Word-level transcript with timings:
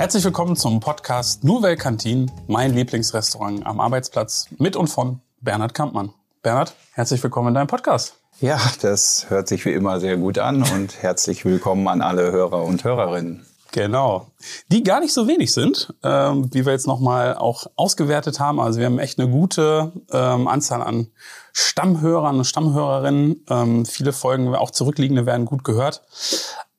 Herzlich 0.00 0.24
willkommen 0.24 0.56
zum 0.56 0.80
Podcast 0.80 1.44
Nouvelle 1.44 1.76
Cantin, 1.76 2.32
mein 2.46 2.72
Lieblingsrestaurant 2.72 3.66
am 3.66 3.80
Arbeitsplatz 3.80 4.46
mit 4.56 4.74
und 4.74 4.86
von 4.86 5.20
Bernhard 5.42 5.74
Kampmann. 5.74 6.14
Bernhard, 6.42 6.72
herzlich 6.92 7.22
willkommen 7.22 7.48
in 7.48 7.54
deinem 7.54 7.66
Podcast. 7.66 8.14
Ja, 8.40 8.58
das 8.80 9.28
hört 9.28 9.46
sich 9.46 9.62
wie 9.66 9.74
immer 9.74 10.00
sehr 10.00 10.16
gut 10.16 10.38
an 10.38 10.62
und 10.62 11.02
herzlich 11.02 11.44
willkommen 11.44 11.86
an 11.86 12.00
alle 12.00 12.32
Hörer 12.32 12.62
und 12.64 12.82
Hörerinnen. 12.82 13.44
Genau. 13.72 14.28
Die 14.72 14.82
gar 14.82 15.00
nicht 15.00 15.12
so 15.12 15.28
wenig 15.28 15.52
sind, 15.52 15.92
ähm, 16.02 16.48
wie 16.50 16.64
wir 16.64 16.72
jetzt 16.72 16.86
nochmal 16.86 17.34
auch 17.34 17.66
ausgewertet 17.76 18.40
haben. 18.40 18.58
Also 18.58 18.78
wir 18.78 18.86
haben 18.86 18.98
echt 18.98 19.20
eine 19.20 19.30
gute 19.30 19.92
ähm, 20.12 20.48
Anzahl 20.48 20.80
an 20.80 21.08
Stammhörern 21.52 22.38
und 22.38 22.46
Stammhörerinnen. 22.46 23.44
Ähm, 23.50 23.84
viele 23.84 24.14
Folgen, 24.14 24.54
auch 24.54 24.70
zurückliegende, 24.70 25.26
werden 25.26 25.44
gut 25.44 25.62
gehört. 25.62 26.00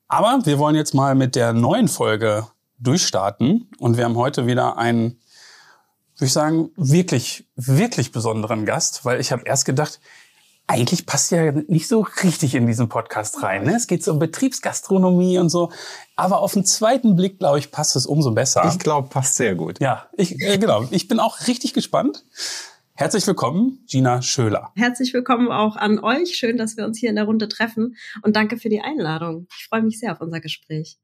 Aber 0.08 0.40
wir 0.42 0.58
wollen 0.58 0.74
jetzt 0.74 0.92
mal 0.92 1.14
mit 1.14 1.36
der 1.36 1.52
neuen 1.52 1.86
Folge 1.86 2.48
durchstarten. 2.82 3.70
Und 3.78 3.96
wir 3.96 4.04
haben 4.04 4.16
heute 4.16 4.46
wieder 4.46 4.76
einen, 4.76 5.20
würde 6.16 6.26
ich 6.26 6.32
sagen, 6.32 6.70
wirklich, 6.76 7.48
wirklich 7.56 8.12
besonderen 8.12 8.66
Gast, 8.66 9.04
weil 9.04 9.20
ich 9.20 9.32
habe 9.32 9.44
erst 9.46 9.64
gedacht, 9.64 10.00
eigentlich 10.66 11.06
passt 11.06 11.30
ja 11.32 11.52
nicht 11.52 11.88
so 11.88 12.06
richtig 12.22 12.54
in 12.54 12.66
diesen 12.66 12.88
Podcast 12.88 13.42
rein. 13.42 13.64
Ne? 13.64 13.76
Es 13.76 13.86
geht 13.86 14.04
so 14.04 14.12
um 14.12 14.18
Betriebsgastronomie 14.18 15.38
und 15.38 15.48
so. 15.48 15.70
Aber 16.16 16.40
auf 16.40 16.52
den 16.54 16.64
zweiten 16.64 17.16
Blick, 17.16 17.38
glaube 17.38 17.58
ich, 17.58 17.70
passt 17.70 17.96
es 17.96 18.06
umso 18.06 18.30
besser. 18.30 18.64
Ich 18.72 18.78
glaube, 18.78 19.08
passt 19.08 19.34
sehr 19.34 19.54
gut. 19.54 19.80
Ja, 19.80 20.06
ich, 20.16 20.40
äh, 20.40 20.58
genau. 20.58 20.86
Ich 20.90 21.08
bin 21.08 21.20
auch 21.20 21.46
richtig 21.46 21.74
gespannt. 21.74 22.24
Herzlich 22.94 23.26
willkommen, 23.26 23.84
Gina 23.88 24.22
Schöler. 24.22 24.70
Herzlich 24.76 25.12
willkommen 25.12 25.50
auch 25.50 25.76
an 25.76 25.98
euch. 25.98 26.36
Schön, 26.36 26.56
dass 26.56 26.76
wir 26.76 26.84
uns 26.84 26.98
hier 26.98 27.10
in 27.10 27.16
der 27.16 27.24
Runde 27.24 27.48
treffen. 27.48 27.96
Und 28.22 28.36
danke 28.36 28.58
für 28.58 28.68
die 28.68 28.80
Einladung. 28.80 29.48
Ich 29.58 29.66
freue 29.66 29.82
mich 29.82 29.98
sehr 29.98 30.12
auf 30.12 30.20
unser 30.20 30.40
Gespräch. 30.40 30.98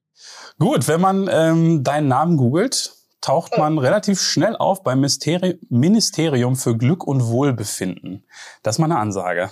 Gut, 0.58 0.88
wenn 0.88 1.00
man 1.00 1.28
ähm, 1.30 1.84
deinen 1.84 2.08
Namen 2.08 2.36
googelt, 2.36 2.92
taucht 3.20 3.56
man 3.58 3.78
relativ 3.78 4.20
schnell 4.20 4.56
auf 4.56 4.82
beim 4.82 5.00
Mysteri 5.00 5.58
Ministerium 5.68 6.56
für 6.56 6.76
Glück 6.76 7.06
und 7.06 7.26
Wohlbefinden. 7.26 8.24
Das 8.62 8.76
ist 8.76 8.78
meine 8.78 8.98
Ansage. 8.98 9.50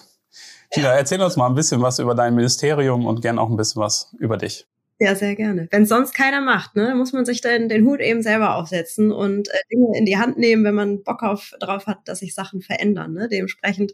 Tina, 0.70 0.88
erzähl 0.88 1.20
uns 1.22 1.36
mal 1.36 1.46
ein 1.46 1.54
bisschen 1.54 1.82
was 1.82 1.98
über 1.98 2.14
dein 2.14 2.34
Ministerium 2.34 3.06
und 3.06 3.22
gern 3.22 3.38
auch 3.38 3.48
ein 3.48 3.56
bisschen 3.56 3.82
was 3.82 4.14
über 4.18 4.36
dich. 4.36 4.66
Ja, 4.98 5.14
sehr 5.14 5.36
gerne. 5.36 5.68
Wenn 5.70 5.84
sonst 5.84 6.14
keiner 6.14 6.40
macht, 6.40 6.74
ne, 6.74 6.94
muss 6.94 7.12
man 7.12 7.26
sich 7.26 7.42
dann 7.42 7.68
den 7.68 7.84
Hut 7.84 8.00
eben 8.00 8.22
selber 8.22 8.54
aufsetzen 8.56 9.12
und 9.12 9.46
äh, 9.48 9.52
Dinge 9.70 9.88
in 9.98 10.06
die 10.06 10.16
Hand 10.16 10.38
nehmen, 10.38 10.64
wenn 10.64 10.74
man 10.74 11.02
Bock 11.02 11.22
auf, 11.22 11.52
drauf 11.60 11.86
hat, 11.86 11.98
dass 12.08 12.20
sich 12.20 12.34
Sachen 12.34 12.62
verändern. 12.62 13.12
Ne? 13.12 13.28
Dementsprechend, 13.30 13.92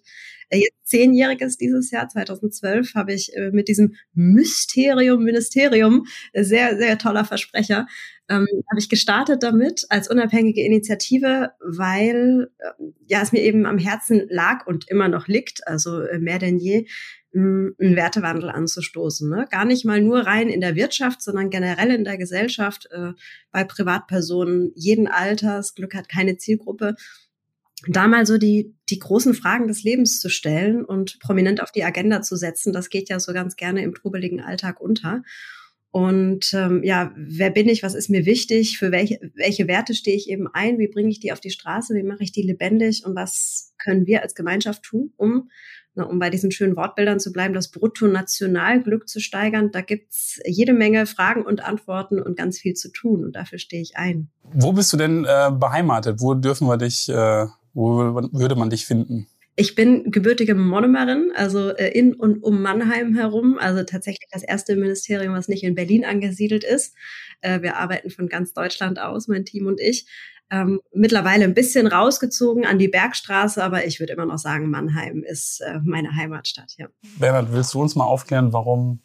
äh, 0.48 0.58
jetzt 0.58 0.76
zehnjähriges 0.84 1.56
dieses 1.56 1.90
Jahr, 1.90 2.08
2012, 2.08 2.94
habe 2.94 3.12
ich 3.14 3.34
äh, 3.34 3.50
mit 3.50 3.66
diesem 3.66 3.96
Mysterium, 4.14 5.24
Ministerium, 5.24 6.06
äh, 6.34 6.44
sehr, 6.44 6.76
sehr 6.78 6.98
toller 6.98 7.24
Versprecher, 7.24 7.88
ähm, 8.28 8.46
habe 8.70 8.78
ich 8.78 8.88
gestartet 8.88 9.42
damit 9.42 9.84
als 9.88 10.08
unabhängige 10.08 10.62
Initiative, 10.64 11.50
weil 11.60 12.48
äh, 12.58 12.84
ja 13.08 13.22
es 13.22 13.32
mir 13.32 13.40
eben 13.42 13.66
am 13.66 13.78
Herzen 13.78 14.22
lag 14.28 14.66
und 14.68 14.88
immer 14.88 15.08
noch 15.08 15.26
liegt, 15.26 15.66
also 15.66 16.00
äh, 16.02 16.20
mehr 16.20 16.38
denn 16.38 16.58
je, 16.58 16.86
einen 17.34 17.96
Wertewandel 17.96 18.50
anzustoßen. 18.50 19.28
Ne? 19.28 19.46
Gar 19.50 19.64
nicht 19.64 19.84
mal 19.84 20.00
nur 20.00 20.20
rein 20.20 20.48
in 20.48 20.60
der 20.60 20.76
Wirtschaft, 20.76 21.22
sondern 21.22 21.50
generell 21.50 21.90
in 21.90 22.04
der 22.04 22.18
Gesellschaft, 22.18 22.88
äh, 22.90 23.12
bei 23.50 23.64
Privatpersonen 23.64 24.72
jeden 24.74 25.08
Alters. 25.08 25.74
Glück 25.74 25.94
hat 25.94 26.08
keine 26.08 26.36
Zielgruppe. 26.36 26.94
Da 27.88 28.06
mal 28.06 28.26
so 28.26 28.38
die, 28.38 28.74
die 28.90 28.98
großen 28.98 29.34
Fragen 29.34 29.66
des 29.66 29.82
Lebens 29.82 30.20
zu 30.20 30.28
stellen 30.28 30.84
und 30.84 31.18
prominent 31.20 31.62
auf 31.62 31.72
die 31.72 31.84
Agenda 31.84 32.22
zu 32.22 32.36
setzen, 32.36 32.72
das 32.72 32.90
geht 32.90 33.08
ja 33.08 33.18
so 33.18 33.32
ganz 33.32 33.56
gerne 33.56 33.82
im 33.82 33.94
trubeligen 33.94 34.40
Alltag 34.40 34.80
unter. 34.80 35.22
Und 35.90 36.54
ähm, 36.54 36.82
ja, 36.84 37.12
wer 37.16 37.50
bin 37.50 37.68
ich? 37.68 37.82
Was 37.82 37.94
ist 37.94 38.08
mir 38.08 38.24
wichtig? 38.24 38.78
Für 38.78 38.92
welche, 38.92 39.20
welche 39.34 39.68
Werte 39.68 39.94
stehe 39.94 40.16
ich 40.16 40.30
eben 40.30 40.48
ein? 40.48 40.78
Wie 40.78 40.88
bringe 40.88 41.10
ich 41.10 41.20
die 41.20 41.32
auf 41.32 41.40
die 41.40 41.50
Straße? 41.50 41.94
Wie 41.94 42.02
mache 42.02 42.22
ich 42.22 42.32
die 42.32 42.42
lebendig? 42.42 43.04
Und 43.04 43.14
was 43.14 43.74
können 43.76 44.06
wir 44.06 44.22
als 44.22 44.34
Gemeinschaft 44.34 44.84
tun, 44.84 45.12
um 45.16 45.50
um 45.94 46.18
bei 46.18 46.30
diesen 46.30 46.50
schönen 46.50 46.76
Wortbildern 46.76 47.20
zu 47.20 47.32
bleiben, 47.32 47.54
das 47.54 47.70
Bruttonationalglück 47.70 49.08
zu 49.08 49.20
steigern, 49.20 49.70
da 49.72 49.82
gibt's 49.82 50.40
jede 50.46 50.72
Menge 50.72 51.06
Fragen 51.06 51.44
und 51.44 51.62
Antworten 51.62 52.20
und 52.20 52.36
ganz 52.36 52.58
viel 52.58 52.74
zu 52.74 52.90
tun. 52.90 53.24
Und 53.24 53.36
dafür 53.36 53.58
stehe 53.58 53.82
ich 53.82 53.96
ein. 53.96 54.28
Wo 54.54 54.72
bist 54.72 54.92
du 54.92 54.96
denn 54.96 55.24
äh, 55.24 55.50
beheimatet? 55.50 56.20
Wo 56.20 56.34
dürfen 56.34 56.66
wir 56.66 56.78
dich, 56.78 57.08
äh, 57.08 57.46
wo 57.74 58.14
würde 58.32 58.56
man 58.56 58.70
dich 58.70 58.86
finden? 58.86 59.26
Ich 59.54 59.74
bin 59.74 60.10
gebürtige 60.10 60.54
Monomerin, 60.54 61.30
also 61.34 61.70
äh, 61.70 61.88
in 61.88 62.14
und 62.14 62.42
um 62.42 62.62
Mannheim 62.62 63.14
herum, 63.14 63.58
also 63.58 63.82
tatsächlich 63.82 64.28
das 64.32 64.42
erste 64.42 64.76
Ministerium, 64.76 65.34
was 65.34 65.48
nicht 65.48 65.62
in 65.62 65.74
Berlin 65.74 66.06
angesiedelt 66.06 66.64
ist. 66.64 66.94
Äh, 67.42 67.60
wir 67.60 67.76
arbeiten 67.76 68.08
von 68.08 68.28
ganz 68.28 68.54
Deutschland 68.54 68.98
aus, 68.98 69.28
mein 69.28 69.44
Team 69.44 69.66
und 69.66 69.78
ich 69.78 70.06
ähm, 70.52 70.80
mittlerweile 70.92 71.44
ein 71.44 71.54
bisschen 71.54 71.86
rausgezogen 71.86 72.66
an 72.66 72.78
die 72.78 72.88
Bergstraße, 72.88 73.64
aber 73.64 73.86
ich 73.86 73.98
würde 73.98 74.12
immer 74.12 74.26
noch 74.26 74.38
sagen, 74.38 74.70
Mannheim 74.70 75.24
ist 75.24 75.60
äh, 75.62 75.80
meine 75.82 76.14
Heimatstadt. 76.14 76.74
Ja. 76.76 76.86
Bernhard, 77.18 77.52
willst 77.52 77.72
du 77.74 77.80
uns 77.80 77.96
mal 77.96 78.04
aufklären, 78.04 78.52
warum 78.52 79.00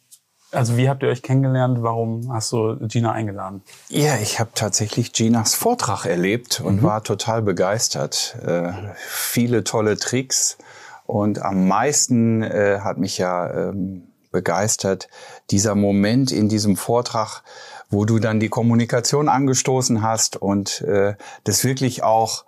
also 0.50 0.78
wie 0.78 0.88
habt 0.88 1.02
ihr 1.02 1.10
euch 1.10 1.20
kennengelernt? 1.20 1.82
Warum 1.82 2.32
hast 2.32 2.52
du 2.52 2.78
Gina 2.88 3.12
eingeladen? 3.12 3.62
Ja, 3.90 4.16
ich 4.16 4.40
habe 4.40 4.50
tatsächlich 4.54 5.12
Ginas 5.12 5.54
Vortrag 5.54 6.06
erlebt 6.06 6.62
und 6.64 6.76
mhm. 6.76 6.82
war 6.84 7.04
total 7.04 7.42
begeistert. 7.42 8.38
Äh, 8.42 8.72
viele 8.96 9.62
tolle 9.62 9.98
Tricks 9.98 10.56
und 11.04 11.42
am 11.42 11.68
meisten 11.68 12.42
äh, 12.42 12.78
hat 12.80 12.96
mich 12.96 13.18
ja 13.18 13.68
ähm, 13.68 14.08
begeistert 14.30 15.08
dieser 15.50 15.74
Moment 15.74 16.32
in 16.32 16.48
diesem 16.48 16.76
Vortrag, 16.76 17.42
wo 17.90 18.04
du 18.04 18.18
dann 18.18 18.40
die 18.40 18.48
Kommunikation 18.48 19.28
angestoßen 19.28 20.02
hast 20.02 20.36
und 20.36 20.82
äh, 20.82 21.14
das 21.44 21.64
wirklich 21.64 22.02
auch 22.02 22.44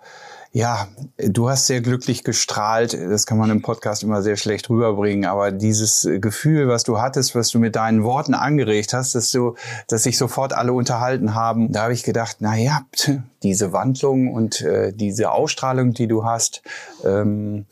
ja, 0.53 0.89
du 1.17 1.49
hast 1.49 1.67
sehr 1.67 1.79
glücklich 1.79 2.25
gestrahlt. 2.25 2.93
Das 2.93 3.25
kann 3.25 3.37
man 3.37 3.49
im 3.49 3.61
Podcast 3.61 4.03
immer 4.03 4.21
sehr 4.21 4.35
schlecht 4.35 4.69
rüberbringen. 4.69 5.23
Aber 5.25 5.51
dieses 5.51 6.07
Gefühl, 6.19 6.67
was 6.67 6.83
du 6.83 6.99
hattest, 6.99 7.35
was 7.35 7.49
du 7.49 7.59
mit 7.59 7.77
deinen 7.77 8.03
Worten 8.03 8.33
angeregt 8.33 8.91
hast, 8.93 9.15
dass 9.15 9.31
du, 9.31 9.55
dass 9.87 10.03
sich 10.03 10.17
sofort 10.17 10.51
alle 10.51 10.73
unterhalten 10.73 11.35
haben, 11.35 11.71
da 11.71 11.83
habe 11.83 11.93
ich 11.93 12.03
gedacht, 12.03 12.37
na 12.39 12.57
ja, 12.57 12.81
diese 13.43 13.73
Wandlung 13.73 14.33
und 14.33 14.61
äh, 14.61 14.93
diese 14.93 15.31
Ausstrahlung, 15.31 15.93
die 15.93 16.07
du 16.07 16.23
hast, 16.23 16.61
ähm, 17.03 17.65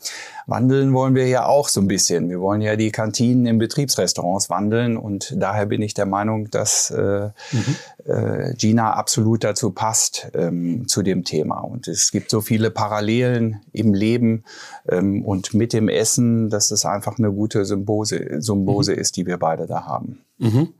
wandeln 0.46 0.92
wollen 0.92 1.14
wir 1.14 1.28
ja 1.28 1.46
auch 1.46 1.68
so 1.68 1.80
ein 1.80 1.86
bisschen. 1.86 2.28
Wir 2.28 2.40
wollen 2.40 2.60
ja 2.60 2.76
die 2.76 2.90
Kantinen 2.90 3.46
in 3.46 3.58
Betriebsrestaurants 3.58 4.50
wandeln 4.50 4.96
und 4.96 5.34
daher 5.36 5.66
bin 5.66 5.80
ich 5.80 5.94
der 5.94 6.06
Meinung, 6.06 6.50
dass 6.50 6.90
äh, 6.90 7.30
mhm. 7.52 7.76
äh, 8.04 8.54
Gina 8.54 8.94
absolut 8.94 9.44
dazu 9.44 9.70
passt 9.70 10.28
ähm, 10.34 10.88
zu 10.88 11.02
dem 11.02 11.24
Thema. 11.24 11.60
Und 11.60 11.86
es 11.86 12.10
gibt 12.10 12.30
so 12.30 12.40
viele 12.40 12.70
Parallelen 12.70 13.60
im 13.72 13.94
Leben 13.94 14.44
ähm, 14.88 15.24
und 15.24 15.54
mit 15.54 15.72
dem 15.72 15.88
Essen, 15.88 16.50
dass 16.50 16.72
es 16.72 16.84
einfach 16.84 17.18
eine 17.18 17.32
gute 17.32 17.64
Symbiose, 17.64 18.40
Symbiose 18.40 18.92
mhm. 18.92 18.98
ist, 18.98 19.16
die 19.16 19.26
wir 19.26 19.38
beide 19.38 19.66
da 19.66 19.84
haben. 19.86 20.24
Mhm. 20.38 20.70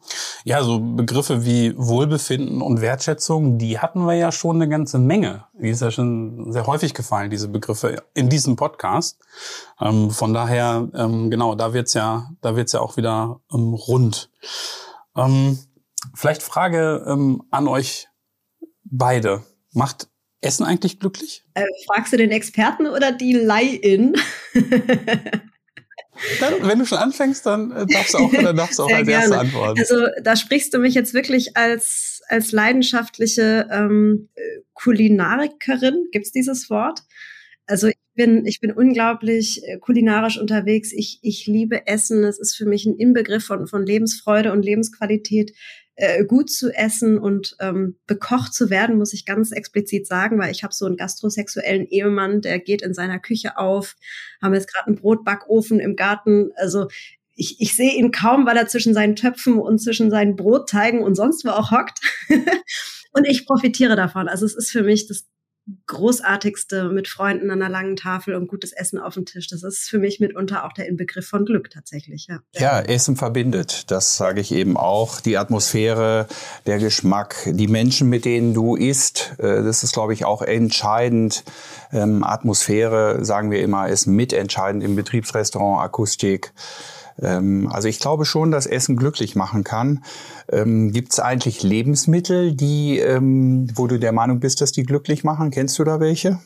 Ja, 0.44 0.62
so 0.62 0.80
Begriffe 0.80 1.44
wie 1.44 1.74
Wohlbefinden 1.76 2.62
und 2.62 2.80
Wertschätzung, 2.80 3.58
die 3.58 3.78
hatten 3.78 4.06
wir 4.06 4.14
ja 4.14 4.32
schon 4.32 4.56
eine 4.56 4.68
ganze 4.68 4.98
Menge. 4.98 5.44
Die 5.52 5.68
ist 5.68 5.82
ja 5.82 5.90
schon 5.90 6.52
sehr 6.52 6.66
häufig 6.66 6.94
gefallen, 6.94 7.30
diese 7.30 7.48
Begriffe 7.48 8.02
in 8.14 8.28
diesem 8.28 8.56
Podcast. 8.56 9.18
Ähm, 9.80 10.10
von 10.10 10.32
daher, 10.32 10.88
ähm, 10.94 11.30
genau, 11.30 11.54
da 11.54 11.74
wird's 11.74 11.94
ja, 11.94 12.30
da 12.40 12.56
wird's 12.56 12.72
ja 12.72 12.80
auch 12.80 12.96
wieder 12.96 13.40
ähm, 13.52 13.74
rund. 13.74 14.30
Ähm, 15.16 15.58
vielleicht 16.14 16.42
Frage 16.42 17.04
ähm, 17.06 17.42
an 17.50 17.68
euch 17.68 18.08
beide. 18.84 19.42
Macht 19.72 20.08
Essen 20.40 20.64
eigentlich 20.64 20.98
glücklich? 20.98 21.44
Äh, 21.54 21.64
fragst 21.86 22.12
du 22.12 22.16
den 22.16 22.30
Experten 22.30 22.86
oder 22.86 23.12
die 23.12 23.34
Leih-In? 23.34 24.16
Dann, 26.40 26.54
wenn 26.68 26.78
du 26.78 26.86
schon 26.86 26.98
anfängst, 26.98 27.44
dann 27.46 27.72
äh, 27.72 27.86
darfst 27.86 28.14
du 28.14 28.18
auch, 28.18 28.32
dann 28.32 28.56
darfst 28.56 28.78
du 28.78 28.84
auch 28.84 28.92
als 28.92 29.06
gerne. 29.06 29.22
erste 29.24 29.38
antworten. 29.38 29.78
Also 29.78 30.06
da 30.22 30.36
sprichst 30.36 30.74
du 30.74 30.78
mich 30.78 30.94
jetzt 30.94 31.14
wirklich 31.14 31.56
als, 31.56 32.20
als 32.28 32.52
leidenschaftliche 32.52 33.68
ähm, 33.70 34.28
Kulinarikerin, 34.74 36.08
gibt's 36.12 36.32
dieses 36.32 36.70
Wort? 36.70 37.00
Also 37.66 37.86
ich 37.88 37.96
bin, 38.14 38.44
ich 38.46 38.60
bin 38.60 38.72
unglaublich 38.72 39.62
äh, 39.64 39.78
kulinarisch 39.78 40.38
unterwegs. 40.38 40.92
Ich, 40.92 41.20
ich 41.22 41.46
liebe 41.46 41.86
Essen. 41.86 42.24
Es 42.24 42.38
ist 42.38 42.56
für 42.56 42.66
mich 42.66 42.84
ein 42.84 42.96
Inbegriff 42.96 43.44
von, 43.44 43.66
von 43.66 43.86
Lebensfreude 43.86 44.52
und 44.52 44.64
Lebensqualität 44.64 45.52
äh, 46.00 46.24
gut 46.24 46.50
zu 46.50 46.70
essen 46.70 47.18
und 47.18 47.56
ähm, 47.60 47.96
bekocht 48.06 48.54
zu 48.54 48.70
werden, 48.70 48.96
muss 48.96 49.12
ich 49.12 49.26
ganz 49.26 49.52
explizit 49.52 50.06
sagen, 50.06 50.38
weil 50.38 50.50
ich 50.50 50.64
habe 50.64 50.74
so 50.74 50.86
einen 50.86 50.96
gastrosexuellen 50.96 51.86
Ehemann, 51.86 52.40
der 52.40 52.58
geht 52.58 52.80
in 52.80 52.94
seiner 52.94 53.18
Küche 53.18 53.58
auf, 53.58 53.96
haben 54.40 54.54
jetzt 54.54 54.72
gerade 54.72 54.86
einen 54.86 54.96
Brotbackofen 54.96 55.78
im 55.78 55.96
Garten. 55.96 56.52
Also 56.56 56.88
ich, 57.34 57.60
ich 57.60 57.76
sehe 57.76 57.92
ihn 57.92 58.12
kaum, 58.12 58.46
weil 58.46 58.56
er 58.56 58.66
zwischen 58.66 58.94
seinen 58.94 59.14
Töpfen 59.14 59.58
und 59.58 59.78
zwischen 59.78 60.10
seinen 60.10 60.36
Brotteigen 60.36 61.02
und 61.02 61.16
sonst 61.16 61.44
wo 61.44 61.50
auch 61.50 61.70
hockt. 61.70 62.00
und 63.12 63.26
ich 63.26 63.46
profitiere 63.46 63.94
davon. 63.94 64.26
Also 64.26 64.46
es 64.46 64.54
ist 64.54 64.70
für 64.70 64.82
mich 64.82 65.06
das 65.06 65.26
großartigste 65.86 66.90
mit 66.90 67.08
Freunden 67.08 67.50
an 67.50 67.62
einer 67.62 67.70
langen 67.70 67.96
Tafel 67.96 68.34
und 68.34 68.48
gutes 68.48 68.72
Essen 68.72 68.98
auf 68.98 69.14
dem 69.14 69.24
Tisch. 69.24 69.48
Das 69.48 69.62
ist 69.62 69.88
für 69.88 69.98
mich 69.98 70.20
mitunter 70.20 70.64
auch 70.64 70.72
der 70.72 70.88
Inbegriff 70.88 71.26
von 71.26 71.44
Glück 71.44 71.70
tatsächlich. 71.70 72.26
Ja, 72.28 72.40
ja 72.54 72.80
Essen 72.80 73.16
verbindet. 73.16 73.90
Das 73.90 74.16
sage 74.16 74.40
ich 74.40 74.52
eben 74.52 74.76
auch. 74.76 75.20
Die 75.20 75.36
Atmosphäre, 75.36 76.26
der 76.66 76.78
Geschmack, 76.78 77.36
die 77.46 77.68
Menschen, 77.68 78.08
mit 78.08 78.24
denen 78.24 78.54
du 78.54 78.76
isst, 78.76 79.34
äh, 79.38 79.62
das 79.62 79.82
ist, 79.82 79.92
glaube 79.92 80.12
ich, 80.12 80.24
auch 80.24 80.42
entscheidend. 80.42 81.44
Ähm, 81.92 82.24
Atmosphäre, 82.24 83.24
sagen 83.24 83.50
wir 83.50 83.62
immer, 83.62 83.88
ist 83.88 84.06
mitentscheidend 84.06 84.82
im 84.82 84.96
Betriebsrestaurant, 84.96 85.82
Akustik. 85.82 86.52
Ähm, 87.22 87.68
also 87.70 87.88
ich 87.88 88.00
glaube 88.00 88.24
schon, 88.24 88.50
dass 88.50 88.66
Essen 88.66 88.96
glücklich 88.96 89.36
machen 89.36 89.64
kann. 89.64 90.04
Ähm, 90.50 90.92
Gibt 90.92 91.12
es 91.12 91.20
eigentlich 91.20 91.62
Lebensmittel, 91.62 92.52
die, 92.52 92.98
ähm, 92.98 93.68
wo 93.74 93.86
du 93.86 93.98
der 93.98 94.12
Meinung 94.12 94.40
bist, 94.40 94.60
dass 94.60 94.72
die 94.72 94.82
glücklich 94.82 95.24
machen? 95.24 95.50
Kennst 95.50 95.78
du 95.78 95.84
da 95.84 96.00
welche? 96.00 96.38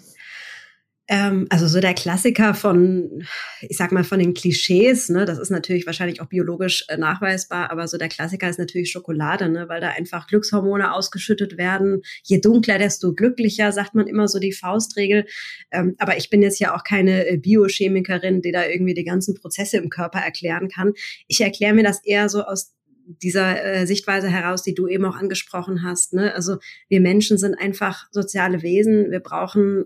Ähm, 1.06 1.46
also 1.50 1.66
so 1.66 1.80
der 1.80 1.92
Klassiker 1.92 2.54
von, 2.54 3.24
ich 3.60 3.76
sag 3.76 3.92
mal, 3.92 4.04
von 4.04 4.18
den 4.18 4.32
Klischees, 4.32 5.10
ne, 5.10 5.26
das 5.26 5.38
ist 5.38 5.50
natürlich 5.50 5.84
wahrscheinlich 5.84 6.22
auch 6.22 6.26
biologisch 6.26 6.86
äh, 6.88 6.96
nachweisbar, 6.96 7.70
aber 7.70 7.86
so 7.88 7.98
der 7.98 8.08
Klassiker 8.08 8.48
ist 8.48 8.58
natürlich 8.58 8.90
Schokolade, 8.90 9.50
ne, 9.50 9.68
weil 9.68 9.82
da 9.82 9.90
einfach 9.90 10.26
Glückshormone 10.26 10.94
ausgeschüttet 10.94 11.58
werden. 11.58 12.00
Je 12.22 12.40
dunkler, 12.40 12.78
desto 12.78 13.14
glücklicher, 13.14 13.70
sagt 13.70 13.94
man 13.94 14.06
immer 14.06 14.28
so 14.28 14.38
die 14.38 14.52
Faustregel. 14.52 15.26
Ähm, 15.70 15.94
aber 15.98 16.16
ich 16.16 16.30
bin 16.30 16.40
jetzt 16.40 16.58
ja 16.58 16.74
auch 16.74 16.84
keine 16.84 17.26
äh, 17.26 17.36
Biochemikerin, 17.36 18.40
die 18.40 18.52
da 18.52 18.64
irgendwie 18.66 18.94
die 18.94 19.04
ganzen 19.04 19.34
Prozesse 19.34 19.76
im 19.76 19.90
Körper 19.90 20.20
erklären 20.20 20.68
kann. 20.68 20.94
Ich 21.28 21.42
erkläre 21.42 21.74
mir 21.74 21.84
das 21.84 22.02
eher 22.02 22.30
so 22.30 22.44
aus 22.44 22.72
dieser 23.06 23.62
äh, 23.62 23.86
Sichtweise 23.86 24.28
heraus, 24.28 24.62
die 24.62 24.74
du 24.74 24.88
eben 24.88 25.04
auch 25.04 25.16
angesprochen 25.16 25.82
hast. 25.82 26.14
Ne? 26.14 26.34
Also 26.34 26.56
wir 26.88 27.02
Menschen 27.02 27.36
sind 27.36 27.54
einfach 27.54 28.06
soziale 28.10 28.62
Wesen. 28.62 29.10
Wir 29.10 29.20
brauchen 29.20 29.84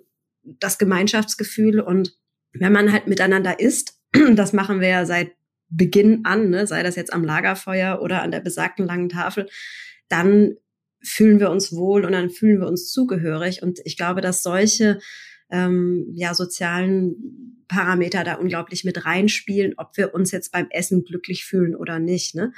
das 0.60 0.78
Gemeinschaftsgefühl 0.78 1.80
und 1.80 2.16
wenn 2.52 2.72
man 2.72 2.92
halt 2.92 3.06
miteinander 3.06 3.60
isst, 3.60 4.00
das 4.34 4.52
machen 4.52 4.80
wir 4.80 4.88
ja 4.88 5.06
seit 5.06 5.32
Beginn 5.70 6.24
an, 6.24 6.50
ne, 6.50 6.66
sei 6.66 6.82
das 6.82 6.96
jetzt 6.96 7.12
am 7.12 7.24
Lagerfeuer 7.24 8.00
oder 8.00 8.22
an 8.22 8.30
der 8.30 8.40
besagten 8.40 8.86
langen 8.86 9.10
Tafel, 9.10 9.48
dann 10.08 10.56
fühlen 11.02 11.40
wir 11.40 11.50
uns 11.50 11.72
wohl 11.72 12.04
und 12.04 12.12
dann 12.12 12.30
fühlen 12.30 12.60
wir 12.60 12.66
uns 12.66 12.90
zugehörig. 12.90 13.62
Und 13.62 13.80
ich 13.84 13.96
glaube, 13.96 14.20
dass 14.20 14.42
solche 14.42 14.98
ähm, 15.50 16.06
ja, 16.14 16.34
sozialen 16.34 17.64
Parameter 17.68 18.24
da 18.24 18.34
unglaublich 18.34 18.84
mit 18.84 19.04
reinspielen, 19.04 19.74
ob 19.76 19.96
wir 19.96 20.14
uns 20.14 20.32
jetzt 20.32 20.52
beim 20.52 20.68
Essen 20.70 21.04
glücklich 21.04 21.44
fühlen 21.44 21.76
oder 21.76 21.98
nicht. 21.98 22.34
Ne? 22.34 22.52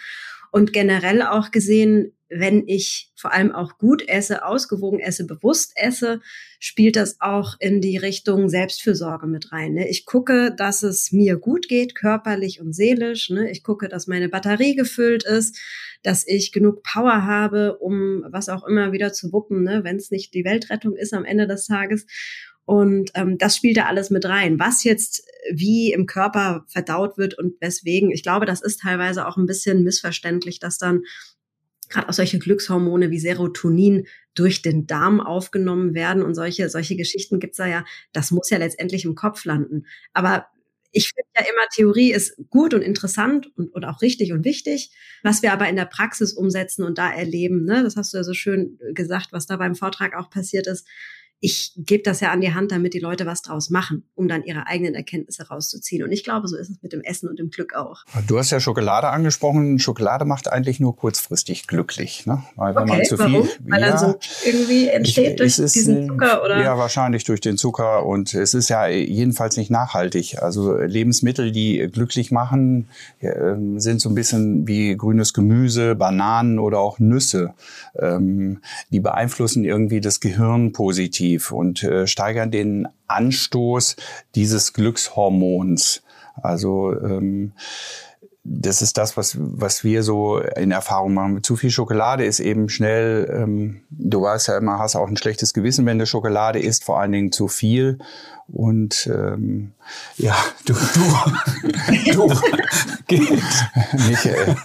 Und 0.52 0.72
generell 0.72 1.22
auch 1.22 1.50
gesehen, 1.50 2.12
wenn 2.30 2.66
ich 2.66 3.12
vor 3.16 3.32
allem 3.32 3.52
auch 3.52 3.76
gut 3.76 4.08
esse, 4.08 4.44
ausgewogen 4.44 5.00
esse, 5.00 5.26
bewusst 5.26 5.72
esse, 5.74 6.20
spielt 6.60 6.96
das 6.96 7.20
auch 7.20 7.56
in 7.58 7.80
die 7.80 7.96
Richtung 7.96 8.48
Selbstfürsorge 8.48 9.26
mit 9.26 9.52
rein. 9.52 9.74
Ne? 9.74 9.88
Ich 9.88 10.06
gucke, 10.06 10.54
dass 10.56 10.82
es 10.82 11.10
mir 11.10 11.36
gut 11.36 11.68
geht, 11.68 11.94
körperlich 11.94 12.60
und 12.60 12.72
seelisch. 12.72 13.30
Ne? 13.30 13.50
Ich 13.50 13.62
gucke, 13.64 13.88
dass 13.88 14.06
meine 14.06 14.28
Batterie 14.28 14.76
gefüllt 14.76 15.24
ist, 15.24 15.58
dass 16.02 16.26
ich 16.26 16.52
genug 16.52 16.82
Power 16.82 17.24
habe, 17.26 17.78
um 17.78 18.24
was 18.30 18.48
auch 18.48 18.64
immer 18.66 18.92
wieder 18.92 19.12
zu 19.12 19.32
wuppen, 19.32 19.64
ne? 19.64 19.82
wenn 19.82 19.96
es 19.96 20.10
nicht 20.10 20.32
die 20.32 20.44
Weltrettung 20.44 20.94
ist 20.94 21.12
am 21.12 21.24
Ende 21.24 21.46
des 21.46 21.66
Tages. 21.66 22.06
Und 22.64 23.10
ähm, 23.14 23.36
das 23.36 23.56
spielt 23.56 23.78
da 23.78 23.86
alles 23.86 24.10
mit 24.10 24.24
rein. 24.26 24.60
Was 24.60 24.84
jetzt 24.84 25.24
wie 25.52 25.92
im 25.92 26.06
Körper 26.06 26.64
verdaut 26.68 27.18
wird 27.18 27.36
und 27.36 27.60
weswegen, 27.60 28.12
ich 28.12 28.22
glaube, 28.22 28.46
das 28.46 28.62
ist 28.62 28.82
teilweise 28.82 29.26
auch 29.26 29.36
ein 29.36 29.46
bisschen 29.46 29.82
missverständlich, 29.82 30.60
dass 30.60 30.78
dann 30.78 31.02
gerade 31.90 32.08
auch 32.08 32.12
solche 32.12 32.38
Glückshormone 32.38 33.10
wie 33.10 33.18
Serotonin 33.18 34.06
durch 34.34 34.62
den 34.62 34.86
Darm 34.86 35.20
aufgenommen 35.20 35.94
werden 35.94 36.22
und 36.22 36.34
solche, 36.34 36.70
solche 36.70 36.96
Geschichten 36.96 37.40
gibt's 37.40 37.58
da 37.58 37.66
ja, 37.66 37.84
das 38.12 38.30
muss 38.30 38.48
ja 38.50 38.58
letztendlich 38.58 39.04
im 39.04 39.14
Kopf 39.14 39.44
landen. 39.44 39.86
Aber 40.12 40.46
ich 40.92 41.08
finde 41.08 41.28
ja 41.36 41.42
immer, 41.42 41.66
Theorie 41.74 42.12
ist 42.12 42.36
gut 42.50 42.74
und 42.74 42.82
interessant 42.82 43.50
und, 43.56 43.72
und 43.72 43.84
auch 43.84 44.02
richtig 44.02 44.32
und 44.32 44.44
wichtig. 44.44 44.90
Was 45.22 45.42
wir 45.42 45.52
aber 45.52 45.68
in 45.68 45.76
der 45.76 45.84
Praxis 45.84 46.32
umsetzen 46.32 46.84
und 46.84 46.98
da 46.98 47.12
erleben, 47.12 47.64
ne, 47.64 47.82
das 47.82 47.96
hast 47.96 48.12
du 48.12 48.16
ja 48.16 48.24
so 48.24 48.34
schön 48.34 48.78
gesagt, 48.92 49.32
was 49.32 49.46
da 49.46 49.56
beim 49.56 49.74
Vortrag 49.74 50.16
auch 50.16 50.30
passiert 50.30 50.66
ist, 50.66 50.86
ich 51.42 51.72
gebe 51.74 52.02
das 52.02 52.20
ja 52.20 52.30
an 52.32 52.42
die 52.42 52.52
Hand, 52.52 52.70
damit 52.70 52.92
die 52.92 52.98
Leute 52.98 53.24
was 53.24 53.40
draus 53.40 53.70
machen, 53.70 54.04
um 54.14 54.28
dann 54.28 54.44
ihre 54.44 54.66
eigenen 54.66 54.94
Erkenntnisse 54.94 55.48
rauszuziehen. 55.48 56.04
Und 56.04 56.12
ich 56.12 56.22
glaube, 56.22 56.46
so 56.48 56.56
ist 56.56 56.68
es 56.68 56.82
mit 56.82 56.92
dem 56.92 57.00
Essen 57.00 57.30
und 57.30 57.38
dem 57.38 57.48
Glück 57.48 57.74
auch. 57.74 58.04
Du 58.26 58.38
hast 58.38 58.50
ja 58.50 58.60
Schokolade 58.60 59.08
angesprochen. 59.08 59.78
Schokolade 59.78 60.26
macht 60.26 60.52
eigentlich 60.52 60.80
nur 60.80 60.94
kurzfristig 60.94 61.66
glücklich, 61.66 62.26
ne? 62.26 62.44
Weil 62.56 62.74
wenn 62.74 62.82
okay, 62.82 62.92
man 62.98 63.04
zu 63.06 63.18
warum? 63.18 63.44
viel, 63.44 63.58
weil 63.66 63.80
ja, 63.80 63.88
dann 63.88 63.98
so 63.98 64.18
irgendwie 64.44 64.88
entsteht 64.88 65.40
ich, 65.40 65.56
durch 65.56 65.72
diesen 65.72 66.08
Zucker 66.08 66.44
oder? 66.44 66.62
Ja, 66.62 66.76
wahrscheinlich 66.76 67.24
durch 67.24 67.40
den 67.40 67.56
Zucker 67.56 68.04
und 68.04 68.34
es 68.34 68.52
ist 68.52 68.68
ja 68.68 68.86
jedenfalls 68.86 69.56
nicht 69.56 69.70
nachhaltig. 69.70 70.42
Also 70.42 70.76
Lebensmittel, 70.76 71.52
die 71.52 71.88
glücklich 71.90 72.30
machen, 72.30 72.88
ähm, 73.22 73.80
sind 73.80 74.02
so 74.02 74.10
ein 74.10 74.14
bisschen 74.14 74.68
wie 74.68 74.94
grünes 74.94 75.32
Gemüse, 75.32 75.94
Bananen 75.94 76.58
oder 76.58 76.80
auch 76.80 76.98
Nüsse. 76.98 77.54
Ähm, 77.98 78.60
die 78.90 79.00
beeinflussen 79.00 79.64
irgendwie 79.64 80.02
das 80.02 80.20
Gehirn 80.20 80.72
positiv 80.72 81.29
positiv 81.30 81.52
und 81.52 81.82
äh, 81.82 82.06
steigern 82.06 82.50
den 82.50 82.88
Anstoß 83.08 83.96
dieses 84.34 84.72
Glückshormons. 84.72 86.02
Also 86.42 86.92
ähm, 86.92 87.52
das 88.42 88.80
ist 88.80 88.96
das, 88.96 89.16
was, 89.16 89.36
was 89.38 89.84
wir 89.84 90.02
so 90.02 90.38
in 90.38 90.70
Erfahrung 90.70 91.12
machen. 91.12 91.42
Zu 91.42 91.56
viel 91.56 91.70
Schokolade 91.70 92.24
ist 92.24 92.40
eben 92.40 92.68
schnell, 92.68 93.30
ähm, 93.30 93.82
du 93.90 94.22
weißt 94.22 94.48
ja 94.48 94.56
immer, 94.56 94.78
hast 94.78 94.96
auch 94.96 95.08
ein 95.08 95.16
schlechtes 95.16 95.52
Gewissen, 95.52 95.84
wenn 95.86 95.98
du 95.98 96.06
Schokolade 96.06 96.58
isst, 96.58 96.84
vor 96.84 97.00
allen 97.00 97.12
Dingen 97.12 97.32
zu 97.32 97.48
viel. 97.48 97.98
Und 98.48 99.08
ähm, 99.12 99.72
ja, 100.16 100.36
du, 100.64 100.72
du, 100.72 102.12
du, 102.12 102.28
Michael. 104.08 104.56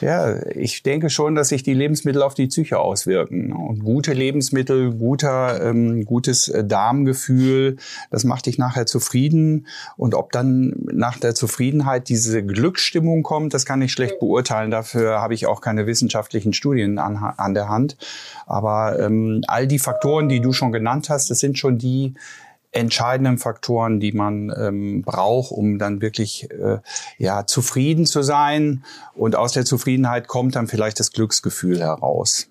Ja, 0.00 0.46
ich 0.54 0.82
denke 0.82 1.10
schon, 1.10 1.34
dass 1.34 1.48
sich 1.50 1.62
die 1.62 1.74
Lebensmittel 1.74 2.22
auf 2.22 2.32
die 2.32 2.46
Psyche 2.46 2.78
auswirken. 2.78 3.52
Und 3.52 3.84
gute 3.84 4.14
Lebensmittel, 4.14 4.94
guter, 4.94 5.62
ähm, 5.62 6.04
gutes 6.06 6.48
äh, 6.48 6.64
Darmgefühl, 6.64 7.76
das 8.10 8.24
macht 8.24 8.46
dich 8.46 8.56
nachher 8.56 8.86
zufrieden. 8.86 9.66
Und 9.96 10.14
ob 10.14 10.32
dann 10.32 10.74
nach 10.90 11.18
der 11.18 11.34
Zufriedenheit 11.34 12.08
diese 12.08 12.42
Glücksstimmung 12.42 13.22
kommt, 13.22 13.52
das 13.52 13.66
kann 13.66 13.82
ich 13.82 13.92
schlecht 13.92 14.18
beurteilen. 14.20 14.70
Dafür 14.70 15.20
habe 15.20 15.34
ich 15.34 15.46
auch 15.46 15.60
keine 15.60 15.86
wissenschaftlichen 15.86 16.54
Studien 16.54 16.98
an, 16.98 17.16
an 17.16 17.52
der 17.52 17.68
Hand. 17.68 17.98
Aber 18.46 18.98
ähm, 18.98 19.42
all 19.48 19.66
die 19.66 19.78
Faktoren, 19.78 20.28
die 20.28 20.40
du 20.40 20.52
schon 20.52 20.72
genannt 20.72 21.10
hast, 21.10 21.30
das 21.30 21.40
sind 21.40 21.58
schon 21.58 21.76
die, 21.76 22.14
entscheidenden 22.72 23.38
Faktoren, 23.38 24.00
die 24.00 24.12
man 24.12 24.52
ähm, 24.56 25.02
braucht, 25.02 25.52
um 25.52 25.78
dann 25.78 26.00
wirklich 26.00 26.48
äh, 26.50 26.78
ja 27.18 27.46
zufrieden 27.46 28.06
zu 28.06 28.22
sein. 28.22 28.84
Und 29.14 29.36
aus 29.36 29.52
der 29.52 29.64
Zufriedenheit 29.64 30.28
kommt 30.28 30.56
dann 30.56 30.68
vielleicht 30.68 31.00
das 31.00 31.12
Glücksgefühl 31.12 31.80
heraus. 31.80 32.48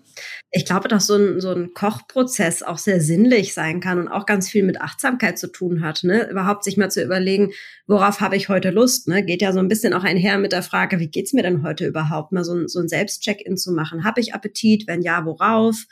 Ich 0.52 0.66
glaube, 0.66 0.88
dass 0.88 1.08
so 1.08 1.16
ein, 1.16 1.40
so 1.40 1.52
ein 1.52 1.74
Kochprozess 1.74 2.64
auch 2.64 2.78
sehr 2.78 3.02
sinnlich 3.02 3.54
sein 3.54 3.80
kann 3.80 4.00
und 4.00 4.08
auch 4.08 4.26
ganz 4.26 4.50
viel 4.50 4.64
mit 4.64 4.82
Achtsamkeit 4.82 5.38
zu 5.38 5.48
tun 5.48 5.82
hat. 5.82 6.04
Ne? 6.04 6.30
Überhaupt 6.30 6.64
sich 6.64 6.78
mal 6.78 6.90
zu 6.90 7.04
überlegen, 7.04 7.52
worauf 7.88 8.20
habe 8.20 8.36
ich 8.36 8.50
heute 8.50 8.70
Lust? 8.72 9.08
Ne? 9.08 9.24
Geht 9.24 9.42
ja 9.42 9.54
so 9.54 9.60
ein 9.60 9.68
bisschen 9.68 9.94
auch 9.94 10.04
einher 10.04 10.38
mit 10.38 10.52
der 10.52 10.64
Frage, 10.64 11.00
wie 11.00 11.08
geht's 11.08 11.34
mir 11.34 11.44
denn 11.44 11.64
heute 11.64 11.86
überhaupt? 11.86 12.32
Mal 12.32 12.44
so 12.44 12.54
ein, 12.54 12.68
so 12.68 12.80
ein 12.80 12.90
Selbstcheck-in 12.90 13.58
zu 13.58 13.72
machen. 13.72 14.04
Habe 14.04 14.20
ich 14.22 14.34
Appetit? 14.34 14.88
Wenn 14.88 15.02
ja, 15.02 15.24
worauf? 15.26 15.86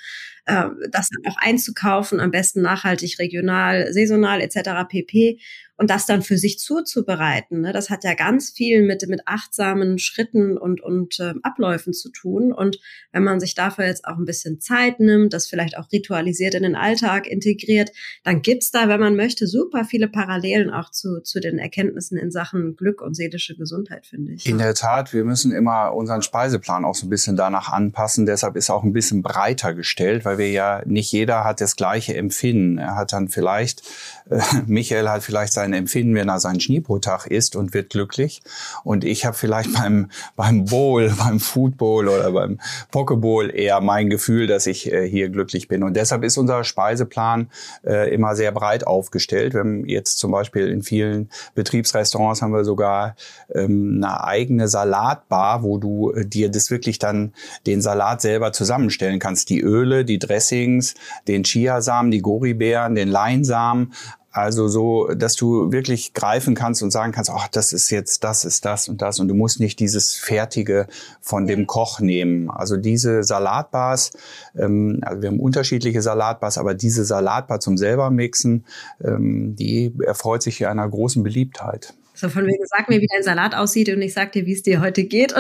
Äh, 0.48 0.70
das 0.92 1.10
dann 1.10 1.32
auch 1.32 1.38
einzukaufen, 1.38 2.22
am 2.22 2.32
besten 2.32 2.62
nachhaltig, 2.62 3.20
regional, 3.20 3.92
saisonal 3.92 4.40
etc. 4.40 4.88
pp 4.88 5.40
und 5.78 5.92
das 5.92 6.06
dann 6.06 6.24
für 6.24 6.38
sich 6.38 6.60
zuzubereiten. 6.60 7.62
Ne? 7.62 7.72
Das 7.72 7.90
hat 7.90 8.04
ja 8.04 8.16
ganz 8.16 8.50
viel 8.50 8.82
mit, 8.82 9.08
mit 9.08 9.22
achtsamen 9.26 10.00
Schritten 10.00 10.58
und, 10.58 10.82
und 10.82 11.20
äh, 11.20 11.34
Abläufen 11.44 11.94
zu 11.94 12.10
tun. 12.10 12.52
Und 12.52 12.80
wenn 13.12 13.24
man 13.24 13.40
sich 13.40 13.54
dafür 13.54 13.86
jetzt 13.86 14.06
auch 14.06 14.18
ein 14.18 14.26
bisschen 14.26 14.60
Zeit 14.60 15.00
nimmt, 15.00 15.34
das 15.34 15.48
vielleicht 15.48 15.78
auch 15.78 15.92
ritualisiert 15.92 16.56
in 16.56 16.64
den 16.64 16.76
Alltag 16.76 17.28
integriert, 17.28 17.92
dann 18.24 18.42
gibt's 18.42 18.72
da, 18.72 18.90
wenn 18.90 19.00
man 19.00 19.16
möchte, 19.16 19.46
super 19.46 19.86
viele 19.86 20.08
Parallelen 20.08 20.72
auch 20.72 20.90
zu, 20.90 21.22
zu 21.22 21.40
den 21.40 21.60
Erkenntnissen 21.60 22.18
in 22.18 22.32
Sachen 22.32 22.76
Glück 22.76 23.02
und 23.02 23.14
seelische 23.14 23.56
Gesundheit, 23.56 24.08
finde 24.08 24.34
ich. 24.34 24.48
In 24.48 24.58
der 24.58 24.74
Tat, 24.74 25.14
wir 25.14 25.24
müssen 25.24 25.52
immer 25.52 25.94
unseren 25.94 26.24
Speiseplan 26.24 26.86
auch 26.86 26.96
so 26.96 27.06
ein 27.06 27.10
bisschen 27.10 27.38
danach 27.38 27.70
anpassen. 27.70 28.26
Deshalb 28.26 28.56
ist 28.56 28.72
auch 28.72 28.84
ein 28.84 28.94
bisschen 28.94 29.22
breiter 29.22 29.76
gestellt, 29.76 30.26
weil 30.26 30.37
wir 30.38 30.52
ja 30.52 30.82
nicht 30.86 31.12
jeder 31.12 31.44
hat 31.44 31.62
das 31.62 31.76
gleiche 31.76 32.16
Empfinden. 32.16 32.78
Er 32.78 32.96
hat 32.96 33.14
dann 33.14 33.30
vielleicht, 33.30 33.84
äh, 34.30 34.40
Michael 34.66 35.10
hat 35.10 35.24
vielleicht 35.24 35.54
sein 35.54 35.74
Empfinden, 35.74 36.16
wenn 36.16 36.30
er 36.30 36.40
seinen 36.40 36.60
Schneebrotag 36.60 37.28
isst 37.28 37.56
und 37.56 37.74
wird 37.74 37.90
glücklich. 37.92 38.42
Und 38.84 39.04
ich 39.04 39.26
habe 39.26 39.36
vielleicht 39.36 39.74
beim, 39.74 40.10
beim 40.36 40.66
Bowl, 40.66 41.14
beim 41.20 41.40
Football 41.40 42.08
oder 42.08 42.32
beim 42.32 42.60
Pokeball 42.92 43.54
eher 43.54 43.82
mein 43.82 44.10
Gefühl, 44.10 44.48
dass 44.48 44.68
ich 44.68 44.92
äh, 44.92 45.08
hier 45.08 45.30
glücklich 45.30 45.68
bin. 45.68 45.84
Und 45.84 45.96
deshalb 45.96 46.24
ist 46.24 46.38
unser 46.38 46.64
Speiseplan 46.64 47.50
äh, 47.86 48.14
immer 48.14 48.36
sehr 48.36 48.52
breit 48.52 48.86
aufgestellt. 48.86 49.54
Wir 49.54 49.62
haben 49.62 49.86
jetzt 49.86 50.20
zum 50.20 50.32
Beispiel 50.32 50.68
in 50.68 50.84
vielen 50.84 51.30
Betriebsrestaurants 51.56 52.42
haben 52.42 52.54
wir 52.54 52.64
sogar 52.64 53.16
ähm, 53.54 54.02
eine 54.04 54.24
eigene 54.24 54.68
Salatbar, 54.68 55.64
wo 55.64 55.78
du 55.78 56.12
äh, 56.12 56.26
dir 56.26 56.50
das 56.50 56.72
wirklich 56.72 57.00
dann 57.00 57.34
den 57.66 57.82
Salat 57.82 58.22
selber 58.22 58.52
zusammenstellen 58.54 59.20
kannst. 59.20 59.50
Die 59.50 59.62
Öle, 59.62 60.06
die 60.06 60.20
Dressings, 60.28 60.96
den 61.28 61.44
Chiasamen, 61.44 62.12
die 62.12 62.22
Goribeeren, 62.22 62.96
den 62.96 63.08
Leinsamen, 63.08 63.94
also 64.38 64.68
so, 64.68 65.08
dass 65.16 65.36
du 65.36 65.72
wirklich 65.72 66.14
greifen 66.14 66.54
kannst 66.54 66.84
und 66.84 66.92
sagen 66.92 67.12
kannst, 67.12 67.32
ach, 67.32 67.48
das 67.48 67.74
ist 67.74 67.90
jetzt, 67.90 68.24
das 68.24 68.46
ist 68.46 68.66
das 68.66 68.88
und 68.88 69.02
das 69.02 69.20
und 69.20 69.30
du 69.30 69.34
musst 69.34 69.60
nicht 69.60 69.80
dieses 69.80 70.14
Fertige 70.14 70.86
von 71.22 71.48
dem 71.48 71.66
Koch 71.66 72.00
nehmen. 72.00 72.52
Also 72.52 72.78
diese 72.78 73.24
Salatbars, 73.24 74.12
ähm, 74.56 75.00
also 75.02 75.24
wir 75.24 75.30
haben 75.30 75.40
unterschiedliche 75.40 76.04
Salatbars, 76.04 76.60
aber 76.60 76.76
diese 76.76 77.04
Salatbar 77.04 77.60
zum 77.60 77.78
selber 77.78 78.12
mixen, 78.12 78.66
ähm, 79.04 79.56
die 79.56 79.92
erfreut 80.06 80.44
sich 80.44 80.58
hier 80.58 80.70
einer 80.70 80.88
großen 80.88 81.24
Beliebtheit. 81.24 81.96
So 82.14 82.30
von 82.30 82.46
wegen, 82.46 82.64
sag 82.68 82.90
mir, 82.90 83.02
wie 83.02 83.08
dein 83.12 83.24
Salat 83.24 83.56
aussieht 83.56 83.90
und 83.90 84.04
ich 84.04 84.14
sag 84.14 84.34
dir, 84.34 84.46
wie 84.46 84.54
es 84.54 84.62
dir 84.62 84.82
heute 84.82 85.04
geht. 85.04 85.34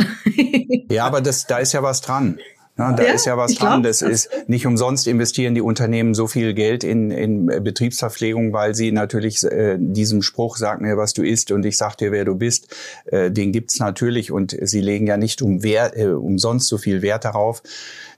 ja, 0.89 1.05
aber 1.05 1.21
das, 1.21 1.45
da 1.45 1.59
ist 1.59 1.73
ja 1.73 1.83
was 1.83 2.01
dran. 2.01 2.39
Ja, 2.77 2.93
da 2.93 3.03
ja, 3.03 3.13
ist 3.13 3.25
ja 3.25 3.37
was 3.37 3.55
dran. 3.55 3.81
Das 3.81 4.01
ist 4.01 4.29
nicht 4.47 4.67
umsonst 4.67 5.07
investieren 5.07 5.55
die 5.55 5.61
Unternehmen 5.61 6.13
so 6.13 6.27
viel 6.27 6.53
Geld 6.53 6.83
in, 6.83 7.09
in 7.09 7.47
Betriebsverpflegung, 7.47 8.53
weil 8.53 8.75
sie 8.75 8.91
natürlich 8.91 9.43
äh, 9.43 9.77
diesem 9.79 10.21
Spruch, 10.21 10.57
sag 10.57 10.79
mir, 10.81 10.95
was 10.95 11.13
du 11.13 11.23
isst 11.23 11.51
und 11.51 11.65
ich 11.65 11.77
sag 11.77 11.95
dir, 11.95 12.11
wer 12.11 12.25
du 12.25 12.35
bist, 12.35 12.75
äh, 13.05 13.31
den 13.31 13.51
gibt's 13.51 13.79
natürlich 13.79 14.31
und 14.31 14.55
sie 14.61 14.81
legen 14.81 15.07
ja 15.07 15.17
nicht 15.17 15.41
um 15.41 15.63
Wert, 15.63 15.95
äh, 15.95 16.07
umsonst 16.07 16.67
so 16.67 16.77
viel 16.77 17.01
Wert 17.01 17.25
darauf, 17.25 17.63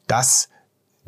dass 0.08 0.50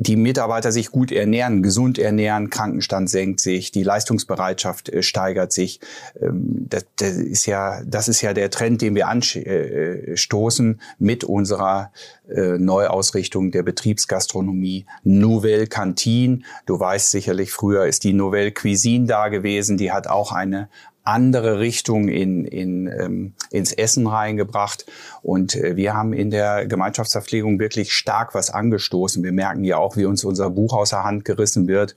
die 0.02 0.16
Mitarbeiter 0.16 0.72
sich 0.72 0.90
gut 0.90 1.12
ernähren, 1.12 1.62
gesund 1.62 1.98
ernähren, 1.98 2.50
Krankenstand 2.50 3.08
senkt 3.08 3.40
sich, 3.40 3.70
die 3.70 3.82
Leistungsbereitschaft 3.82 4.88
äh, 4.88 5.02
steigert 5.02 5.52
sich. 5.52 5.80
Ähm, 6.20 6.66
das, 6.68 6.86
das, 6.96 7.12
ist 7.16 7.46
ja, 7.46 7.82
das 7.84 8.08
ist 8.08 8.20
ja 8.20 8.32
der 8.32 8.50
Trend, 8.50 8.82
den 8.82 8.94
wir 8.94 9.08
anstoßen 9.08 10.80
mit 10.98 11.24
unserer 11.24 11.92
äh, 12.28 12.58
Neuausrichtung 12.58 13.50
der 13.50 13.62
Betriebsgastronomie. 13.62 14.86
Nouvelle 15.04 15.66
Cantine. 15.66 16.40
Du 16.66 16.80
weißt 16.80 17.10
sicherlich, 17.10 17.52
früher 17.52 17.86
ist 17.86 18.04
die 18.04 18.12
Nouvelle 18.12 18.52
Cuisine 18.52 19.06
da 19.06 19.28
gewesen. 19.28 19.76
Die 19.76 19.92
hat 19.92 20.08
auch 20.08 20.32
eine 20.32 20.68
andere 21.04 21.58
Richtung 21.58 22.08
in, 22.08 22.44
in, 22.44 22.86
ähm, 22.86 23.34
ins 23.50 23.72
Essen 23.72 24.06
reingebracht. 24.06 24.86
Und 25.22 25.56
äh, 25.56 25.76
wir 25.76 25.94
haben 25.94 26.12
in 26.12 26.30
der 26.30 26.66
Gemeinschaftsverpflegung 26.66 27.58
wirklich 27.58 27.92
stark 27.92 28.34
was 28.34 28.50
angestoßen. 28.50 29.22
Wir 29.22 29.32
merken 29.32 29.64
ja 29.64 29.78
auch, 29.78 29.96
wie 29.96 30.04
uns 30.04 30.24
unser 30.24 30.50
Buch 30.50 30.72
aus 30.72 30.90
der 30.90 31.04
Hand 31.04 31.24
gerissen 31.24 31.68
wird, 31.68 31.96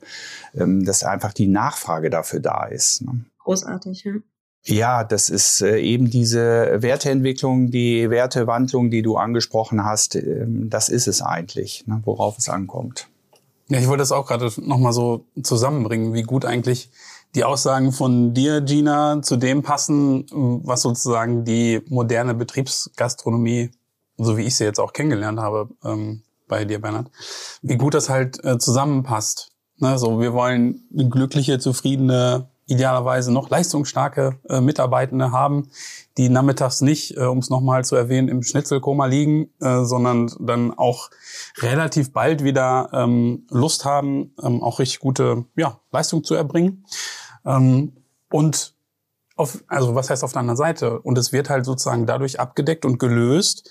ähm, 0.54 0.84
dass 0.84 1.04
einfach 1.04 1.32
die 1.32 1.48
Nachfrage 1.48 2.10
dafür 2.10 2.40
da 2.40 2.64
ist. 2.64 3.02
Ne? 3.02 3.24
Großartig, 3.38 4.04
ja. 4.04 4.12
Ja, 4.68 5.04
das 5.04 5.30
ist 5.30 5.62
äh, 5.62 5.78
eben 5.78 6.10
diese 6.10 6.82
Werteentwicklung, 6.82 7.70
die 7.70 8.10
Wertewandlung, 8.10 8.90
die 8.90 9.02
du 9.02 9.16
angesprochen 9.16 9.84
hast. 9.84 10.16
Ähm, 10.16 10.68
das 10.68 10.88
ist 10.88 11.06
es 11.06 11.22
eigentlich, 11.22 11.86
ne, 11.86 12.02
worauf 12.04 12.36
es 12.36 12.48
ankommt. 12.48 13.08
Ja, 13.68 13.78
ich 13.78 13.86
wollte 13.86 14.02
das 14.02 14.10
auch 14.10 14.26
gerade 14.26 14.50
nochmal 14.62 14.92
so 14.92 15.24
zusammenbringen, 15.40 16.14
wie 16.14 16.22
gut 16.22 16.44
eigentlich 16.44 16.90
die 17.36 17.44
Aussagen 17.44 17.92
von 17.92 18.32
dir, 18.32 18.62
Gina, 18.62 19.20
zu 19.20 19.36
dem 19.36 19.62
passen, 19.62 20.24
was 20.32 20.80
sozusagen 20.80 21.44
die 21.44 21.82
moderne 21.88 22.34
Betriebsgastronomie, 22.34 23.70
so 24.16 24.38
wie 24.38 24.44
ich 24.44 24.56
sie 24.56 24.64
jetzt 24.64 24.80
auch 24.80 24.94
kennengelernt 24.94 25.38
habe, 25.38 25.68
ähm, 25.84 26.22
bei 26.48 26.64
dir, 26.64 26.80
Bernhard, 26.80 27.10
wie 27.60 27.76
gut 27.76 27.92
das 27.92 28.08
halt 28.08 28.42
äh, 28.42 28.56
zusammenpasst. 28.58 29.50
Ne, 29.78 29.98
so, 29.98 30.18
wir 30.20 30.32
wollen 30.32 30.80
glückliche, 30.90 31.58
zufriedene, 31.58 32.48
idealerweise 32.64 33.32
noch 33.32 33.50
leistungsstarke 33.50 34.38
äh, 34.48 34.60
Mitarbeitende 34.62 35.30
haben, 35.30 35.68
die 36.16 36.30
nachmittags 36.30 36.80
nicht, 36.80 37.16
äh, 37.18 37.24
um 37.24 37.38
es 37.38 37.50
nochmal 37.50 37.84
zu 37.84 37.96
erwähnen, 37.96 38.28
im 38.28 38.42
Schnitzelkoma 38.42 39.04
liegen, 39.06 39.50
äh, 39.60 39.84
sondern 39.84 40.32
dann 40.40 40.72
auch 40.72 41.10
relativ 41.58 42.12
bald 42.12 42.42
wieder 42.42 42.88
ähm, 42.94 43.46
Lust 43.50 43.84
haben, 43.84 44.34
ähm, 44.42 44.62
auch 44.62 44.78
richtig 44.78 45.00
gute 45.00 45.44
ja, 45.54 45.78
Leistung 45.92 46.24
zu 46.24 46.34
erbringen. 46.34 46.84
Ähm, 47.46 47.92
und 48.30 48.74
auf, 49.36 49.62
also 49.68 49.94
was 49.94 50.10
heißt 50.10 50.24
auf 50.24 50.32
der 50.32 50.40
anderen 50.40 50.56
Seite? 50.56 51.00
Und 51.00 51.16
es 51.18 51.32
wird 51.32 51.50
halt 51.50 51.64
sozusagen 51.64 52.06
dadurch 52.06 52.40
abgedeckt 52.40 52.84
und 52.84 52.98
gelöst, 52.98 53.70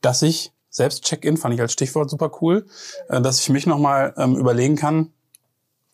dass 0.00 0.22
ich 0.22 0.52
selbst 0.70 1.04
Check-in 1.04 1.36
fand 1.36 1.54
ich 1.54 1.60
als 1.60 1.72
Stichwort 1.72 2.10
super 2.10 2.30
cool, 2.40 2.66
äh, 3.08 3.20
dass 3.20 3.40
ich 3.40 3.48
mich 3.48 3.66
nochmal 3.66 4.12
ähm, 4.16 4.36
überlegen 4.36 4.76
kann, 4.76 5.12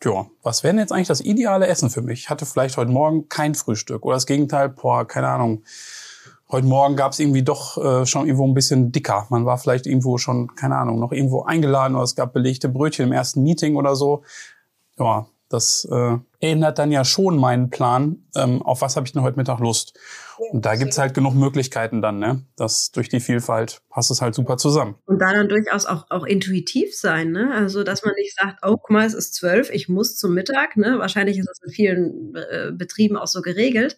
ja, 0.03 0.25
was 0.41 0.63
wäre 0.63 0.73
denn 0.73 0.79
jetzt 0.79 0.91
eigentlich 0.91 1.07
das 1.07 1.21
ideale 1.21 1.67
Essen 1.67 1.89
für 1.89 2.01
mich? 2.01 2.21
Ich 2.21 2.29
hatte 2.29 2.45
vielleicht 2.45 2.77
heute 2.77 2.91
Morgen 2.91 3.29
kein 3.29 3.53
Frühstück 3.53 4.03
oder 4.03 4.15
das 4.15 4.25
Gegenteil, 4.25 4.69
boah, 4.69 5.05
keine 5.07 5.27
Ahnung. 5.27 5.63
Heute 6.49 6.67
Morgen 6.67 6.95
gab 6.95 7.13
es 7.13 7.19
irgendwie 7.19 7.43
doch 7.43 7.77
äh, 7.77 8.05
schon 8.05 8.25
irgendwo 8.25 8.47
ein 8.47 8.53
bisschen 8.53 8.91
dicker. 8.91 9.27
Man 9.29 9.45
war 9.45 9.57
vielleicht 9.57 9.85
irgendwo 9.85 10.17
schon, 10.17 10.55
keine 10.55 10.75
Ahnung, 10.75 10.99
noch 10.99 11.11
irgendwo 11.11 11.43
eingeladen 11.43 11.95
oder 11.95 12.03
es 12.03 12.15
gab 12.15 12.33
belegte 12.33 12.67
Brötchen 12.67 13.05
im 13.05 13.11
ersten 13.11 13.43
Meeting 13.43 13.75
oder 13.75 13.95
so. 13.95 14.23
Ja, 14.97 15.27
das 15.51 15.87
äh, 15.91 16.17
erinnert 16.39 16.79
dann 16.79 16.91
ja 16.91 17.03
schon 17.03 17.37
meinen 17.37 17.69
Plan, 17.69 18.23
ähm, 18.35 18.61
auf 18.61 18.81
was 18.81 18.95
habe 18.95 19.05
ich 19.05 19.13
denn 19.13 19.21
heute 19.21 19.37
Mittag 19.37 19.59
Lust. 19.59 19.97
Und 20.51 20.65
da 20.65 20.75
gibt's 20.75 20.97
halt 20.97 21.13
genug 21.13 21.35
Möglichkeiten 21.35 22.01
dann, 22.01 22.19
ne? 22.19 22.43
Das 22.55 22.91
durch 22.91 23.09
die 23.09 23.19
Vielfalt 23.19 23.81
passt 23.89 24.09
es 24.11 24.21
halt 24.21 24.33
super 24.33 24.57
zusammen. 24.57 24.95
Und 25.05 25.19
da 25.19 25.33
dann 25.33 25.49
durchaus 25.49 25.85
auch, 25.85 26.05
auch 26.09 26.25
intuitiv 26.25 26.95
sein, 26.95 27.31
ne? 27.31 27.53
Also 27.53 27.83
dass 27.83 28.03
man 28.03 28.15
nicht 28.15 28.35
sagt, 28.35 28.59
oh, 28.63 28.77
guck 28.77 28.89
mal, 28.89 29.05
es 29.05 29.13
ist 29.13 29.35
zwölf, 29.35 29.69
ich 29.69 29.89
muss 29.89 30.17
zum 30.17 30.33
Mittag, 30.33 30.77
ne? 30.77 30.97
Wahrscheinlich 30.97 31.37
ist 31.37 31.47
das 31.47 31.59
in 31.63 31.71
vielen 31.71 32.35
äh, 32.35 32.71
Betrieben 32.71 33.17
auch 33.17 33.27
so 33.27 33.41
geregelt. 33.41 33.97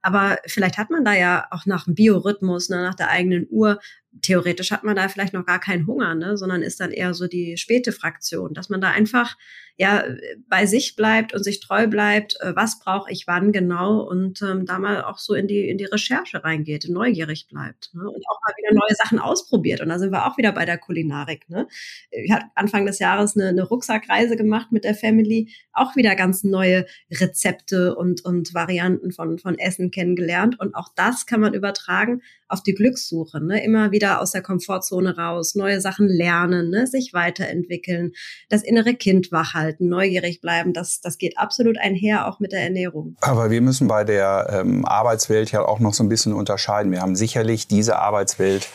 Aber 0.00 0.38
vielleicht 0.46 0.78
hat 0.78 0.90
man 0.90 1.04
da 1.04 1.12
ja 1.12 1.46
auch 1.50 1.66
nach 1.66 1.84
dem 1.84 1.94
Biorhythmus, 1.94 2.68
ne, 2.68 2.82
nach 2.82 2.94
der 2.94 3.10
eigenen 3.10 3.46
Uhr 3.50 3.80
theoretisch 4.22 4.70
hat 4.70 4.84
man 4.84 4.96
da 4.96 5.08
vielleicht 5.08 5.34
noch 5.34 5.44
gar 5.44 5.58
keinen 5.58 5.86
Hunger, 5.86 6.14
ne, 6.14 6.36
sondern 6.36 6.62
ist 6.62 6.80
dann 6.80 6.92
eher 6.92 7.14
so 7.14 7.26
die 7.26 7.56
späte 7.56 7.92
Fraktion, 7.92 8.54
dass 8.54 8.68
man 8.68 8.80
da 8.80 8.90
einfach 8.90 9.36
ja 9.78 10.02
bei 10.48 10.66
sich 10.66 10.96
bleibt 10.96 11.32
und 11.32 11.44
sich 11.44 11.60
treu 11.60 11.86
bleibt, 11.86 12.36
äh, 12.40 12.54
was 12.56 12.80
brauche 12.80 13.10
ich 13.12 13.26
wann 13.28 13.52
genau 13.52 14.00
und 14.00 14.42
ähm, 14.42 14.66
da 14.66 14.78
mal 14.78 15.04
auch 15.04 15.18
so 15.18 15.34
in 15.34 15.46
die 15.46 15.68
in 15.68 15.78
die 15.78 15.84
Recherche 15.84 16.42
reingeht, 16.42 16.88
neugierig 16.88 17.46
bleibt 17.48 17.90
ne, 17.94 18.02
und 18.02 18.24
auch 18.28 18.40
mal 18.44 18.54
wieder 18.56 18.74
neue 18.74 18.96
Sachen 18.96 19.20
ausprobiert 19.20 19.80
und 19.80 19.88
da 19.88 20.00
sind 20.00 20.10
wir 20.10 20.26
auch 20.26 20.36
wieder 20.36 20.50
bei 20.50 20.64
der 20.64 20.78
Kulinarik. 20.78 21.48
Ne. 21.48 21.68
Ich 22.10 22.32
habe 22.32 22.46
Anfang 22.56 22.86
des 22.86 22.98
Jahres 22.98 23.36
eine, 23.36 23.48
eine 23.48 23.62
Rucksackreise 23.62 24.36
gemacht 24.36 24.72
mit 24.72 24.82
der 24.82 24.96
Family, 24.96 25.52
auch 25.72 25.94
wieder 25.94 26.16
ganz 26.16 26.42
neue 26.42 26.84
Rezepte 27.12 27.94
und 27.94 28.24
und 28.24 28.52
Varianten 28.54 29.12
von 29.12 29.38
von 29.38 29.58
Essen 29.58 29.92
kennengelernt 29.92 30.58
und 30.58 30.74
auch 30.74 30.88
das 30.96 31.24
kann 31.24 31.40
man 31.40 31.54
übertragen 31.54 32.20
auf 32.48 32.62
die 32.62 32.74
Glückssuche, 32.74 33.40
ne? 33.44 33.62
immer 33.62 33.92
wieder 33.92 34.20
aus 34.20 34.32
der 34.32 34.42
Komfortzone 34.42 35.16
raus, 35.16 35.54
neue 35.54 35.80
Sachen 35.80 36.08
lernen, 36.08 36.70
ne? 36.70 36.86
sich 36.86 37.12
weiterentwickeln, 37.12 38.12
das 38.48 38.64
innere 38.64 38.94
Kind 38.94 39.30
wachhalten, 39.30 39.67
neugierig 39.78 40.40
bleiben, 40.40 40.72
das, 40.72 41.00
das 41.00 41.18
geht 41.18 41.38
absolut 41.38 41.78
einher 41.78 42.28
auch 42.28 42.40
mit 42.40 42.52
der 42.52 42.62
Ernährung. 42.62 43.16
Aber 43.20 43.50
wir 43.50 43.60
müssen 43.60 43.88
bei 43.88 44.04
der 44.04 44.48
ähm, 44.52 44.84
Arbeitswelt 44.84 45.52
ja 45.52 45.64
auch 45.64 45.80
noch 45.80 45.94
so 45.94 46.02
ein 46.02 46.08
bisschen 46.08 46.32
unterscheiden. 46.32 46.92
Wir 46.92 47.00
haben 47.00 47.16
sicherlich 47.16 47.68
diese 47.68 47.98
Arbeitswelt 47.98 48.68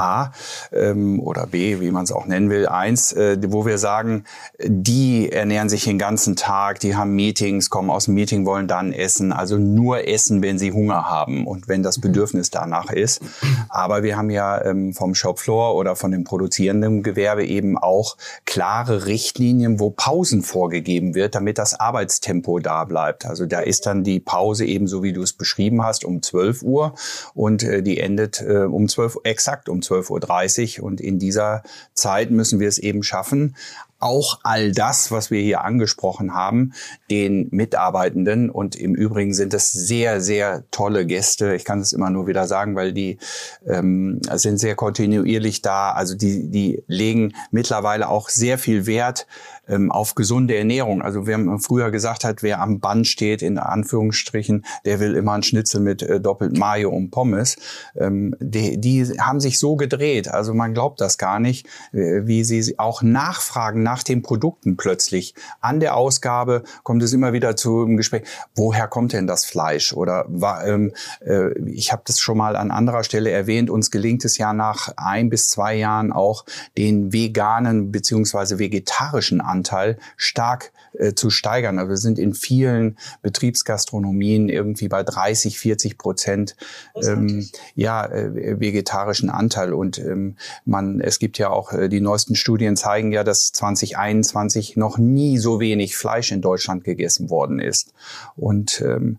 A 0.00 0.32
ähm, 0.72 1.20
oder 1.20 1.46
B, 1.46 1.80
wie 1.80 1.90
man 1.90 2.04
es 2.04 2.12
auch 2.12 2.26
nennen 2.26 2.48
will, 2.50 2.66
eins, 2.66 3.12
äh, 3.12 3.36
wo 3.48 3.66
wir 3.66 3.78
sagen, 3.78 4.24
die 4.64 5.30
ernähren 5.30 5.68
sich 5.68 5.84
den 5.84 5.98
ganzen 5.98 6.36
Tag, 6.36 6.80
die 6.80 6.96
haben 6.96 7.14
Meetings, 7.14 7.70
kommen 7.70 7.90
aus 7.90 8.06
dem 8.06 8.14
Meeting, 8.14 8.46
wollen 8.46 8.66
dann 8.66 8.92
essen, 8.92 9.32
also 9.32 9.58
nur 9.58 10.08
essen, 10.08 10.42
wenn 10.42 10.58
sie 10.58 10.72
Hunger 10.72 11.08
haben 11.08 11.46
und 11.46 11.68
wenn 11.68 11.82
das 11.82 12.00
Bedürfnis 12.00 12.50
danach 12.50 12.90
ist. 12.90 13.20
Aber 13.68 14.02
wir 14.02 14.16
haben 14.16 14.30
ja 14.30 14.64
ähm, 14.64 14.94
vom 14.94 15.14
Shopfloor 15.14 15.76
oder 15.76 15.96
von 15.96 16.10
dem 16.10 16.24
produzierenden 16.24 17.02
Gewerbe 17.02 17.44
eben 17.44 17.76
auch 17.76 18.16
klare 18.46 19.06
Richtlinien, 19.06 19.80
wo 19.80 19.90
Pausen 19.90 20.29
vorgegeben 20.42 21.14
wird, 21.14 21.34
damit 21.34 21.58
das 21.58 21.78
Arbeitstempo 21.78 22.60
da 22.60 22.84
bleibt. 22.84 23.26
Also 23.26 23.46
da 23.46 23.60
ist 23.60 23.86
dann 23.86 24.04
die 24.04 24.20
Pause 24.20 24.64
eben 24.64 24.86
so, 24.86 25.02
wie 25.02 25.12
du 25.12 25.22
es 25.22 25.32
beschrieben 25.32 25.82
hast, 25.82 26.04
um 26.04 26.22
12 26.22 26.62
Uhr 26.62 26.94
und 27.34 27.62
äh, 27.62 27.82
die 27.82 27.98
endet 27.98 28.40
äh, 28.40 28.64
um 28.64 28.88
12 28.88 29.18
exakt 29.24 29.68
um 29.68 29.80
12.30 29.80 30.80
Uhr. 30.80 30.86
Und 30.86 31.00
in 31.00 31.18
dieser 31.18 31.62
Zeit 31.94 32.30
müssen 32.30 32.60
wir 32.60 32.68
es 32.68 32.78
eben 32.78 33.02
schaffen, 33.02 33.56
auch 34.00 34.40
all 34.42 34.72
das, 34.72 35.10
was 35.10 35.30
wir 35.30 35.40
hier 35.40 35.62
angesprochen 35.62 36.34
haben, 36.34 36.72
den 37.10 37.48
Mitarbeitenden 37.50 38.50
und 38.50 38.74
im 38.74 38.94
Übrigen 38.94 39.34
sind 39.34 39.52
es 39.52 39.72
sehr, 39.72 40.20
sehr 40.22 40.64
tolle 40.70 41.06
Gäste. 41.06 41.54
Ich 41.54 41.64
kann 41.64 41.80
es 41.80 41.92
immer 41.92 42.08
nur 42.08 42.26
wieder 42.26 42.46
sagen, 42.46 42.74
weil 42.74 42.92
die 42.92 43.18
ähm, 43.66 44.20
sind 44.34 44.58
sehr 44.58 44.74
kontinuierlich 44.74 45.60
da. 45.60 45.92
Also 45.92 46.16
die, 46.16 46.50
die 46.50 46.82
legen 46.86 47.34
mittlerweile 47.50 48.08
auch 48.08 48.30
sehr 48.30 48.56
viel 48.56 48.86
Wert 48.86 49.26
ähm, 49.70 49.90
auf 49.90 50.14
gesunde 50.14 50.56
Ernährung. 50.56 51.02
Also 51.02 51.26
wer 51.26 51.38
früher 51.60 51.90
gesagt 51.90 52.24
hat, 52.24 52.42
wer 52.42 52.60
am 52.60 52.80
Band 52.80 53.06
steht, 53.06 53.42
in 53.42 53.58
Anführungsstrichen, 53.58 54.64
der 54.84 55.00
will 55.00 55.14
immer 55.14 55.32
ein 55.32 55.42
Schnitzel 55.42 55.80
mit 55.80 56.02
äh, 56.02 56.20
doppelt 56.20 56.58
Mayo 56.58 56.90
und 56.90 57.10
Pommes. 57.10 57.56
Ähm, 57.96 58.34
die, 58.40 58.80
die 58.80 59.04
haben 59.20 59.40
sich 59.40 59.58
so 59.58 59.76
gedreht. 59.76 60.28
Also 60.28 60.52
man 60.54 60.74
glaubt 60.74 61.00
das 61.00 61.16
gar 61.18 61.38
nicht, 61.38 61.66
äh, 61.92 62.26
wie 62.26 62.44
sie 62.44 62.78
auch 62.78 63.02
nachfragen 63.02 63.82
nach 63.82 64.02
den 64.02 64.22
Produkten 64.22 64.76
plötzlich. 64.76 65.34
An 65.60 65.80
der 65.80 65.96
Ausgabe 65.96 66.64
kommt 66.82 67.02
es 67.02 67.12
immer 67.12 67.32
wieder 67.32 67.56
zu 67.56 67.82
einem 67.82 67.96
Gespräch, 67.96 68.22
woher 68.54 68.88
kommt 68.88 69.12
denn 69.12 69.26
das 69.26 69.44
Fleisch? 69.44 69.92
Oder 69.92 70.26
ähm, 70.64 70.92
äh, 71.24 71.58
ich 71.68 71.92
habe 71.92 72.02
das 72.04 72.18
schon 72.18 72.36
mal 72.36 72.56
an 72.56 72.70
anderer 72.70 73.04
Stelle 73.04 73.30
erwähnt, 73.30 73.70
uns 73.70 73.90
gelingt 73.90 74.24
es 74.24 74.36
ja 74.38 74.52
nach 74.52 74.92
ein 74.96 75.30
bis 75.30 75.48
zwei 75.48 75.74
Jahren 75.76 76.12
auch 76.12 76.44
den 76.76 77.12
veganen 77.12 77.92
beziehungsweise 77.92 78.58
vegetarischen 78.58 79.40
Ansatz 79.40 79.59
Fleischanteil 79.60 79.98
stark 80.16 80.72
äh, 80.94 81.14
zu 81.14 81.30
steigern. 81.30 81.78
Also 81.78 81.90
wir 81.90 81.96
sind 81.96 82.18
in 82.18 82.34
vielen 82.34 82.96
Betriebsgastronomien 83.22 84.48
irgendwie 84.48 84.88
bei 84.88 85.02
30, 85.02 85.58
40 85.58 85.98
Prozent 85.98 86.56
ähm, 86.96 87.48
ja, 87.74 88.04
äh, 88.06 88.60
vegetarischen 88.60 89.30
Anteil. 89.30 89.72
Und 89.72 89.98
ähm, 89.98 90.36
man, 90.64 91.00
es 91.00 91.18
gibt 91.18 91.38
ja 91.38 91.50
auch, 91.50 91.72
äh, 91.72 91.88
die 91.88 92.00
neuesten 92.00 92.34
Studien 92.34 92.76
zeigen 92.76 93.12
ja, 93.12 93.24
dass 93.24 93.52
2021 93.52 94.76
noch 94.76 94.98
nie 94.98 95.38
so 95.38 95.60
wenig 95.60 95.96
Fleisch 95.96 96.32
in 96.32 96.40
Deutschland 96.40 96.84
gegessen 96.84 97.30
worden 97.30 97.60
ist. 97.60 97.92
Und 98.36 98.80
ähm, 98.80 99.18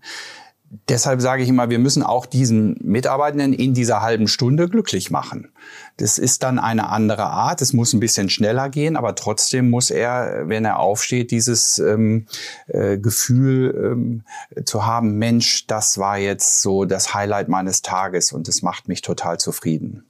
deshalb 0.87 1.21
sage 1.21 1.43
ich 1.43 1.49
immer, 1.49 1.69
wir 1.69 1.79
müssen 1.79 2.03
auch 2.03 2.25
diesen 2.25 2.77
Mitarbeitenden 2.81 3.53
in 3.53 3.73
dieser 3.73 4.01
halben 4.01 4.27
Stunde 4.27 4.69
glücklich 4.69 5.11
machen. 5.11 5.51
Das 5.97 6.17
ist 6.17 6.43
dann 6.43 6.59
eine 6.59 6.89
andere 6.89 7.25
Art. 7.25 7.61
Es 7.61 7.73
muss 7.73 7.93
ein 7.93 7.99
bisschen 7.99 8.29
schneller 8.29 8.69
gehen, 8.69 8.95
aber 8.95 9.15
trotzdem 9.15 9.69
muss 9.69 9.89
er, 9.89 10.47
wenn 10.47 10.65
er 10.65 10.79
aufsteht, 10.79 11.31
dieses 11.31 11.79
ähm, 11.79 12.25
äh, 12.67 12.97
Gefühl 12.97 13.91
ähm, 13.93 14.23
zu 14.65 14.85
haben, 14.85 15.17
Mensch, 15.17 15.67
das 15.67 15.97
war 15.97 16.17
jetzt 16.17 16.61
so 16.61 16.85
das 16.85 17.13
Highlight 17.13 17.49
meines 17.49 17.81
Tages 17.81 18.31
und 18.31 18.47
es 18.47 18.61
macht 18.61 18.87
mich 18.87 19.01
total 19.01 19.39
zufrieden. 19.39 20.05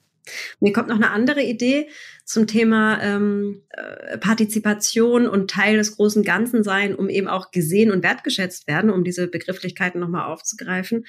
Mir 0.59 0.73
kommt 0.73 0.89
noch 0.89 0.95
eine 0.95 1.11
andere 1.11 1.41
Idee 1.41 1.89
zum 2.25 2.47
Thema 2.47 3.01
ähm, 3.01 3.63
äh, 3.69 4.17
Partizipation 4.17 5.27
und 5.27 5.49
Teil 5.49 5.77
des 5.77 5.97
großen 5.97 6.23
Ganzen 6.23 6.63
sein, 6.63 6.95
um 6.95 7.09
eben 7.09 7.27
auch 7.27 7.51
gesehen 7.51 7.91
und 7.91 8.03
wertgeschätzt 8.03 8.67
werden, 8.67 8.89
um 8.89 9.03
diese 9.03 9.27
Begrifflichkeiten 9.27 9.99
nochmal 9.99 10.31
aufzugreifen. 10.31 11.05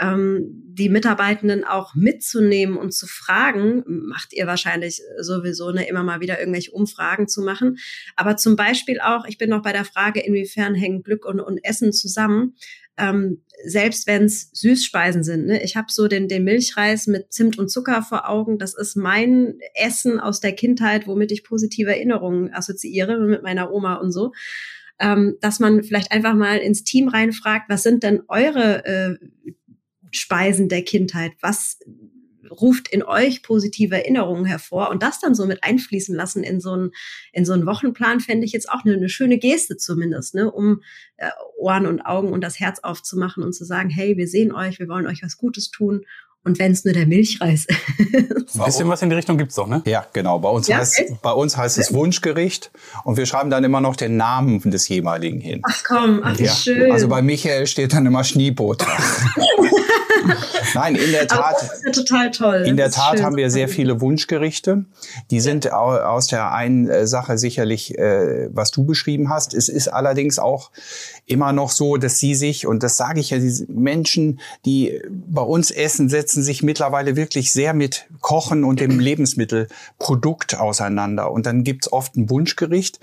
Ähm, 0.00 0.46
die 0.66 0.88
Mitarbeitenden 0.88 1.62
auch 1.62 1.94
mitzunehmen 1.94 2.76
und 2.76 2.92
zu 2.92 3.06
fragen, 3.06 3.84
macht 3.86 4.32
ihr 4.32 4.48
wahrscheinlich 4.48 5.00
sowieso 5.20 5.70
ne, 5.70 5.86
immer 5.86 6.02
mal 6.02 6.20
wieder 6.20 6.40
irgendwelche 6.40 6.72
Umfragen 6.72 7.28
zu 7.28 7.42
machen. 7.42 7.78
Aber 8.16 8.36
zum 8.36 8.56
Beispiel 8.56 8.98
auch, 9.00 9.24
ich 9.26 9.38
bin 9.38 9.50
noch 9.50 9.62
bei 9.62 9.72
der 9.72 9.84
Frage, 9.84 10.18
inwiefern 10.18 10.74
hängen 10.74 11.04
Glück 11.04 11.24
und, 11.24 11.38
und 11.38 11.58
Essen 11.62 11.92
zusammen 11.92 12.56
ähm, 12.96 13.42
selbst 13.64 14.06
wenn 14.06 14.24
es 14.24 14.50
Süßspeisen 14.52 15.24
sind. 15.24 15.46
Ne? 15.46 15.62
Ich 15.62 15.76
habe 15.76 15.86
so 15.90 16.08
den, 16.08 16.28
den 16.28 16.44
Milchreis 16.44 17.06
mit 17.06 17.32
Zimt 17.32 17.58
und 17.58 17.70
Zucker 17.70 18.02
vor 18.02 18.28
Augen. 18.28 18.58
Das 18.58 18.74
ist 18.74 18.96
mein 18.96 19.58
Essen 19.74 20.20
aus 20.20 20.40
der 20.40 20.52
Kindheit, 20.52 21.06
womit 21.06 21.32
ich 21.32 21.44
positive 21.44 21.90
Erinnerungen 21.90 22.52
assoziiere 22.52 23.18
mit 23.20 23.42
meiner 23.42 23.72
Oma 23.72 23.94
und 23.94 24.12
so. 24.12 24.32
Ähm, 25.00 25.36
dass 25.40 25.58
man 25.58 25.82
vielleicht 25.82 26.12
einfach 26.12 26.34
mal 26.34 26.58
ins 26.58 26.84
Team 26.84 27.08
reinfragt, 27.08 27.68
was 27.68 27.82
sind 27.82 28.04
denn 28.04 28.22
eure 28.28 28.84
äh, 28.84 29.16
Speisen 30.12 30.68
der 30.68 30.82
Kindheit? 30.82 31.32
Was 31.40 31.78
ruft 32.50 32.88
in 32.88 33.02
euch 33.02 33.42
positive 33.42 33.96
Erinnerungen 33.96 34.44
hervor 34.44 34.90
und 34.90 35.02
das 35.02 35.20
dann 35.20 35.34
so 35.34 35.46
mit 35.46 35.64
einfließen 35.64 36.14
lassen 36.14 36.42
in 36.42 36.60
so 36.60 36.72
einen, 36.72 36.90
in 37.32 37.44
so 37.44 37.52
einen 37.52 37.66
Wochenplan, 37.66 38.20
fände 38.20 38.44
ich 38.44 38.52
jetzt 38.52 38.70
auch 38.70 38.84
eine, 38.84 38.94
eine 38.94 39.08
schöne 39.08 39.38
Geste 39.38 39.76
zumindest, 39.76 40.34
ne, 40.34 40.50
um 40.50 40.82
äh, 41.16 41.30
Ohren 41.58 41.86
und 41.86 42.00
Augen 42.00 42.32
und 42.32 42.42
das 42.42 42.60
Herz 42.60 42.80
aufzumachen 42.80 43.42
und 43.42 43.54
zu 43.54 43.64
sagen, 43.64 43.90
hey, 43.90 44.16
wir 44.16 44.28
sehen 44.28 44.52
euch, 44.52 44.78
wir 44.78 44.88
wollen 44.88 45.06
euch 45.06 45.22
was 45.22 45.36
Gutes 45.36 45.70
tun 45.70 46.04
und 46.44 46.58
wenn 46.58 46.72
es 46.72 46.84
nur 46.84 46.94
der 46.94 47.06
Milchreis 47.06 47.66
ist. 47.98 48.58
Ein 48.58 48.64
bisschen 48.64 48.88
was 48.88 49.02
in 49.02 49.10
die 49.10 49.16
Richtung 49.16 49.38
gibt's 49.38 49.54
doch, 49.54 49.66
ne? 49.66 49.82
Ja, 49.86 50.06
genau. 50.12 50.38
Bei 50.38 50.50
uns, 50.50 50.68
ja, 50.68 50.78
heißt, 50.78 51.20
bei 51.22 51.32
uns 51.32 51.56
heißt 51.56 51.78
es 51.78 51.92
Wunschgericht 51.92 52.70
und 53.04 53.16
wir 53.16 53.26
schreiben 53.26 53.50
dann 53.50 53.64
immer 53.64 53.80
noch 53.80 53.96
den 53.96 54.16
Namen 54.16 54.60
des 54.70 54.88
jeweiligen 54.88 55.40
hin. 55.40 55.60
Ach 55.64 55.82
komm, 55.86 56.20
ach 56.22 56.38
ja. 56.38 56.52
schön. 56.52 56.92
Also 56.92 57.08
bei 57.08 57.22
Michael 57.22 57.66
steht 57.66 57.92
dann 57.92 58.06
immer 58.06 58.24
Schneebrot. 58.24 58.84
Nein, 60.74 60.96
in 60.96 61.12
der 61.12 61.26
Tat. 61.26 61.56
das 61.60 61.74
ist 61.74 61.84
ja 61.84 61.92
total 61.92 62.30
toll. 62.30 62.64
In 62.66 62.76
der 62.76 62.90
Tat 62.90 63.22
haben 63.22 63.36
wir 63.36 63.50
sehr 63.50 63.68
viele 63.68 64.00
Wunschgerichte. 64.00 64.84
Die 65.30 65.40
sind 65.40 65.70
aus 65.72 66.26
der 66.26 66.52
einen 66.52 66.88
äh, 66.88 67.06
Sache 67.06 67.38
sicherlich, 67.38 67.96
äh, 67.98 68.48
was 68.52 68.70
du 68.70 68.84
beschrieben 68.84 69.28
hast. 69.30 69.54
Es 69.54 69.68
ist 69.68 69.88
allerdings 69.88 70.38
auch 70.38 70.70
immer 71.26 71.52
noch 71.52 71.70
so, 71.70 71.96
dass 71.96 72.18
sie 72.18 72.34
sich, 72.34 72.66
und 72.66 72.82
das 72.82 72.96
sage 72.96 73.20
ich 73.20 73.30
ja, 73.30 73.38
diese 73.38 73.70
Menschen, 73.70 74.40
die 74.64 75.00
bei 75.10 75.42
uns 75.42 75.70
essen, 75.70 76.08
setzen 76.08 76.33
sich 76.42 76.62
mittlerweile 76.62 77.16
wirklich 77.16 77.52
sehr 77.52 77.74
mit 77.74 78.06
Kochen 78.20 78.64
und 78.64 78.80
dem 78.80 78.98
Lebensmittelprodukt 79.00 80.58
auseinander. 80.58 81.30
Und 81.30 81.46
dann 81.46 81.64
gibt's 81.64 81.92
oft 81.92 82.16
ein 82.16 82.30
Wunschgericht, 82.30 83.00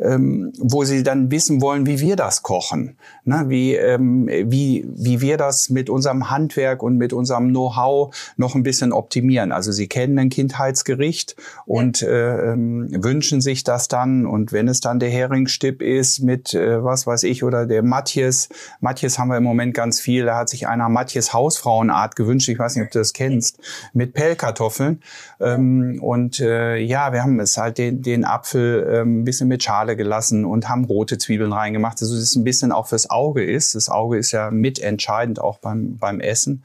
ähm, 0.00 0.52
wo 0.58 0.84
sie 0.84 1.02
dann 1.02 1.30
wissen 1.30 1.60
wollen, 1.60 1.86
wie 1.86 2.00
wir 2.00 2.16
das 2.16 2.42
kochen, 2.42 2.96
ne? 3.24 3.44
wie, 3.48 3.74
ähm, 3.74 4.28
wie, 4.28 4.86
wie 4.94 5.20
wir 5.20 5.36
das 5.36 5.70
mit 5.70 5.90
unserem 5.90 6.30
Handwerk 6.30 6.82
und 6.82 6.96
mit 6.96 7.12
unserem 7.12 7.48
Know-how 7.48 8.14
noch 8.36 8.54
ein 8.54 8.62
bisschen 8.62 8.92
optimieren. 8.92 9.52
Also 9.52 9.72
sie 9.72 9.88
kennen 9.88 10.18
ein 10.18 10.30
Kindheitsgericht 10.30 11.36
und 11.66 12.02
äh, 12.02 12.52
ähm, 12.52 12.88
wünschen 12.90 13.40
sich 13.40 13.64
das 13.64 13.88
dann 13.88 14.26
und 14.26 14.52
wenn 14.52 14.68
es 14.68 14.80
dann 14.80 15.00
der 15.00 15.10
Heringsstipp 15.10 15.82
ist 15.82 16.20
mit 16.20 16.54
äh, 16.54 16.82
was 16.82 17.06
weiß 17.06 17.24
ich 17.24 17.44
oder 17.44 17.66
der 17.66 17.82
Matthias, 17.82 18.48
Matthias 18.80 19.18
haben 19.18 19.28
wir 19.28 19.36
im 19.36 19.44
Moment 19.44 19.74
ganz 19.74 20.00
viel, 20.00 20.24
da 20.24 20.36
hat 20.36 20.48
sich 20.48 20.66
einer 20.66 20.88
Matthias 20.88 21.32
Hausfrauenart 21.32 22.16
gewünscht, 22.16 22.48
ich 22.48 22.58
weiß 22.58 22.76
nicht, 22.76 22.86
ob 22.86 22.90
du 22.90 22.98
das 22.98 23.12
kennst, 23.12 23.58
mit 23.92 24.14
Pellkartoffeln 24.14 25.02
ähm, 25.40 25.98
und 26.00 26.40
äh, 26.40 26.76
ja, 26.76 27.12
wir 27.12 27.22
haben 27.22 27.38
es 27.40 27.56
halt 27.56 27.78
den, 27.78 28.02
den 28.02 28.24
Apfel 28.24 28.88
ähm, 28.90 29.20
ein 29.20 29.24
bisschen 29.24 29.48
mit 29.48 29.62
Schale 29.62 29.89
Schale 29.90 29.96
gelassen 29.96 30.44
und 30.44 30.68
haben 30.68 30.84
rote 30.84 31.18
Zwiebeln 31.18 31.52
reingemacht, 31.52 32.00
also 32.00 32.16
das 32.16 32.34
ein 32.34 32.44
bisschen 32.44 32.72
auch 32.72 32.86
fürs 32.86 33.10
Auge 33.10 33.44
ist. 33.44 33.74
Das 33.74 33.88
Auge 33.88 34.18
ist 34.18 34.32
ja 34.32 34.50
mitentscheidend 34.50 35.40
auch 35.40 35.58
beim, 35.58 35.96
beim 35.98 36.20
Essen. 36.20 36.64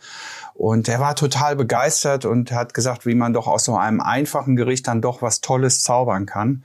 Und 0.53 0.88
er 0.88 0.99
war 0.99 1.15
total 1.15 1.55
begeistert 1.55 2.25
und 2.25 2.51
hat 2.51 2.73
gesagt, 2.73 3.05
wie 3.05 3.15
man 3.15 3.33
doch 3.33 3.47
aus 3.47 3.65
so 3.65 3.75
einem 3.75 3.99
einfachen 3.99 4.55
Gericht 4.55 4.88
dann 4.88 5.01
doch 5.01 5.21
was 5.21 5.41
Tolles 5.41 5.83
zaubern 5.83 6.25
kann. 6.25 6.63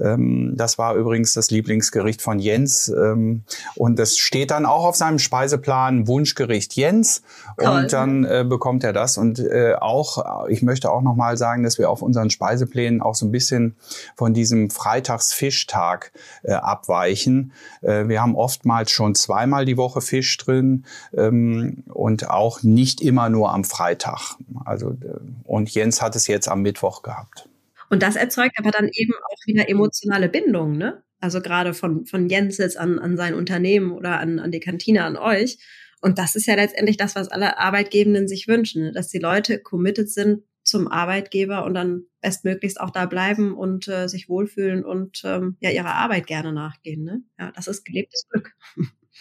Ähm, 0.00 0.54
das 0.56 0.78
war 0.78 0.94
übrigens 0.94 1.34
das 1.34 1.50
Lieblingsgericht 1.50 2.22
von 2.22 2.38
Jens. 2.38 2.88
Ähm, 2.88 3.42
und 3.76 3.98
das 3.98 4.18
steht 4.18 4.50
dann 4.50 4.66
auch 4.66 4.84
auf 4.84 4.96
seinem 4.96 5.18
Speiseplan 5.18 6.06
Wunschgericht 6.06 6.74
Jens. 6.74 7.22
Toll. 7.58 7.68
Und 7.68 7.92
dann 7.92 8.24
äh, 8.24 8.44
bekommt 8.48 8.84
er 8.84 8.92
das. 8.92 9.18
Und 9.18 9.38
äh, 9.38 9.74
auch, 9.74 10.46
ich 10.48 10.62
möchte 10.62 10.90
auch 10.90 11.02
nochmal 11.02 11.36
sagen, 11.36 11.62
dass 11.62 11.78
wir 11.78 11.90
auf 11.90 12.02
unseren 12.02 12.30
Speiseplänen 12.30 13.00
auch 13.00 13.14
so 13.14 13.26
ein 13.26 13.32
bisschen 13.32 13.76
von 14.16 14.34
diesem 14.34 14.70
Freitagsfischtag 14.70 16.12
äh, 16.42 16.52
abweichen. 16.52 17.52
Äh, 17.82 18.08
wir 18.08 18.22
haben 18.22 18.36
oftmals 18.36 18.90
schon 18.90 19.14
zweimal 19.14 19.64
die 19.64 19.76
Woche 19.76 20.00
Fisch 20.00 20.36
drin 20.38 20.84
ähm, 21.16 21.84
und 21.92 22.30
auch 22.30 22.62
nicht 22.62 23.00
immer 23.00 23.28
nur 23.28 23.52
am 23.52 23.64
Freitag. 23.64 24.36
Also, 24.64 24.90
äh, 24.90 25.18
und 25.44 25.70
Jens 25.70 26.02
hat 26.02 26.16
es 26.16 26.26
jetzt 26.26 26.48
am 26.48 26.62
Mittwoch 26.62 27.02
gehabt. 27.02 27.48
Und 27.92 28.02
das 28.02 28.16
erzeugt 28.16 28.58
aber 28.58 28.70
dann 28.70 28.88
eben 28.90 29.12
auch 29.12 29.46
wieder 29.46 29.68
emotionale 29.68 30.30
Bindungen, 30.30 30.78
ne? 30.78 31.02
Also 31.20 31.42
gerade 31.42 31.74
von, 31.74 32.06
von 32.06 32.26
Jens 32.26 32.56
jetzt 32.56 32.78
an, 32.78 32.98
an 32.98 33.18
sein 33.18 33.34
Unternehmen 33.34 33.92
oder 33.92 34.18
an, 34.18 34.38
an 34.38 34.50
die 34.50 34.60
Kantine, 34.60 35.04
an 35.04 35.18
euch. 35.18 35.58
Und 36.00 36.16
das 36.16 36.34
ist 36.34 36.46
ja 36.46 36.54
letztendlich 36.54 36.96
das, 36.96 37.16
was 37.16 37.28
alle 37.28 37.58
Arbeitgebenden 37.58 38.28
sich 38.28 38.48
wünschen, 38.48 38.84
ne? 38.84 38.92
dass 38.92 39.08
die 39.08 39.18
Leute 39.18 39.58
committed 39.58 40.10
sind 40.10 40.42
zum 40.64 40.88
Arbeitgeber 40.88 41.66
und 41.66 41.74
dann 41.74 42.04
bestmöglichst 42.22 42.80
auch 42.80 42.90
da 42.90 43.04
bleiben 43.04 43.54
und 43.54 43.88
äh, 43.88 44.08
sich 44.08 44.26
wohlfühlen 44.26 44.86
und 44.86 45.20
ähm, 45.24 45.58
ja 45.60 45.68
ihrer 45.68 45.94
Arbeit 45.94 46.26
gerne 46.26 46.54
nachgehen. 46.54 47.04
Ne? 47.04 47.22
Ja, 47.38 47.52
das 47.54 47.66
ist 47.66 47.84
gelebtes 47.84 48.26
Glück. 48.30 48.54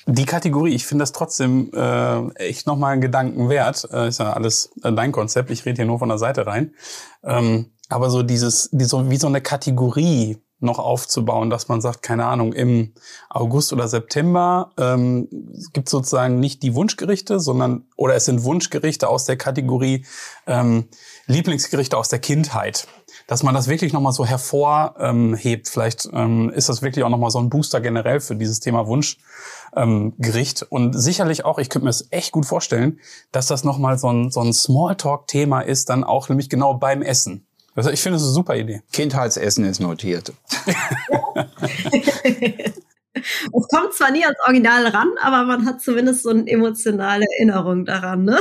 Die 0.08 0.26
Kategorie, 0.26 0.74
ich 0.74 0.86
finde 0.86 1.04
das 1.04 1.12
trotzdem 1.12 1.72
äh, 1.74 2.34
echt 2.36 2.68
nochmal 2.68 2.94
einen 2.94 3.02
Gedanken 3.02 3.50
wert. 3.50 3.86
Äh, 3.92 4.08
ist 4.08 4.20
ja 4.20 4.32
alles 4.32 4.72
äh, 4.82 4.94
dein 4.94 5.12
Konzept. 5.12 5.52
Ich 5.52 5.66
rede 5.66 5.76
hier 5.76 5.86
nur 5.86 6.00
von 6.00 6.10
der 6.10 6.18
Seite 6.18 6.48
rein. 6.48 6.74
Ähm, 7.24 7.72
aber 7.92 8.10
so 8.10 8.24
dieses, 8.24 8.70
die 8.72 8.86
so, 8.86 9.10
wie 9.10 9.18
so 9.18 9.28
eine 9.28 9.42
Kategorie 9.42 10.38
noch 10.62 10.80
aufzubauen, 10.80 11.50
dass 11.50 11.68
man 11.68 11.82
sagt, 11.82 12.04
keine 12.04 12.26
Ahnung, 12.26 12.54
im 12.54 12.94
August 13.30 13.74
oder 13.74 13.88
September 13.88 14.72
ähm, 14.78 15.28
gibt 15.74 15.90
sozusagen 15.90 16.40
nicht 16.40 16.62
die 16.62 16.76
Wunschgerichte, 16.76 17.40
sondern 17.40 17.86
oder 17.98 18.16
es 18.16 18.26
sind 18.26 18.44
Wunschgerichte 18.44 19.10
aus 19.10 19.26
der 19.26 19.38
Kategorie 19.38 20.06
ähm, 20.46 20.88
Lieblingsgerichte 21.26 21.98
aus 21.98 22.10
der 22.10 22.20
Kindheit. 22.20 22.88
Dass 23.28 23.44
man 23.44 23.54
das 23.54 23.68
wirklich 23.68 23.92
nochmal 23.92 24.14
so 24.14 24.26
hervorhebt. 24.26 24.98
Ähm, 25.00 25.38
Vielleicht 25.66 26.10
ähm, 26.14 26.50
ist 26.50 26.70
das 26.70 26.82
wirklich 26.82 27.04
auch 27.04 27.10
nochmal 27.10 27.32
so 27.32 27.40
ein 27.40 27.50
Booster 27.50 27.82
generell 27.82 28.20
für 28.20 28.36
dieses 28.36 28.60
Thema 28.60 28.88
Wunschgericht. 28.88 30.62
Ähm, 30.62 30.68
Und 30.70 30.94
sicherlich 30.94 31.44
auch, 31.44 31.58
ich 31.58 31.70
könnte 31.70 31.86
mir 31.86 31.90
das 31.90 32.08
echt 32.12 32.32
gut 32.32 32.46
vorstellen, 32.46 33.00
dass 33.32 33.48
das 33.48 33.64
nochmal 33.64 33.98
so 33.98 34.12
ein, 34.12 34.32
so 34.32 34.42
ein 34.42 34.54
Smalltalk-Thema 34.54 35.62
ist, 35.62 35.90
dann 35.90 36.04
auch 36.04 36.30
nämlich 36.30 36.50
genau 36.50 36.76
beim 36.76 37.02
Essen. 37.02 37.48
Also 37.76 37.90
ich 37.90 38.02
finde 38.02 38.18
es 38.18 38.24
eine 38.24 38.32
super 38.32 38.56
Idee. 38.56 38.82
Kindheitsessen 38.92 39.66
ist 39.66 39.80
notiert. 39.80 40.34
Es 43.14 43.68
kommt 43.68 43.94
zwar 43.94 44.12
nie 44.12 44.24
ans 44.24 44.40
Original 44.48 44.88
ran, 44.88 45.10
aber 45.22 45.44
man 45.44 45.66
hat 45.66 45.82
zumindest 45.82 46.24
so 46.24 46.30
eine 46.30 46.48
emotionale 46.48 47.26
Erinnerung 47.38 47.86
daran, 47.86 48.24
ne? 48.24 48.40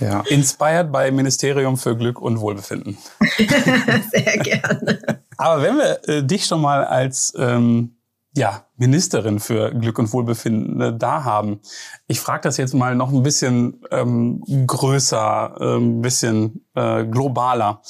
Ja. 0.00 0.22
Inspired 0.28 0.92
by 0.92 1.10
Ministerium 1.10 1.76
für 1.76 1.96
Glück 1.96 2.20
und 2.20 2.40
Wohlbefinden. 2.40 2.98
Sehr 3.38 4.38
gerne. 4.38 5.22
Aber 5.36 5.62
wenn 5.62 5.76
wir 5.76 6.08
äh, 6.08 6.22
dich 6.24 6.46
schon 6.46 6.60
mal 6.60 6.84
als 6.84 7.32
ähm, 7.36 7.96
ja, 8.34 8.66
Ministerin 8.76 9.40
für 9.40 9.72
Glück 9.72 9.98
und 9.98 10.12
Wohlbefinden 10.12 10.80
äh, 10.80 10.96
da 10.96 11.24
haben, 11.24 11.60
ich 12.06 12.20
frage 12.20 12.42
das 12.42 12.56
jetzt 12.56 12.74
mal 12.74 12.94
noch 12.94 13.12
ein 13.12 13.22
bisschen 13.22 13.82
ähm, 13.90 14.42
größer, 14.66 15.56
äh, 15.58 15.76
ein 15.76 16.02
bisschen 16.02 16.66
äh, 16.74 17.04
globaler. 17.04 17.82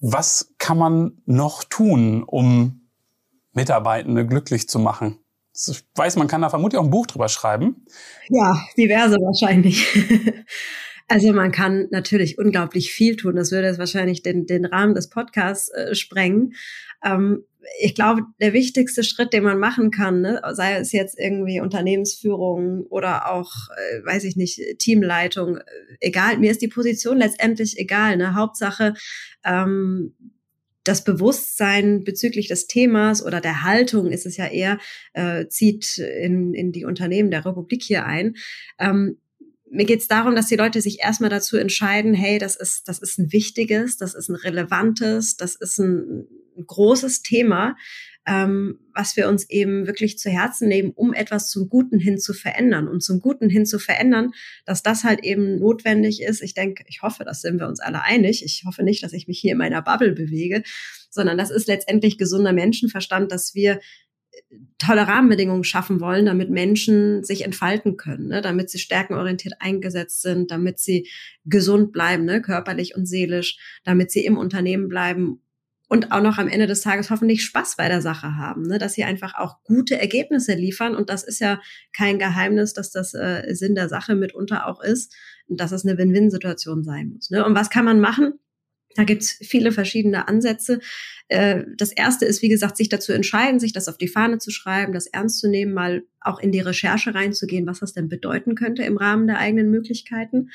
Was 0.00 0.54
kann 0.58 0.78
man 0.78 1.22
noch 1.24 1.64
tun, 1.64 2.22
um 2.22 2.88
Mitarbeitende 3.52 4.26
glücklich 4.26 4.68
zu 4.68 4.78
machen? 4.78 5.18
Ich 5.54 5.84
weiß, 5.94 6.16
man 6.16 6.28
kann 6.28 6.42
da 6.42 6.50
vermutlich 6.50 6.78
auch 6.78 6.84
ein 6.84 6.90
Buch 6.90 7.06
drüber 7.06 7.28
schreiben. 7.28 7.86
Ja, 8.28 8.62
diverse 8.76 9.16
wahrscheinlich. 9.16 9.86
Also 11.08 11.32
man 11.32 11.52
kann 11.52 11.86
natürlich 11.90 12.38
unglaublich 12.38 12.90
viel 12.92 13.16
tun. 13.16 13.36
Das 13.36 13.52
würde 13.52 13.68
jetzt 13.68 13.78
wahrscheinlich 13.78 14.22
den, 14.22 14.46
den 14.46 14.64
Rahmen 14.64 14.94
des 14.94 15.08
Podcasts 15.08 15.68
äh, 15.68 15.94
sprengen. 15.94 16.54
Ähm, 17.04 17.44
ich 17.80 17.94
glaube, 17.94 18.22
der 18.40 18.52
wichtigste 18.52 19.04
Schritt, 19.04 19.32
den 19.32 19.44
man 19.44 19.58
machen 19.58 19.90
kann, 19.90 20.20
ne, 20.20 20.40
sei 20.52 20.76
es 20.76 20.92
jetzt 20.92 21.18
irgendwie 21.18 21.60
Unternehmensführung 21.60 22.86
oder 22.88 23.32
auch, 23.32 23.52
äh, 23.76 24.04
weiß 24.04 24.24
ich 24.24 24.36
nicht, 24.36 24.60
Teamleitung, 24.78 25.58
äh, 25.58 25.62
egal, 26.00 26.38
mir 26.38 26.50
ist 26.50 26.62
die 26.62 26.68
Position 26.68 27.18
letztendlich 27.18 27.78
egal. 27.78 28.16
Ne? 28.16 28.34
Hauptsache, 28.34 28.94
ähm, 29.44 30.14
das 30.84 31.02
Bewusstsein 31.02 32.04
bezüglich 32.04 32.48
des 32.48 32.68
Themas 32.68 33.24
oder 33.24 33.40
der 33.40 33.64
Haltung 33.64 34.12
ist 34.12 34.24
es 34.24 34.36
ja 34.36 34.46
eher, 34.46 34.78
äh, 35.14 35.48
zieht 35.48 35.98
in, 35.98 36.54
in 36.54 36.70
die 36.70 36.84
Unternehmen 36.84 37.30
der 37.30 37.44
Republik 37.44 37.82
hier 37.82 38.06
ein. 38.06 38.36
Ähm, 38.78 39.18
mir 39.68 39.84
geht 39.84 40.00
es 40.00 40.08
darum, 40.08 40.36
dass 40.36 40.46
die 40.46 40.56
Leute 40.56 40.80
sich 40.80 41.00
erstmal 41.00 41.30
dazu 41.30 41.56
entscheiden, 41.56 42.14
hey, 42.14 42.38
das 42.38 42.54
ist, 42.54 42.88
das 42.88 43.00
ist 43.00 43.18
ein 43.18 43.32
wichtiges, 43.32 43.96
das 43.96 44.14
ist 44.14 44.28
ein 44.28 44.36
relevantes, 44.36 45.36
das 45.36 45.56
ist 45.56 45.78
ein, 45.78 45.96
ein 45.96 46.26
großes 46.64 47.22
Thema, 47.22 47.76
ähm, 48.26 48.80
was 48.92 49.16
wir 49.16 49.28
uns 49.28 49.48
eben 49.48 49.86
wirklich 49.86 50.18
zu 50.18 50.30
Herzen 50.30 50.68
nehmen, 50.68 50.90
um 50.90 51.14
etwas 51.14 51.48
zum 51.48 51.68
Guten 51.68 52.00
hin 52.00 52.18
zu 52.18 52.34
verändern. 52.34 52.88
Und 52.88 53.02
zum 53.02 53.20
Guten 53.20 53.48
hin 53.48 53.66
zu 53.66 53.78
verändern, 53.78 54.32
dass 54.64 54.82
das 54.82 55.04
halt 55.04 55.22
eben 55.22 55.58
notwendig 55.58 56.22
ist. 56.22 56.42
Ich 56.42 56.54
denke, 56.54 56.84
ich 56.88 57.02
hoffe, 57.02 57.24
das 57.24 57.40
sind 57.40 57.60
wir 57.60 57.68
uns 57.68 57.80
alle 57.80 58.02
einig. 58.02 58.44
Ich 58.44 58.64
hoffe 58.66 58.82
nicht, 58.82 59.02
dass 59.02 59.12
ich 59.12 59.28
mich 59.28 59.38
hier 59.38 59.52
in 59.52 59.58
meiner 59.58 59.82
Bubble 59.82 60.12
bewege, 60.12 60.62
sondern 61.10 61.38
das 61.38 61.50
ist 61.50 61.68
letztendlich 61.68 62.18
gesunder 62.18 62.52
Menschenverstand, 62.52 63.30
dass 63.30 63.54
wir 63.54 63.80
tolle 64.78 65.08
Rahmenbedingungen 65.08 65.64
schaffen 65.64 66.00
wollen, 66.00 66.26
damit 66.26 66.50
Menschen 66.50 67.24
sich 67.24 67.44
entfalten 67.44 67.96
können, 67.96 68.28
ne? 68.28 68.42
damit 68.42 68.70
sie 68.70 68.78
stärkenorientiert 68.78 69.54
eingesetzt 69.60 70.20
sind, 70.20 70.50
damit 70.50 70.78
sie 70.78 71.08
gesund 71.44 71.92
bleiben, 71.92 72.24
ne? 72.24 72.42
körperlich 72.42 72.94
und 72.94 73.06
seelisch, 73.06 73.58
damit 73.84 74.10
sie 74.10 74.24
im 74.24 74.36
Unternehmen 74.36 74.88
bleiben 74.88 75.40
und 75.88 76.10
auch 76.12 76.20
noch 76.20 76.38
am 76.38 76.48
Ende 76.48 76.66
des 76.66 76.80
Tages 76.80 77.10
hoffentlich 77.10 77.44
Spaß 77.44 77.76
bei 77.76 77.88
der 77.88 78.02
Sache 78.02 78.36
haben, 78.36 78.62
ne? 78.62 78.78
dass 78.78 78.94
sie 78.94 79.04
einfach 79.04 79.34
auch 79.34 79.62
gute 79.62 79.98
Ergebnisse 79.98 80.54
liefern. 80.54 80.96
Und 80.96 81.10
das 81.10 81.22
ist 81.22 81.40
ja 81.40 81.60
kein 81.92 82.18
Geheimnis, 82.18 82.72
dass 82.72 82.90
das 82.90 83.14
äh, 83.14 83.54
Sinn 83.54 83.74
der 83.74 83.88
Sache 83.88 84.14
mitunter 84.14 84.66
auch 84.66 84.82
ist 84.82 85.14
und 85.46 85.60
dass 85.60 85.72
es 85.72 85.86
eine 85.86 85.96
Win-Win-Situation 85.96 86.82
sein 86.82 87.10
muss. 87.14 87.30
Ne? 87.30 87.44
Und 87.44 87.54
was 87.54 87.70
kann 87.70 87.84
man 87.84 88.00
machen? 88.00 88.34
Da 88.96 89.04
gibt's 89.04 89.38
viele 89.42 89.72
verschiedene 89.72 90.26
Ansätze. 90.26 90.80
Äh, 91.28 91.64
das 91.76 91.92
erste 91.92 92.24
ist, 92.24 92.42
wie 92.42 92.48
gesagt, 92.48 92.76
sich 92.76 92.88
dazu 92.88 93.12
entscheiden, 93.12 93.60
sich 93.60 93.72
das 93.72 93.88
auf 93.88 93.98
die 93.98 94.08
Fahne 94.08 94.38
zu 94.38 94.50
schreiben, 94.50 94.92
das 94.92 95.06
ernst 95.06 95.38
zu 95.38 95.48
nehmen, 95.48 95.74
mal 95.74 96.02
auch 96.20 96.40
in 96.40 96.50
die 96.50 96.60
Recherche 96.60 97.14
reinzugehen, 97.14 97.66
was 97.66 97.80
das 97.80 97.92
denn 97.92 98.08
bedeuten 98.08 98.54
könnte 98.54 98.82
im 98.82 98.96
Rahmen 98.96 99.26
der 99.26 99.38
eigenen 99.38 99.70
Möglichkeiten. 99.70 100.48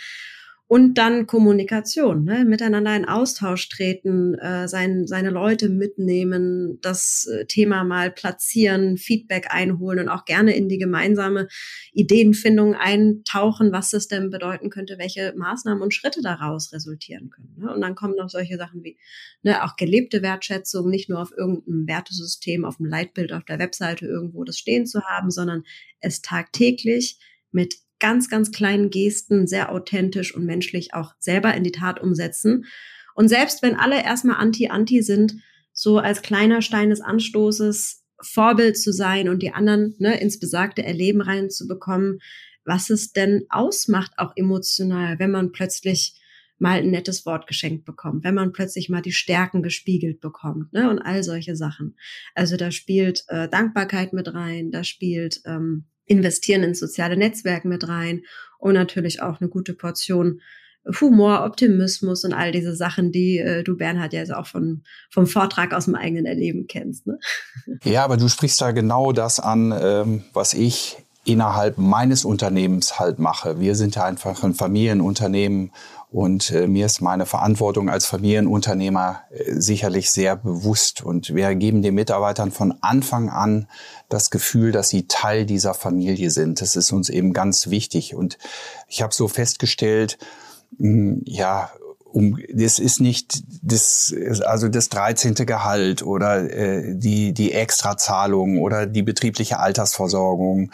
Und 0.71 0.93
dann 0.93 1.27
Kommunikation, 1.27 2.23
ne? 2.23 2.45
miteinander 2.45 2.95
in 2.95 3.03
Austausch 3.03 3.67
treten, 3.67 4.35
äh, 4.35 4.69
sein, 4.69 5.05
seine 5.05 5.29
Leute 5.29 5.67
mitnehmen, 5.67 6.79
das 6.81 7.27
äh, 7.27 7.45
Thema 7.45 7.83
mal 7.83 8.09
platzieren, 8.09 8.95
Feedback 8.95 9.47
einholen 9.49 9.99
und 9.99 10.07
auch 10.07 10.23
gerne 10.23 10.55
in 10.55 10.69
die 10.69 10.77
gemeinsame 10.77 11.49
Ideenfindung 11.91 12.73
eintauchen, 12.73 13.73
was 13.73 13.91
es 13.91 14.07
denn 14.07 14.29
bedeuten 14.29 14.69
könnte, 14.69 14.97
welche 14.97 15.33
Maßnahmen 15.35 15.83
und 15.83 15.93
Schritte 15.93 16.21
daraus 16.21 16.71
resultieren 16.71 17.31
können. 17.31 17.53
Ne? 17.57 17.73
Und 17.73 17.81
dann 17.81 17.95
kommen 17.95 18.15
noch 18.15 18.29
solche 18.29 18.55
Sachen 18.55 18.81
wie 18.81 18.97
ne, 19.43 19.65
auch 19.65 19.75
gelebte 19.75 20.21
Wertschätzung, 20.21 20.89
nicht 20.89 21.09
nur 21.09 21.21
auf 21.21 21.33
irgendeinem 21.37 21.85
Wertesystem, 21.85 22.63
auf 22.63 22.77
dem 22.77 22.85
Leitbild 22.85 23.33
auf 23.33 23.43
der 23.43 23.59
Webseite 23.59 24.05
irgendwo 24.05 24.45
das 24.45 24.57
stehen 24.57 24.85
zu 24.85 25.03
haben, 25.03 25.31
sondern 25.31 25.63
es 25.99 26.21
tagtäglich 26.21 27.19
mit 27.51 27.75
ganz, 28.01 28.29
ganz 28.29 28.51
kleinen 28.51 28.89
Gesten 28.89 29.47
sehr 29.47 29.71
authentisch 29.71 30.35
und 30.35 30.43
menschlich 30.43 30.93
auch 30.93 31.13
selber 31.19 31.53
in 31.55 31.63
die 31.63 31.71
Tat 31.71 32.01
umsetzen. 32.01 32.65
Und 33.15 33.29
selbst 33.29 33.61
wenn 33.61 33.75
alle 33.75 34.03
erstmal 34.03 34.35
anti-anti 34.35 35.01
sind, 35.01 35.35
so 35.71 35.99
als 35.99 36.21
kleiner 36.21 36.61
Stein 36.61 36.89
des 36.89 36.99
Anstoßes 36.99 38.03
Vorbild 38.21 38.77
zu 38.77 38.91
sein 38.91 39.29
und 39.29 39.41
die 39.41 39.53
anderen 39.53 39.95
ne, 39.99 40.19
ins 40.19 40.39
besagte 40.39 40.83
Erleben 40.83 41.21
reinzubekommen, 41.21 42.19
was 42.65 42.89
es 42.89 43.13
denn 43.13 43.45
ausmacht, 43.49 44.11
auch 44.17 44.33
emotional, 44.35 45.17
wenn 45.17 45.31
man 45.31 45.51
plötzlich 45.51 46.19
mal 46.59 46.77
ein 46.77 46.91
nettes 46.91 47.25
Wort 47.25 47.47
geschenkt 47.47 47.85
bekommt, 47.85 48.23
wenn 48.23 48.35
man 48.35 48.51
plötzlich 48.51 48.87
mal 48.89 49.01
die 49.01 49.11
Stärken 49.11 49.63
gespiegelt 49.63 50.19
bekommt, 50.19 50.71
ne, 50.73 50.89
und 50.91 50.99
all 50.99 51.23
solche 51.23 51.55
Sachen. 51.55 51.97
Also 52.35 52.55
da 52.57 52.69
spielt 52.69 53.23
äh, 53.29 53.49
Dankbarkeit 53.49 54.13
mit 54.13 54.31
rein, 54.33 54.69
da 54.69 54.83
spielt 54.83 55.41
ähm, 55.45 55.85
investieren 56.11 56.63
in 56.63 56.75
soziale 56.75 57.17
Netzwerke 57.17 57.67
mit 57.67 57.87
rein 57.87 58.23
und 58.59 58.73
natürlich 58.73 59.21
auch 59.21 59.39
eine 59.39 59.49
gute 59.49 59.73
Portion 59.73 60.41
Humor, 60.99 61.45
Optimismus 61.45 62.23
und 62.23 62.33
all 62.33 62.51
diese 62.51 62.75
Sachen, 62.75 63.11
die 63.11 63.37
äh, 63.37 63.63
du 63.63 63.77
Bernhard 63.77 64.13
ja 64.13 64.23
auch 64.35 64.47
von, 64.47 64.83
vom 65.11 65.27
Vortrag 65.27 65.73
aus 65.73 65.85
dem 65.85 65.95
eigenen 65.95 66.25
Erleben 66.25 66.65
kennst. 66.67 67.05
Ne? 67.05 67.19
Ja, 67.83 68.03
aber 68.03 68.17
du 68.17 68.27
sprichst 68.27 68.59
da 68.61 68.71
genau 68.71 69.11
das 69.11 69.39
an, 69.39 69.73
ähm, 69.79 70.23
was 70.33 70.53
ich 70.53 70.97
innerhalb 71.23 71.77
meines 71.77 72.25
Unternehmens 72.25 72.99
halt 72.99 73.19
mache. 73.19 73.59
Wir 73.59 73.75
sind 73.75 73.95
ja 73.95 74.05
einfach 74.05 74.43
ein 74.43 74.55
Familienunternehmen 74.55 75.71
und 76.11 76.51
äh, 76.51 76.67
mir 76.67 76.87
ist 76.87 76.99
meine 76.99 77.25
Verantwortung 77.25 77.89
als 77.89 78.05
Familienunternehmer 78.05 79.21
äh, 79.29 79.53
sicherlich 79.53 80.11
sehr 80.11 80.35
bewusst. 80.35 81.01
Und 81.01 81.33
wir 81.33 81.55
geben 81.55 81.81
den 81.81 81.95
Mitarbeitern 81.95 82.51
von 82.51 82.73
Anfang 82.81 83.29
an 83.29 83.67
das 84.09 84.29
Gefühl, 84.29 84.73
dass 84.73 84.89
sie 84.89 85.07
Teil 85.07 85.45
dieser 85.45 85.73
Familie 85.73 86.29
sind. 86.29 86.59
Das 86.59 86.75
ist 86.75 86.91
uns 86.91 87.07
eben 87.07 87.31
ganz 87.31 87.69
wichtig. 87.69 88.13
Und 88.13 88.37
ich 88.89 89.01
habe 89.01 89.13
so 89.13 89.29
festgestellt, 89.29 90.17
mh, 90.77 90.87
hm, 90.89 91.21
ja, 91.23 91.71
um, 92.03 92.37
das 92.53 92.79
ist 92.79 92.99
nicht 92.99 93.41
das, 93.61 94.13
also 94.45 94.67
das 94.67 94.89
13. 94.89 95.33
Gehalt 95.45 96.03
oder 96.03 96.41
äh, 96.51 96.93
die, 96.93 97.31
die 97.31 97.53
Extrazahlung 97.53 98.57
oder 98.57 98.85
die 98.85 99.01
betriebliche 99.01 99.59
Altersversorgung. 99.59 100.71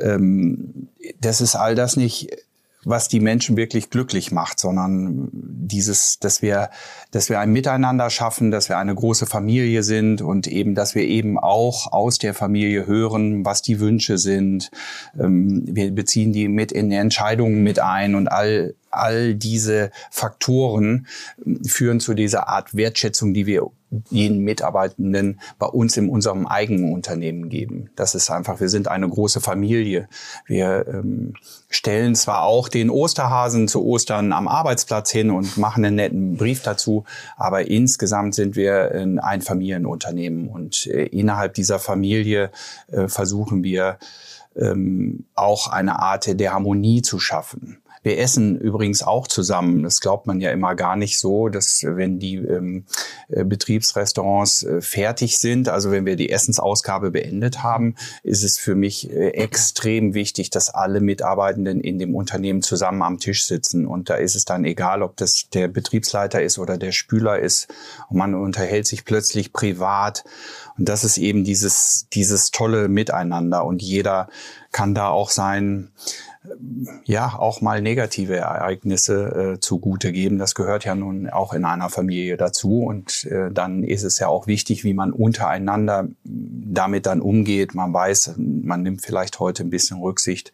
Ähm, 0.00 0.88
das 1.20 1.40
ist 1.40 1.54
all 1.54 1.76
das 1.76 1.96
nicht 1.96 2.36
was 2.84 3.08
die 3.08 3.20
Menschen 3.20 3.56
wirklich 3.56 3.90
glücklich 3.90 4.32
macht, 4.32 4.58
sondern 4.58 5.28
dieses, 5.32 6.18
dass 6.18 6.40
wir, 6.40 6.70
dass 7.10 7.28
wir 7.28 7.38
ein 7.40 7.52
Miteinander 7.52 8.08
schaffen, 8.08 8.50
dass 8.50 8.68
wir 8.68 8.78
eine 8.78 8.94
große 8.94 9.26
Familie 9.26 9.82
sind 9.82 10.22
und 10.22 10.46
eben, 10.46 10.74
dass 10.74 10.94
wir 10.94 11.02
eben 11.02 11.38
auch 11.38 11.92
aus 11.92 12.18
der 12.18 12.32
Familie 12.32 12.86
hören, 12.86 13.44
was 13.44 13.62
die 13.62 13.80
Wünsche 13.80 14.18
sind. 14.18 14.70
Ähm, 15.18 15.62
wir 15.66 15.90
beziehen 15.90 16.32
die 16.32 16.48
mit 16.48 16.72
in 16.72 16.90
Entscheidungen 16.90 17.62
mit 17.62 17.78
ein 17.80 18.14
und 18.14 18.28
all, 18.28 18.74
all 18.90 19.34
diese 19.34 19.90
Faktoren 20.10 21.06
führen 21.66 22.00
zu 22.00 22.14
dieser 22.14 22.48
Art 22.48 22.74
Wertschätzung, 22.74 23.34
die 23.34 23.46
wir 23.46 23.70
jeden 24.10 24.38
Mitarbeitenden 24.38 25.40
bei 25.58 25.66
uns 25.66 25.96
in 25.96 26.08
unserem 26.08 26.46
eigenen 26.46 26.92
Unternehmen 26.92 27.48
geben. 27.48 27.90
Das 27.96 28.14
ist 28.14 28.30
einfach, 28.30 28.60
wir 28.60 28.68
sind 28.68 28.88
eine 28.88 29.08
große 29.08 29.40
Familie. 29.40 30.08
Wir 30.46 30.86
ähm, 30.88 31.34
stellen 31.68 32.14
zwar 32.14 32.42
auch 32.42 32.68
den 32.68 32.90
Osterhasen 32.90 33.68
zu 33.68 33.84
Ostern 33.84 34.32
am 34.32 34.48
Arbeitsplatz 34.48 35.10
hin 35.10 35.30
und 35.30 35.56
machen 35.56 35.84
einen 35.84 35.96
netten 35.96 36.36
Brief 36.36 36.62
dazu, 36.62 37.04
aber 37.36 37.68
insgesamt 37.68 38.34
sind 38.34 38.56
wir 38.56 38.92
ein 38.92 39.42
Familienunternehmen 39.42 40.48
und 40.48 40.86
äh, 40.86 41.06
innerhalb 41.06 41.54
dieser 41.54 41.78
Familie 41.78 42.50
äh, 42.92 43.08
versuchen 43.08 43.62
wir 43.64 43.98
ähm, 44.56 45.24
auch 45.34 45.68
eine 45.68 45.98
Art 45.98 46.38
der 46.38 46.52
Harmonie 46.52 47.02
zu 47.02 47.18
schaffen. 47.18 47.79
Wir 48.02 48.18
essen 48.18 48.58
übrigens 48.58 49.02
auch 49.02 49.26
zusammen. 49.26 49.82
Das 49.82 50.00
glaubt 50.00 50.26
man 50.26 50.40
ja 50.40 50.50
immer 50.50 50.74
gar 50.74 50.96
nicht 50.96 51.18
so, 51.18 51.48
dass 51.48 51.84
wenn 51.84 52.18
die 52.18 52.36
ähm, 52.36 52.86
äh, 53.28 53.44
Betriebsrestaurants 53.44 54.62
äh, 54.62 54.80
fertig 54.80 55.38
sind, 55.38 55.68
also 55.68 55.90
wenn 55.90 56.06
wir 56.06 56.16
die 56.16 56.30
Essensausgabe 56.30 57.10
beendet 57.10 57.62
haben, 57.62 57.96
ist 58.22 58.42
es 58.42 58.58
für 58.58 58.74
mich 58.74 59.10
äh, 59.10 59.28
extrem 59.30 60.14
wichtig, 60.14 60.48
dass 60.48 60.70
alle 60.70 61.00
Mitarbeitenden 61.00 61.80
in 61.80 61.98
dem 61.98 62.14
Unternehmen 62.14 62.62
zusammen 62.62 63.02
am 63.02 63.18
Tisch 63.18 63.44
sitzen. 63.44 63.86
Und 63.86 64.08
da 64.08 64.14
ist 64.14 64.34
es 64.34 64.46
dann 64.46 64.64
egal, 64.64 65.02
ob 65.02 65.16
das 65.18 65.50
der 65.52 65.68
Betriebsleiter 65.68 66.42
ist 66.42 66.58
oder 66.58 66.78
der 66.78 66.92
Spüler 66.92 67.38
ist. 67.38 67.68
Und 68.08 68.16
man 68.16 68.34
unterhält 68.34 68.86
sich 68.86 69.04
plötzlich 69.04 69.52
privat. 69.52 70.24
Und 70.78 70.88
das 70.88 71.04
ist 71.04 71.18
eben 71.18 71.44
dieses, 71.44 72.06
dieses 72.14 72.50
tolle 72.50 72.88
Miteinander. 72.88 73.66
Und 73.66 73.82
jeder 73.82 74.30
kann 74.72 74.94
da 74.94 75.08
auch 75.08 75.30
sein, 75.30 75.90
ja 77.04 77.34
auch 77.38 77.60
mal 77.60 77.82
negative 77.82 78.36
Ereignisse 78.36 79.54
äh, 79.54 79.60
zugute 79.60 80.10
geben. 80.12 80.38
Das 80.38 80.54
gehört 80.54 80.84
ja 80.84 80.94
nun 80.94 81.28
auch 81.28 81.52
in 81.52 81.64
einer 81.64 81.90
Familie 81.90 82.36
dazu. 82.36 82.82
Und 82.82 83.24
äh, 83.26 83.50
dann 83.50 83.82
ist 83.82 84.04
es 84.04 84.18
ja 84.18 84.28
auch 84.28 84.46
wichtig, 84.46 84.82
wie 84.84 84.94
man 84.94 85.12
untereinander 85.12 86.08
damit 86.24 87.06
dann 87.06 87.20
umgeht. 87.20 87.74
Man 87.74 87.92
weiß, 87.92 88.34
man 88.36 88.82
nimmt 88.82 89.02
vielleicht 89.02 89.38
heute 89.38 89.64
ein 89.64 89.70
bisschen 89.70 89.98
Rücksicht, 89.98 90.52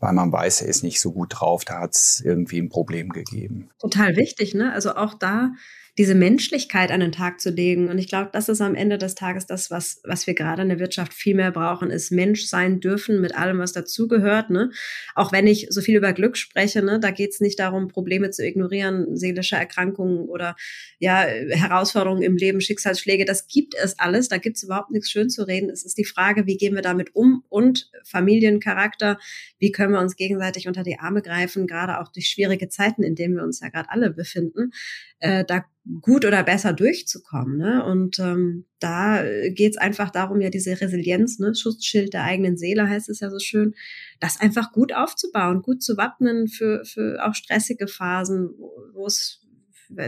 weil 0.00 0.12
man 0.12 0.32
weiß, 0.32 0.62
er 0.62 0.68
ist 0.68 0.82
nicht 0.82 1.00
so 1.00 1.12
gut 1.12 1.40
drauf. 1.40 1.64
Da 1.64 1.80
hat 1.80 1.94
es 1.94 2.20
irgendwie 2.24 2.58
ein 2.58 2.68
Problem 2.68 3.10
gegeben. 3.10 3.70
Total 3.78 4.16
wichtig, 4.16 4.54
ne? 4.54 4.72
Also 4.72 4.96
auch 4.96 5.14
da 5.14 5.52
diese 6.00 6.14
Menschlichkeit 6.14 6.92
an 6.92 7.00
den 7.00 7.12
Tag 7.12 7.42
zu 7.42 7.50
legen. 7.50 7.90
Und 7.90 7.98
ich 7.98 8.08
glaube, 8.08 8.30
das 8.32 8.48
ist 8.48 8.62
am 8.62 8.74
Ende 8.74 8.96
des 8.96 9.14
Tages 9.14 9.44
das, 9.44 9.70
was, 9.70 10.00
was 10.02 10.26
wir 10.26 10.32
gerade 10.32 10.62
in 10.62 10.70
der 10.70 10.78
Wirtschaft 10.78 11.12
viel 11.12 11.34
mehr 11.34 11.50
brauchen, 11.50 11.90
ist 11.90 12.10
Mensch 12.10 12.46
sein 12.46 12.80
dürfen 12.80 13.20
mit 13.20 13.36
allem, 13.36 13.58
was 13.58 13.74
dazugehört. 13.74 14.48
Ne? 14.48 14.70
Auch 15.14 15.30
wenn 15.30 15.46
ich 15.46 15.66
so 15.68 15.82
viel 15.82 15.98
über 15.98 16.14
Glück 16.14 16.38
spreche, 16.38 16.82
ne, 16.82 17.00
da 17.00 17.10
geht 17.10 17.32
es 17.32 17.40
nicht 17.40 17.58
darum, 17.58 17.88
Probleme 17.88 18.30
zu 18.30 18.42
ignorieren, 18.42 19.14
seelische 19.14 19.56
Erkrankungen 19.56 20.20
oder 20.26 20.56
ja, 21.00 21.18
Herausforderungen 21.20 22.22
im 22.22 22.38
Leben, 22.38 22.62
Schicksalsschläge. 22.62 23.26
Das 23.26 23.46
gibt 23.46 23.74
es 23.74 23.98
alles. 23.98 24.30
Da 24.30 24.38
gibt 24.38 24.56
es 24.56 24.62
überhaupt 24.62 24.92
nichts 24.92 25.10
schön 25.10 25.28
zu 25.28 25.46
reden. 25.46 25.68
Es 25.68 25.84
ist 25.84 25.98
die 25.98 26.06
Frage, 26.06 26.46
wie 26.46 26.56
gehen 26.56 26.74
wir 26.74 26.82
damit 26.82 27.14
um 27.14 27.44
und 27.50 27.90
Familiencharakter, 28.04 29.18
wie 29.58 29.70
können 29.70 29.92
wir 29.92 30.00
uns 30.00 30.16
gegenseitig 30.16 30.66
unter 30.66 30.82
die 30.82 30.98
Arme 30.98 31.20
greifen, 31.20 31.66
gerade 31.66 32.00
auch 32.00 32.08
durch 32.08 32.28
schwierige 32.28 32.70
Zeiten, 32.70 33.02
in 33.02 33.16
denen 33.16 33.36
wir 33.36 33.42
uns 33.42 33.60
ja 33.60 33.68
gerade 33.68 33.90
alle 33.90 34.08
befinden, 34.08 34.70
äh, 35.20 35.44
da 35.44 35.64
gut 36.00 36.24
oder 36.24 36.42
besser 36.42 36.72
durchzukommen. 36.72 37.56
Ne? 37.56 37.84
Und 37.84 38.18
ähm, 38.18 38.66
da 38.78 39.22
geht 39.50 39.72
es 39.72 39.78
einfach 39.78 40.10
darum, 40.10 40.40
ja 40.40 40.50
diese 40.50 40.80
Resilienz, 40.80 41.38
ne? 41.38 41.54
Schutzschild 41.54 42.12
der 42.12 42.24
eigenen 42.24 42.56
Seele 42.56 42.88
heißt 42.88 43.08
es 43.08 43.20
ja 43.20 43.30
so 43.30 43.38
schön, 43.38 43.74
das 44.20 44.40
einfach 44.40 44.72
gut 44.72 44.94
aufzubauen, 44.94 45.62
gut 45.62 45.82
zu 45.82 45.96
wappnen 45.96 46.48
für, 46.48 46.84
für 46.84 47.24
auch 47.26 47.34
stressige 47.34 47.88
Phasen, 47.88 48.50
wo 48.92 49.06
es 49.06 49.40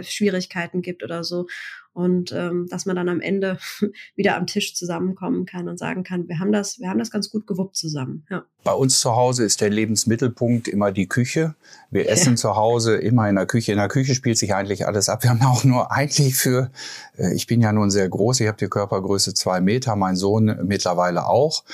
Schwierigkeiten 0.03 0.83
gibt 0.83 1.03
oder 1.03 1.25
so 1.25 1.47
und 1.95 2.33
ähm, 2.33 2.69
dass 2.71 2.87
man 2.87 2.97
dann 2.97 3.09
am 3.09 3.21
Ende 3.21 3.59
wieder 4.17 4.37
am 4.37 4.47
Tisch 4.47 4.75
zusammenkommen 4.75 5.45
kann 5.45 5.69
und 5.69 5.79
sagen 5.79 6.05
kann, 6.05 6.27
wir 6.27 6.39
haben 6.39 6.51
das, 6.51 6.79
wir 6.79 6.89
haben 6.89 6.99
das 6.99 7.11
ganz 7.11 7.31
gut 7.31 7.47
gewuppt 7.47 7.77
zusammen. 7.77 8.25
Ja. 8.31 8.45
Bei 8.65 8.73
uns 8.73 9.01
zu 9.01 9.15
Hause 9.15 9.45
ist 9.45 9.61
der 9.61 9.69
Lebensmittelpunkt 9.69 10.69
immer 10.69 10.91
die 10.91 11.07
Küche. 11.07 11.55
Wir 11.91 12.09
essen 12.09 12.31
ja. 12.31 12.37
zu 12.37 12.57
Hause 12.57 12.97
immer 12.97 13.29
in 13.29 13.35
der 13.35 13.47
Küche. 13.47 13.73
In 13.73 13.79
der 13.79 13.89
Küche 13.89 14.15
spielt 14.15 14.39
sich 14.39 14.55
eigentlich 14.55 14.87
alles 14.87 15.09
ab. 15.09 15.23
Wir 15.23 15.31
haben 15.31 15.43
auch 15.43 15.65
nur 15.65 15.93
eigentlich 15.93 16.35
für, 16.35 16.71
äh, 17.19 17.35
ich 17.35 17.47
bin 17.47 17.61
ja 17.61 17.73
nun 17.73 17.91
sehr 17.91 18.09
groß, 18.09 18.41
ich 18.41 18.49
habe 18.49 18.59
die 18.59 18.69
Körpergröße 18.69 19.35
zwei 19.35 19.61
Meter, 19.61 19.95
mein 19.95 20.17
Sohn 20.17 20.61
mittlerweile 20.65 21.27
auch. 21.27 21.65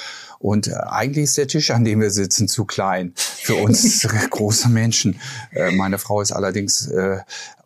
Und 0.40 0.66
äh, 0.66 0.73
eigentlich 0.73 1.25
ist 1.25 1.38
der 1.38 1.47
Tisch, 1.47 1.71
an 1.71 1.85
dem 1.85 2.01
wir 2.01 2.11
sitzen, 2.11 2.49
zu 2.49 2.64
klein 2.64 3.12
für 3.42 3.55
uns 3.57 4.07
große 4.31 4.68
Menschen. 4.68 5.20
Äh, 5.53 5.72
meine 5.72 5.98
Frau 5.98 6.20
ist 6.20 6.33
allerdings 6.33 6.90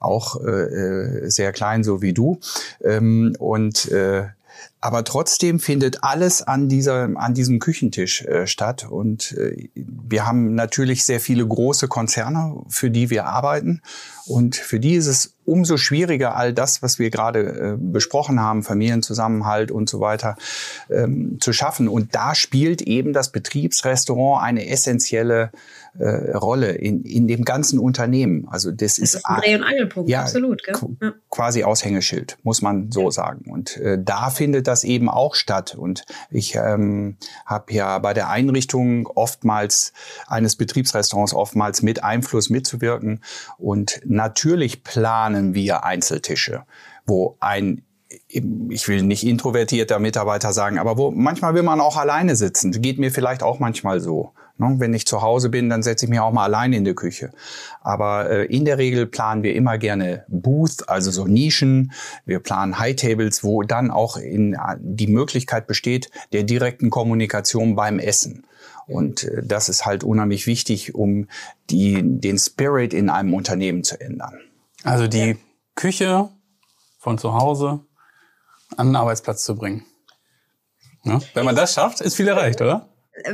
auch 0.00 0.36
sehr 1.24 1.52
klein, 1.52 1.84
so 1.84 2.02
wie 2.02 2.12
du. 2.12 2.40
Ähm, 2.82 3.36
und 3.38 3.88
aber 4.80 5.04
trotzdem 5.04 5.60
findet 5.60 6.02
alles 6.02 6.42
an 6.42 6.68
dieser, 6.68 7.08
an 7.14 7.34
diesem 7.34 7.60
Küchentisch 7.60 8.22
äh, 8.22 8.46
statt. 8.46 8.86
Und 8.90 9.32
äh, 9.38 9.68
wir 9.74 10.26
haben 10.26 10.54
natürlich 10.54 11.04
sehr 11.04 11.20
viele 11.20 11.46
große 11.46 11.86
Konzerne, 11.86 12.56
für 12.68 12.90
die 12.90 13.08
wir 13.08 13.26
arbeiten. 13.26 13.80
Und 14.26 14.56
für 14.56 14.80
die 14.80 14.94
ist 14.94 15.06
es 15.06 15.34
umso 15.44 15.76
schwieriger, 15.76 16.36
all 16.36 16.52
das, 16.52 16.82
was 16.82 16.98
wir 16.98 17.10
gerade 17.10 17.40
äh, 17.40 17.76
besprochen 17.78 18.40
haben, 18.40 18.62
Familienzusammenhalt 18.62 19.70
und 19.70 19.88
so 19.88 20.00
weiter, 20.00 20.36
ähm, 20.90 21.38
zu 21.40 21.52
schaffen. 21.52 21.86
Und 21.88 22.14
da 22.14 22.34
spielt 22.34 22.82
eben 22.82 23.12
das 23.12 23.30
Betriebsrestaurant 23.30 24.42
eine 24.42 24.68
essentielle 24.68 25.52
äh, 25.98 26.30
Rolle 26.36 26.72
in, 26.72 27.02
in 27.02 27.28
dem 27.28 27.44
ganzen 27.44 27.78
Unternehmen. 27.78 28.46
Also 28.48 28.70
das, 28.70 28.96
das 28.96 28.98
ist, 28.98 29.14
ist 29.16 29.26
ein 29.26 29.40
Dreh- 29.40 29.54
und 29.56 29.62
Angelpunkt, 29.62 30.08
ja, 30.08 30.22
absolut. 30.22 30.62
Gell? 30.64 30.74
Ja. 31.00 31.12
Quasi 31.30 31.64
Aushängeschild, 31.64 32.38
muss 32.42 32.62
man 32.62 32.90
so 32.90 33.04
ja. 33.04 33.10
sagen. 33.10 33.50
Und 33.50 33.76
äh, 33.76 33.98
da 34.02 34.30
findet 34.30 34.66
das 34.66 34.84
eben 34.84 35.08
auch 35.08 35.34
statt. 35.34 35.74
Und 35.74 36.04
ich 36.30 36.54
ähm, 36.56 37.16
habe 37.44 37.72
ja 37.72 37.98
bei 37.98 38.14
der 38.14 38.30
Einrichtung 38.30 39.06
oftmals 39.06 39.92
eines 40.26 40.56
Betriebsrestaurants 40.56 41.34
oftmals 41.34 41.82
mit 41.82 42.02
Einfluss 42.02 42.50
mitzuwirken. 42.50 43.22
Und 43.58 44.00
natürlich 44.04 44.84
planen 44.84 45.54
wir 45.54 45.84
Einzeltische, 45.84 46.64
wo 47.06 47.36
ein 47.40 47.82
ich 48.28 48.88
will 48.88 49.02
nicht 49.02 49.26
introvertierter 49.26 49.98
Mitarbeiter 49.98 50.52
sagen, 50.52 50.78
aber 50.78 50.98
wo 50.98 51.10
manchmal 51.10 51.54
will 51.54 51.62
man 51.62 51.80
auch 51.80 51.96
alleine 51.96 52.36
sitzen. 52.36 52.70
Geht 52.72 52.98
mir 52.98 53.10
vielleicht 53.10 53.42
auch 53.42 53.58
manchmal 53.58 54.00
so. 54.00 54.32
Ne? 54.62 54.76
Wenn 54.78 54.94
ich 54.94 55.06
zu 55.06 55.22
Hause 55.22 55.48
bin, 55.48 55.68
dann 55.68 55.82
setze 55.82 56.06
ich 56.06 56.10
mich 56.10 56.20
auch 56.20 56.32
mal 56.32 56.44
alleine 56.44 56.76
in 56.76 56.84
die 56.84 56.94
Küche. 56.94 57.32
Aber 57.80 58.30
äh, 58.30 58.44
in 58.46 58.64
der 58.64 58.78
Regel 58.78 59.06
planen 59.06 59.42
wir 59.42 59.54
immer 59.54 59.76
gerne 59.76 60.24
Booth, 60.28 60.88
also 60.88 61.10
so 61.10 61.26
Nischen. 61.26 61.92
Wir 62.24 62.38
planen 62.38 62.78
High 62.78 62.94
Tables, 62.94 63.42
wo 63.42 63.62
dann 63.62 63.90
auch 63.90 64.16
in, 64.16 64.54
äh, 64.54 64.76
die 64.78 65.08
Möglichkeit 65.08 65.66
besteht 65.66 66.10
der 66.32 66.44
direkten 66.44 66.90
Kommunikation 66.90 67.74
beim 67.74 67.98
Essen. 67.98 68.46
Und 68.86 69.24
äh, 69.24 69.42
das 69.44 69.68
ist 69.68 69.84
halt 69.84 70.04
unheimlich 70.04 70.46
wichtig, 70.46 70.94
um 70.94 71.26
die, 71.68 72.00
den 72.00 72.38
Spirit 72.38 72.94
in 72.94 73.10
einem 73.10 73.34
Unternehmen 73.34 73.82
zu 73.82 74.00
ändern. 74.00 74.38
Also 74.84 75.08
die 75.08 75.38
Küche 75.74 76.28
von 76.98 77.18
zu 77.18 77.34
Hause 77.34 77.80
an 78.76 78.88
den 78.88 78.96
Arbeitsplatz 78.96 79.44
zu 79.44 79.56
bringen. 79.56 79.84
Ja? 81.02 81.20
Wenn 81.34 81.44
man 81.44 81.56
das 81.56 81.74
schafft, 81.74 82.00
ist 82.00 82.14
viel 82.14 82.28
erreicht, 82.28 82.60
oder? 82.60 82.91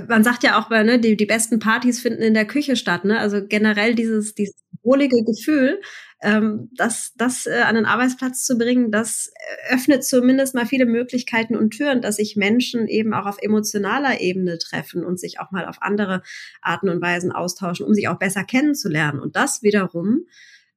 Man 0.08 0.24
sagt 0.24 0.42
ja 0.42 0.58
auch, 0.58 0.70
ne, 0.70 0.98
die, 0.98 1.16
die 1.16 1.26
besten 1.26 1.58
Partys 1.58 2.00
finden 2.00 2.22
in 2.22 2.34
der 2.34 2.46
Küche 2.46 2.76
statt. 2.76 3.04
Ne? 3.04 3.18
Also 3.18 3.46
generell 3.46 3.94
dieses, 3.94 4.34
dieses 4.34 4.56
wohlige 4.82 5.22
Gefühl, 5.24 5.80
ähm, 6.20 6.68
das, 6.74 7.12
das 7.16 7.46
äh, 7.46 7.62
an 7.64 7.76
den 7.76 7.84
Arbeitsplatz 7.84 8.44
zu 8.44 8.58
bringen, 8.58 8.90
das 8.90 9.32
öffnet 9.68 10.04
zumindest 10.04 10.54
mal 10.54 10.66
viele 10.66 10.86
Möglichkeiten 10.86 11.56
und 11.56 11.70
Türen, 11.70 12.02
dass 12.02 12.16
sich 12.16 12.34
Menschen 12.34 12.88
eben 12.88 13.14
auch 13.14 13.26
auf 13.26 13.38
emotionaler 13.40 14.20
Ebene 14.20 14.58
treffen 14.58 15.04
und 15.04 15.20
sich 15.20 15.38
auch 15.38 15.52
mal 15.52 15.66
auf 15.66 15.80
andere 15.80 16.22
Arten 16.60 16.88
und 16.88 17.00
Weisen 17.00 17.30
austauschen, 17.30 17.86
um 17.86 17.94
sich 17.94 18.08
auch 18.08 18.18
besser 18.18 18.42
kennenzulernen. 18.42 19.20
Und 19.20 19.36
das 19.36 19.62
wiederum 19.62 20.26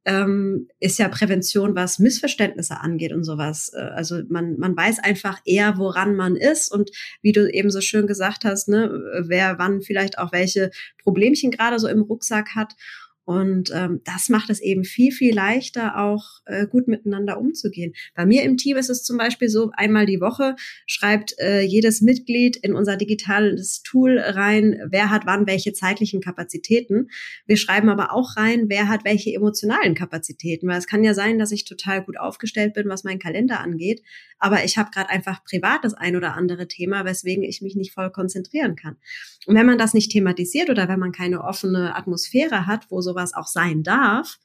ähm, 0.06 0.68
ist 0.80 0.98
ja 0.98 1.08
Prävention, 1.10 1.76
was 1.76 2.00
Missverständnisse 2.00 2.80
angeht 2.80 3.14
und 3.14 3.24
sowas. 3.24 3.72
Äh, 3.74 3.82
also 3.82 4.22
man, 4.30 4.58
man 4.58 4.76
weiß 4.76 5.00
einfach 5.00 5.40
eher, 5.46 5.78
woran 5.78 6.16
man 6.16 6.36
ist 6.36 6.72
und 6.72 6.90
wie 7.22 7.32
du 7.32 7.52
eben 7.52 7.70
so 7.70 7.82
schön 7.82 8.08
gesagt 8.08 8.44
hast, 8.44 8.68
ne, 8.68 8.90
wer 9.28 9.60
wann 9.60 9.82
vielleicht 9.82 10.18
auch 10.18 10.32
welche 10.32 10.72
Problemchen 11.04 11.52
gerade 11.52 11.78
so 11.78 11.88
im 11.88 12.02
Rucksack 12.02 12.56
hat. 12.56 12.76
Und 13.24 13.72
ähm, 13.74 14.02
das 14.04 14.30
macht 14.30 14.50
es 14.50 14.60
eben 14.60 14.84
viel, 14.84 15.12
viel 15.12 15.34
leichter, 15.34 15.98
auch 16.00 16.26
äh, 16.46 16.66
gut 16.66 16.88
miteinander 16.88 17.40
umzugehen. 17.40 17.94
Bei 18.16 18.26
mir 18.26 18.44
im 18.44 18.58
Team 18.58 18.78
ist 18.78 18.90
es 18.90 19.04
zum 19.04 19.18
Beispiel 19.18 19.48
so, 19.48 19.72
einmal 19.74 20.06
die 20.06 20.20
Woche 20.20 20.56
schreibt 20.88 21.36
äh, 21.40 21.62
jedes 21.62 22.02
Mitglied 22.02 22.58
in 22.58 22.74
unser 22.74 22.98
digitales 22.98 23.84
Tool 23.84 24.18
rein, 24.18 24.82
wer 24.90 25.12
hat 25.12 25.26
wann 25.26 25.46
welche 25.48 25.72
zeitlichen 25.72 26.20
Kapazitäten. 26.20 27.10
Wir 27.46 27.58
schreiben 27.58 27.90
aber 27.90 28.12
auch 28.12 28.38
rein, 28.38 28.66
wer 28.70 28.88
hat 28.88 29.06
welche 29.06 29.34
emotionalen 29.34 29.94
Kapazitäten. 29.94 30.68
Weil 30.68 30.80
es 30.80 30.88
kann 30.88 31.04
ja 31.04 31.14
sein, 31.14 31.38
dass 31.38 31.52
ich 31.52 31.66
total 31.66 32.04
gut 32.04 32.20
aufgestellt 32.20 32.74
bin, 32.74 32.90
was 32.90 33.04
meinen 33.04 33.20
Kalender 33.20 33.60
angeht, 33.60 34.02
aber 34.40 34.66
ich 34.66 34.78
habe 34.80 34.90
gerade 34.90 35.10
einfach 35.10 35.44
privat 35.44 35.84
das 35.84 35.94
ein 35.94 36.16
oder 36.16 36.34
andere 36.34 36.68
Thema, 36.68 37.06
weswegen 37.06 37.44
ich 37.44 37.62
mich 37.62 37.76
nicht 37.76 37.94
voll 37.94 38.10
konzentrieren 38.10 38.76
kann. 38.76 38.98
Und 39.46 39.56
wenn 39.56 39.68
man 39.68 39.78
das 39.78 39.94
nicht 39.94 40.12
thematisiert 40.12 40.72
oder 40.72 40.88
wenn 40.88 41.00
man 41.00 41.12
keine 41.12 41.44
offene 41.44 41.96
Atmosphäre 41.96 42.66
hat, 42.66 42.90
wo 42.90 43.02
sowas 43.02 43.11
sowas 43.12 43.34
auch 43.34 43.48
sein 43.48 43.84
darf, 43.84 44.40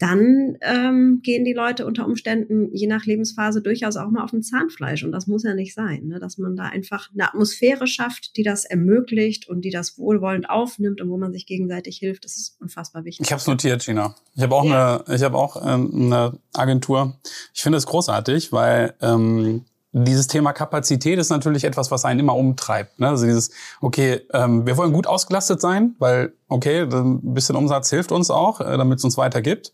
dann 0.00 0.56
ähm, 0.62 1.20
gehen 1.22 1.44
die 1.44 1.52
Leute 1.52 1.84
unter 1.84 2.06
Umständen 2.06 2.74
je 2.74 2.86
nach 2.86 3.04
Lebensphase 3.04 3.60
durchaus 3.60 3.96
auch 3.96 4.08
mal 4.08 4.24
auf 4.24 4.32
ein 4.32 4.42
Zahnfleisch. 4.42 5.04
Und 5.04 5.12
das 5.12 5.26
muss 5.26 5.42
ja 5.42 5.52
nicht 5.52 5.74
sein, 5.74 6.06
ne? 6.06 6.18
dass 6.18 6.38
man 6.38 6.56
da 6.56 6.64
einfach 6.64 7.10
eine 7.12 7.28
Atmosphäre 7.28 7.86
schafft, 7.86 8.34
die 8.38 8.42
das 8.42 8.64
ermöglicht 8.64 9.46
und 9.46 9.60
die 9.60 9.70
das 9.70 9.98
wohlwollend 9.98 10.48
aufnimmt 10.48 11.02
und 11.02 11.10
wo 11.10 11.18
man 11.18 11.34
sich 11.34 11.44
gegenseitig 11.44 11.98
hilft. 11.98 12.24
Das 12.24 12.38
ist 12.38 12.56
unfassbar 12.62 13.04
wichtig. 13.04 13.26
Ich 13.26 13.30
habe 13.30 13.40
es 13.40 13.46
notiert, 13.46 13.84
Gina. 13.84 14.14
Ich 14.34 14.42
habe 14.42 14.54
auch, 14.54 14.64
ja. 14.64 15.02
eine, 15.04 15.14
ich 15.14 15.22
hab 15.22 15.34
auch 15.34 15.56
ähm, 15.62 15.90
eine 15.94 16.38
Agentur. 16.54 17.20
Ich 17.52 17.60
finde 17.60 17.76
es 17.76 17.84
großartig, 17.84 18.52
weil 18.52 18.94
ähm, 19.02 19.66
dieses 19.92 20.28
Thema 20.28 20.52
Kapazität 20.52 21.18
ist 21.18 21.30
natürlich 21.30 21.64
etwas, 21.64 21.90
was 21.90 22.04
einen 22.04 22.20
immer 22.20 22.36
umtreibt. 22.36 23.00
Ne? 23.00 23.08
Also 23.08 23.26
dieses, 23.26 23.50
okay, 23.80 24.20
ähm, 24.32 24.66
wir 24.66 24.76
wollen 24.76 24.92
gut 24.92 25.06
ausgelastet 25.06 25.60
sein, 25.60 25.96
weil, 25.98 26.32
okay, 26.48 26.82
ein 26.82 27.34
bisschen 27.34 27.56
Umsatz 27.56 27.90
hilft 27.90 28.12
uns 28.12 28.30
auch, 28.30 28.60
äh, 28.60 28.76
damit 28.76 28.98
es 28.98 29.04
uns 29.04 29.16
weiter 29.16 29.42
gibt. 29.42 29.72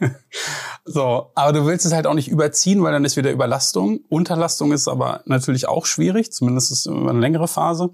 So, 0.84 1.30
aber 1.36 1.52
du 1.52 1.64
willst 1.64 1.86
es 1.86 1.92
halt 1.92 2.08
auch 2.08 2.14
nicht 2.14 2.26
überziehen, 2.26 2.82
weil 2.82 2.90
dann 2.90 3.04
ist 3.04 3.16
wieder 3.16 3.30
Überlastung. 3.30 4.00
Unterlastung 4.08 4.72
ist 4.72 4.88
aber 4.88 5.20
natürlich 5.26 5.68
auch 5.68 5.86
schwierig, 5.86 6.32
zumindest 6.32 6.72
ist 6.72 6.86
über 6.86 7.10
eine 7.10 7.20
längere 7.20 7.46
Phase. 7.46 7.90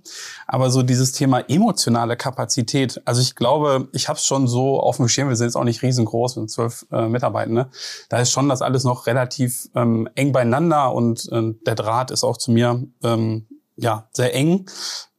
Aber 0.46 0.70
so 0.70 0.82
dieses 0.82 1.12
Thema 1.12 1.40
emotionale 1.50 2.16
Kapazität, 2.16 3.02
also 3.04 3.20
ich 3.20 3.36
glaube, 3.36 3.88
ich 3.92 4.08
habe 4.08 4.16
es 4.16 4.24
schon 4.24 4.48
so 4.48 4.80
auf 4.80 4.96
dem 4.96 5.08
Schirm, 5.08 5.28
wir 5.28 5.36
sind 5.36 5.48
jetzt 5.48 5.56
auch 5.56 5.64
nicht 5.64 5.82
riesengroß 5.82 6.36
mit 6.36 6.50
zwölf 6.50 6.86
äh, 6.90 7.08
Mitarbeitern, 7.08 7.52
ne? 7.52 7.70
da 8.08 8.20
ist 8.20 8.32
schon 8.32 8.48
das 8.48 8.62
alles 8.62 8.84
noch 8.84 9.06
relativ 9.06 9.68
ähm, 9.74 10.08
eng 10.14 10.32
beieinander 10.32 10.94
und 10.94 11.30
äh, 11.30 11.47
der 11.66 11.74
Draht 11.74 12.10
ist 12.10 12.24
auch 12.24 12.36
zu 12.36 12.50
mir 12.50 12.82
ähm, 13.02 13.46
ja 13.76 14.08
sehr 14.12 14.34
eng. 14.34 14.68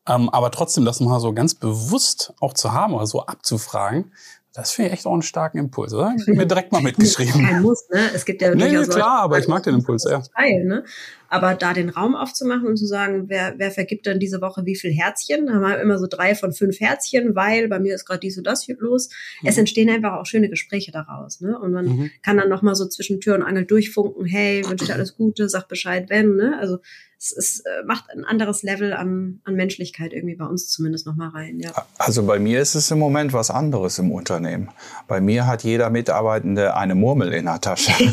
Ähm, 0.07 0.29
aber 0.29 0.51
trotzdem 0.51 0.85
das 0.85 0.99
mal 0.99 1.19
so 1.19 1.33
ganz 1.33 1.53
bewusst 1.53 2.33
auch 2.39 2.53
zu 2.53 2.73
haben 2.73 2.93
oder 2.93 3.05
so 3.05 3.25
abzufragen, 3.25 4.11
Das 4.53 4.71
finde 4.71 4.89
ich 4.89 4.93
echt 4.95 5.05
auch 5.05 5.13
einen 5.13 5.21
starken 5.21 5.59
Impuls, 5.59 5.93
oder? 5.93 6.15
Ich 6.17 6.25
mir 6.27 6.47
direkt 6.47 6.71
mal 6.71 6.81
mitgeschrieben. 6.89 7.45
Kein 7.45 7.61
Muss, 7.61 7.87
ne? 7.89 8.09
Es 8.13 8.25
gibt 8.25 8.41
ja 8.41 8.53
nee, 8.55 8.71
nee, 8.71 8.85
klar, 8.85 9.21
aber 9.21 9.37
ich 9.37 9.47
mag 9.47 9.63
den 9.63 9.75
Impuls, 9.75 10.05
ja. 10.09 10.21
Teil, 10.35 10.65
ne? 10.65 10.83
Aber 11.29 11.55
da 11.55 11.73
den 11.73 11.89
Raum 11.89 12.15
aufzumachen 12.15 12.67
und 12.67 12.77
zu 12.77 12.85
sagen, 12.85 13.25
wer, 13.27 13.55
wer 13.57 13.71
vergibt 13.71 14.07
dann 14.07 14.19
diese 14.19 14.41
Woche 14.41 14.65
wie 14.65 14.75
viel 14.75 14.91
Herzchen? 14.91 15.45
Da 15.45 15.53
haben 15.53 15.61
wir 15.61 15.79
immer 15.79 15.99
so 15.99 16.07
drei 16.07 16.35
von 16.35 16.53
fünf 16.53 16.79
Herzchen, 16.79 17.35
weil 17.35 17.67
bei 17.67 17.79
mir 17.79 17.95
ist 17.95 18.05
gerade 18.05 18.19
dies 18.19 18.37
und 18.37 18.45
das 18.45 18.67
los. 18.67 19.09
Mhm. 19.41 19.47
Es 19.47 19.57
entstehen 19.57 19.89
einfach 19.89 20.13
auch 20.13 20.25
schöne 20.25 20.49
Gespräche 20.49 20.91
daraus, 20.91 21.41
ne? 21.41 21.57
Und 21.57 21.71
man 21.71 21.85
mhm. 21.85 22.11
kann 22.23 22.37
dann 22.37 22.49
nochmal 22.49 22.75
so 22.75 22.87
zwischen 22.87 23.19
Tür 23.19 23.35
und 23.35 23.43
Angel 23.43 23.65
durchfunken, 23.65 24.25
hey, 24.25 24.63
wünsche 24.67 24.85
dir 24.85 24.93
alles 24.93 25.15
Gute, 25.15 25.49
sag 25.49 25.67
Bescheid, 25.67 26.09
wenn, 26.09 26.35
ne? 26.35 26.57
Also 26.59 26.79
es, 27.19 27.33
es 27.35 27.59
äh, 27.59 27.83
macht 27.85 28.05
ein 28.09 28.23
anderes 28.23 28.63
Level 28.63 28.93
an, 28.93 29.41
an 29.43 29.55
Menschlichkeit 29.55 30.13
irgendwie 30.13 30.35
bei 30.35 30.45
uns 30.45 30.69
zumindest 30.69 31.05
nochmal 31.05 31.29
rein. 31.29 31.59
Ja. 31.59 31.71
Also 31.97 32.23
bei 32.23 32.39
mir 32.39 32.61
ist 32.61 32.75
es 32.75 32.89
im 32.91 32.99
Moment 32.99 33.33
was 33.33 33.51
anderes 33.51 33.99
im 33.99 34.09
Unternehmen. 34.11 34.69
Bei 35.07 35.19
mir 35.19 35.45
hat 35.45 35.63
jeder 35.63 35.89
Mitarbeitende 35.89 36.77
eine 36.77 36.95
Murmel 36.95 37.33
in 37.33 37.43
der 37.45 37.59
Tasche. 37.59 37.91
ich 37.99 38.09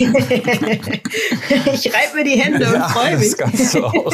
reibe 1.95 2.17
mir 2.17 2.25
die 2.25 2.41
Hände 2.41 2.67
und 2.67 2.83
freue 2.83 3.17
mich. 3.19 3.31
Das 3.31 3.39
kannst 3.39 3.75
du 3.75 3.85
auch. 3.85 4.13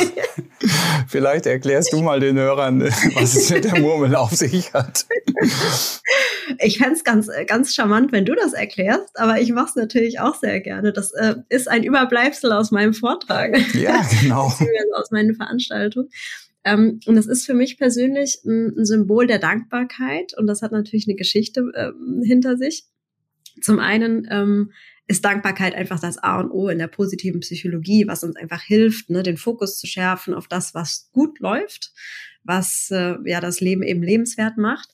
Vielleicht 1.09 1.47
erklärst 1.47 1.93
du 1.93 2.03
mal 2.03 2.21
den 2.21 2.37
Hörern, 2.39 2.83
was 3.15 3.35
es 3.35 3.51
mit 3.51 3.65
der 3.65 3.81
Murmel 3.81 4.15
auf 4.15 4.33
sich 4.33 4.75
hat. 4.75 5.07
Ich 6.59 6.79
fände 6.79 6.95
es 6.95 7.05
ganz, 7.05 7.29
ganz 7.47 7.75
charmant, 7.75 8.13
wenn 8.13 8.25
du 8.25 8.35
das 8.35 8.53
erklärst, 8.53 9.19
aber 9.19 9.41
ich 9.41 9.53
mache 9.53 9.69
es 9.71 9.77
natürlich 9.77 10.21
auch 10.21 10.35
sehr 10.35 10.61
gerne. 10.61 10.93
Das 10.93 11.13
äh, 11.13 11.37
ist 11.49 11.69
ein 11.69 11.83
Überbleibsel 11.83 12.53
aus 12.53 12.71
meinem 12.71 12.95
Vortrag. 12.95 13.57
Ja, 13.75 14.03
genau. 14.21 14.53
aus 14.95 15.11
meinen 15.11 15.35
Veranstaltungen. 15.35 16.09
Ähm, 16.65 17.01
und 17.07 17.17
das 17.17 17.27
ist 17.27 17.45
für 17.45 17.55
mich 17.55 17.79
persönlich 17.79 18.41
ein, 18.45 18.79
ein, 18.79 18.85
Symbol 18.85 19.27
der 19.27 19.39
Dankbarkeit 19.39 20.33
und 20.39 20.47
das 20.47 20.63
hat 20.63 20.73
natürlich 20.73 21.07
eine 21.09 21.17
Geschichte 21.17 21.73
ähm, 21.75 22.23
hinter 22.25 22.57
sich. 22.57 22.85
Zum 23.61 23.79
einen 23.79 24.29
ähm, 24.31 24.73
ist 25.09 25.25
Dankbarkeit 25.25 25.75
einfach 25.75 26.01
das 26.01 26.19
A 26.19 26.41
und 26.41 26.51
O 26.51 26.69
in 26.69 26.79
der 26.79 26.87
positiven 26.87 27.41
Psychologie, 27.41 28.07
was 28.07 28.23
uns 28.23 28.37
einfach 28.37 28.63
hilft, 28.63 29.11
ne, 29.11 29.23
den 29.23 29.37
Fokus 29.37 29.79
zu 29.79 29.87
schärfen 29.87 30.35
auf 30.35 30.47
das, 30.47 30.75
was 30.75 31.11
gut 31.13 31.41
läuft, 31.41 31.93
was 32.45 32.91
äh, 32.91 33.17
ja 33.25 33.41
das 33.41 33.61
Leben 33.61 33.83
eben 33.83 34.03
lebenswert 34.03 34.57
macht. 34.57 34.91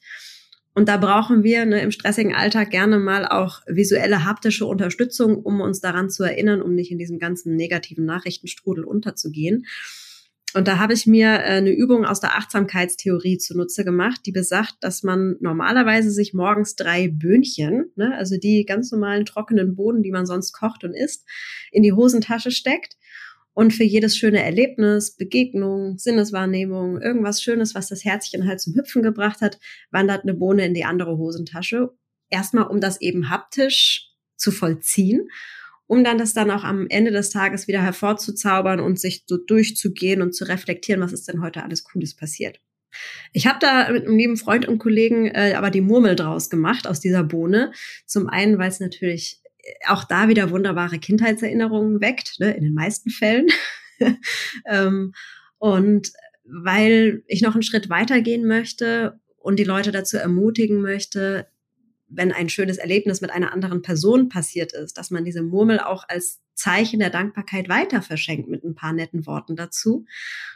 Und 0.78 0.88
da 0.88 0.96
brauchen 0.96 1.42
wir 1.42 1.66
ne, 1.66 1.80
im 1.80 1.90
stressigen 1.90 2.36
Alltag 2.36 2.70
gerne 2.70 3.00
mal 3.00 3.26
auch 3.26 3.62
visuelle, 3.66 4.24
haptische 4.24 4.64
Unterstützung, 4.64 5.42
um 5.42 5.60
uns 5.60 5.80
daran 5.80 6.08
zu 6.08 6.22
erinnern, 6.22 6.62
um 6.62 6.76
nicht 6.76 6.92
in 6.92 6.98
diesem 6.98 7.18
ganzen 7.18 7.56
negativen 7.56 8.04
Nachrichtenstrudel 8.04 8.84
unterzugehen. 8.84 9.66
Und 10.54 10.68
da 10.68 10.78
habe 10.78 10.92
ich 10.92 11.04
mir 11.04 11.30
äh, 11.30 11.56
eine 11.56 11.72
Übung 11.72 12.04
aus 12.04 12.20
der 12.20 12.36
Achtsamkeitstheorie 12.36 13.38
zunutze 13.38 13.84
gemacht, 13.84 14.20
die 14.24 14.30
besagt, 14.30 14.76
dass 14.82 15.02
man 15.02 15.34
normalerweise 15.40 16.12
sich 16.12 16.32
morgens 16.32 16.76
drei 16.76 17.08
Böhnchen, 17.08 17.90
ne, 17.96 18.14
also 18.16 18.36
die 18.36 18.64
ganz 18.64 18.92
normalen 18.92 19.24
trockenen 19.24 19.74
Bohnen, 19.74 20.04
die 20.04 20.12
man 20.12 20.26
sonst 20.26 20.52
kocht 20.52 20.84
und 20.84 20.94
isst, 20.94 21.26
in 21.72 21.82
die 21.82 21.92
Hosentasche 21.92 22.52
steckt 22.52 22.97
und 23.58 23.72
für 23.72 23.82
jedes 23.82 24.16
schöne 24.16 24.40
Erlebnis, 24.40 25.16
Begegnung, 25.16 25.98
Sinneswahrnehmung, 25.98 27.02
irgendwas 27.02 27.42
Schönes, 27.42 27.74
was 27.74 27.88
das 27.88 28.04
Herzchen 28.04 28.46
halt 28.46 28.60
zum 28.60 28.76
Hüpfen 28.76 29.02
gebracht 29.02 29.40
hat, 29.40 29.58
wandert 29.90 30.22
eine 30.22 30.34
Bohne 30.34 30.64
in 30.64 30.74
die 30.74 30.84
andere 30.84 31.18
Hosentasche. 31.18 31.90
Erstmal, 32.30 32.68
um 32.68 32.80
das 32.80 33.00
eben 33.00 33.30
haptisch 33.30 34.12
zu 34.36 34.52
vollziehen 34.52 35.28
um 35.90 36.04
dann 36.04 36.18
das 36.18 36.34
dann 36.34 36.50
auch 36.50 36.64
am 36.64 36.86
Ende 36.90 37.10
des 37.10 37.30
Tages 37.30 37.66
wieder 37.66 37.82
hervorzuzaubern 37.82 38.78
und 38.78 39.00
sich 39.00 39.24
so 39.26 39.38
durchzugehen 39.38 40.20
und 40.20 40.34
zu 40.34 40.44
reflektieren, 40.44 41.00
was 41.00 41.14
ist 41.14 41.28
denn 41.28 41.40
heute 41.40 41.64
alles 41.64 41.82
Cooles 41.82 42.14
passiert. 42.14 42.60
Ich 43.32 43.46
habe 43.46 43.58
da 43.58 43.90
mit 43.90 44.06
einem 44.06 44.18
lieben 44.18 44.36
Freund 44.36 44.68
und 44.68 44.78
Kollegen 44.78 45.28
äh, 45.28 45.54
aber 45.56 45.70
die 45.70 45.80
Murmel 45.80 46.14
draus 46.14 46.50
gemacht 46.50 46.86
aus 46.86 47.00
dieser 47.00 47.24
Bohne. 47.24 47.72
Zum 48.04 48.28
einen, 48.28 48.58
weil 48.58 48.68
es 48.68 48.80
natürlich 48.80 49.40
auch 49.86 50.04
da 50.04 50.28
wieder 50.28 50.50
wunderbare 50.50 50.98
Kindheitserinnerungen 50.98 52.00
weckt, 52.00 52.38
ne, 52.40 52.52
in 52.52 52.64
den 52.64 52.74
meisten 52.74 53.10
Fällen. 53.10 53.48
ähm, 54.66 55.12
und 55.58 56.12
weil 56.44 57.22
ich 57.26 57.42
noch 57.42 57.54
einen 57.54 57.62
Schritt 57.62 57.90
weitergehen 57.90 58.46
möchte 58.46 59.20
und 59.36 59.58
die 59.58 59.64
Leute 59.64 59.92
dazu 59.92 60.16
ermutigen 60.16 60.80
möchte, 60.80 61.48
wenn 62.08 62.32
ein 62.32 62.48
schönes 62.48 62.78
Erlebnis 62.78 63.20
mit 63.20 63.30
einer 63.30 63.52
anderen 63.52 63.82
Person 63.82 64.28
passiert 64.28 64.72
ist, 64.72 64.96
dass 64.96 65.10
man 65.10 65.24
diese 65.24 65.42
Murmel 65.42 65.78
auch 65.78 66.04
als 66.08 66.40
Zeichen 66.54 67.00
der 67.00 67.10
Dankbarkeit 67.10 67.68
weiter 67.68 68.02
verschenkt 68.02 68.48
mit 68.48 68.64
ein 68.64 68.74
paar 68.74 68.92
netten 68.92 69.26
Worten 69.26 69.56
dazu. 69.56 70.06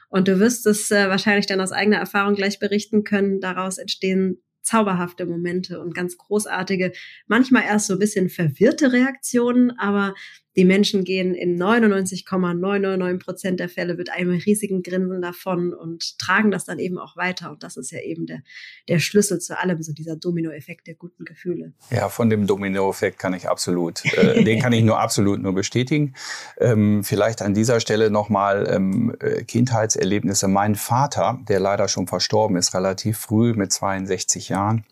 Und 0.08 0.28
du 0.28 0.40
wirst 0.40 0.66
es 0.66 0.90
äh, 0.90 1.08
wahrscheinlich 1.08 1.46
dann 1.46 1.60
aus 1.60 1.72
eigener 1.72 1.98
Erfahrung 1.98 2.34
gleich 2.34 2.58
berichten 2.58 3.04
können. 3.04 3.40
Daraus 3.40 3.78
entstehen 3.78 4.42
zauberhafte 4.62 5.26
Momente 5.26 5.80
und 5.80 5.94
ganz 5.94 6.16
großartige, 6.16 6.92
manchmal 7.26 7.64
erst 7.64 7.88
so 7.88 7.94
ein 7.94 7.98
bisschen 7.98 8.28
verwirrte 8.28 8.92
Reaktionen, 8.92 9.78
aber 9.78 10.14
die 10.56 10.64
Menschen 10.64 11.04
gehen 11.04 11.34
in 11.34 11.56
99,999 11.56 13.24
Prozent 13.24 13.60
der 13.60 13.68
Fälle 13.68 13.94
mit 13.94 14.10
einem 14.10 14.30
riesigen 14.30 14.82
Grinsen 14.82 15.22
davon 15.22 15.72
und 15.72 16.18
tragen 16.18 16.50
das 16.50 16.64
dann 16.64 16.78
eben 16.78 16.98
auch 16.98 17.16
weiter. 17.16 17.50
Und 17.50 17.62
das 17.62 17.76
ist 17.76 17.90
ja 17.90 18.00
eben 18.00 18.26
der, 18.26 18.42
der 18.88 18.98
Schlüssel 18.98 19.40
zu 19.40 19.58
allem, 19.58 19.82
so 19.82 19.92
dieser 19.92 20.16
Dominoeffekt 20.16 20.86
der 20.86 20.94
guten 20.94 21.24
Gefühle. 21.24 21.72
Ja, 21.90 22.08
von 22.08 22.28
dem 22.28 22.46
Dominoeffekt 22.46 23.18
kann 23.18 23.34
ich 23.34 23.48
absolut, 23.48 24.04
äh, 24.16 24.44
den 24.44 24.60
kann 24.60 24.72
ich 24.72 24.82
nur 24.82 25.00
absolut 25.00 25.40
nur 25.40 25.54
bestätigen. 25.54 26.14
Ähm, 26.58 27.02
vielleicht 27.02 27.42
an 27.42 27.54
dieser 27.54 27.80
Stelle 27.80 28.10
nochmal 28.10 28.68
ähm, 28.70 29.16
äh, 29.20 29.44
Kindheitserlebnisse. 29.44 30.48
Mein 30.48 30.74
Vater, 30.74 31.40
der 31.48 31.60
leider 31.60 31.88
schon 31.88 32.06
verstorben 32.06 32.56
ist, 32.56 32.74
relativ 32.74 33.18
früh 33.18 33.54
mit 33.54 33.72
62 33.72 34.50
Jahren, 34.50 34.84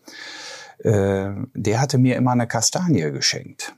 äh, 0.79 1.29
der 1.53 1.79
hatte 1.79 1.97
mir 1.97 2.15
immer 2.15 2.31
eine 2.31 2.47
Kastanie 2.47 3.11
geschenkt. 3.11 3.75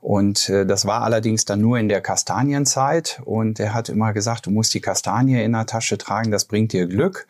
Und 0.00 0.48
äh, 0.48 0.64
das 0.64 0.86
war 0.86 1.02
allerdings 1.02 1.44
dann 1.44 1.60
nur 1.60 1.78
in 1.78 1.88
der 1.88 2.00
Kastanienzeit. 2.00 3.20
Und 3.24 3.60
er 3.60 3.74
hat 3.74 3.88
immer 3.88 4.12
gesagt, 4.12 4.46
du 4.46 4.50
musst 4.50 4.72
die 4.74 4.80
Kastanie 4.80 5.42
in 5.42 5.52
der 5.52 5.66
Tasche 5.66 5.98
tragen, 5.98 6.30
das 6.30 6.46
bringt 6.46 6.72
dir 6.72 6.86
Glück. 6.86 7.26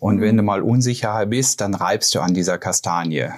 Und 0.00 0.20
wenn 0.20 0.36
du 0.36 0.42
mal 0.42 0.60
unsicher 0.60 1.24
bist, 1.26 1.60
dann 1.60 1.74
reibst 1.74 2.14
du 2.14 2.20
an 2.20 2.34
dieser 2.34 2.58
Kastanie. 2.58 3.28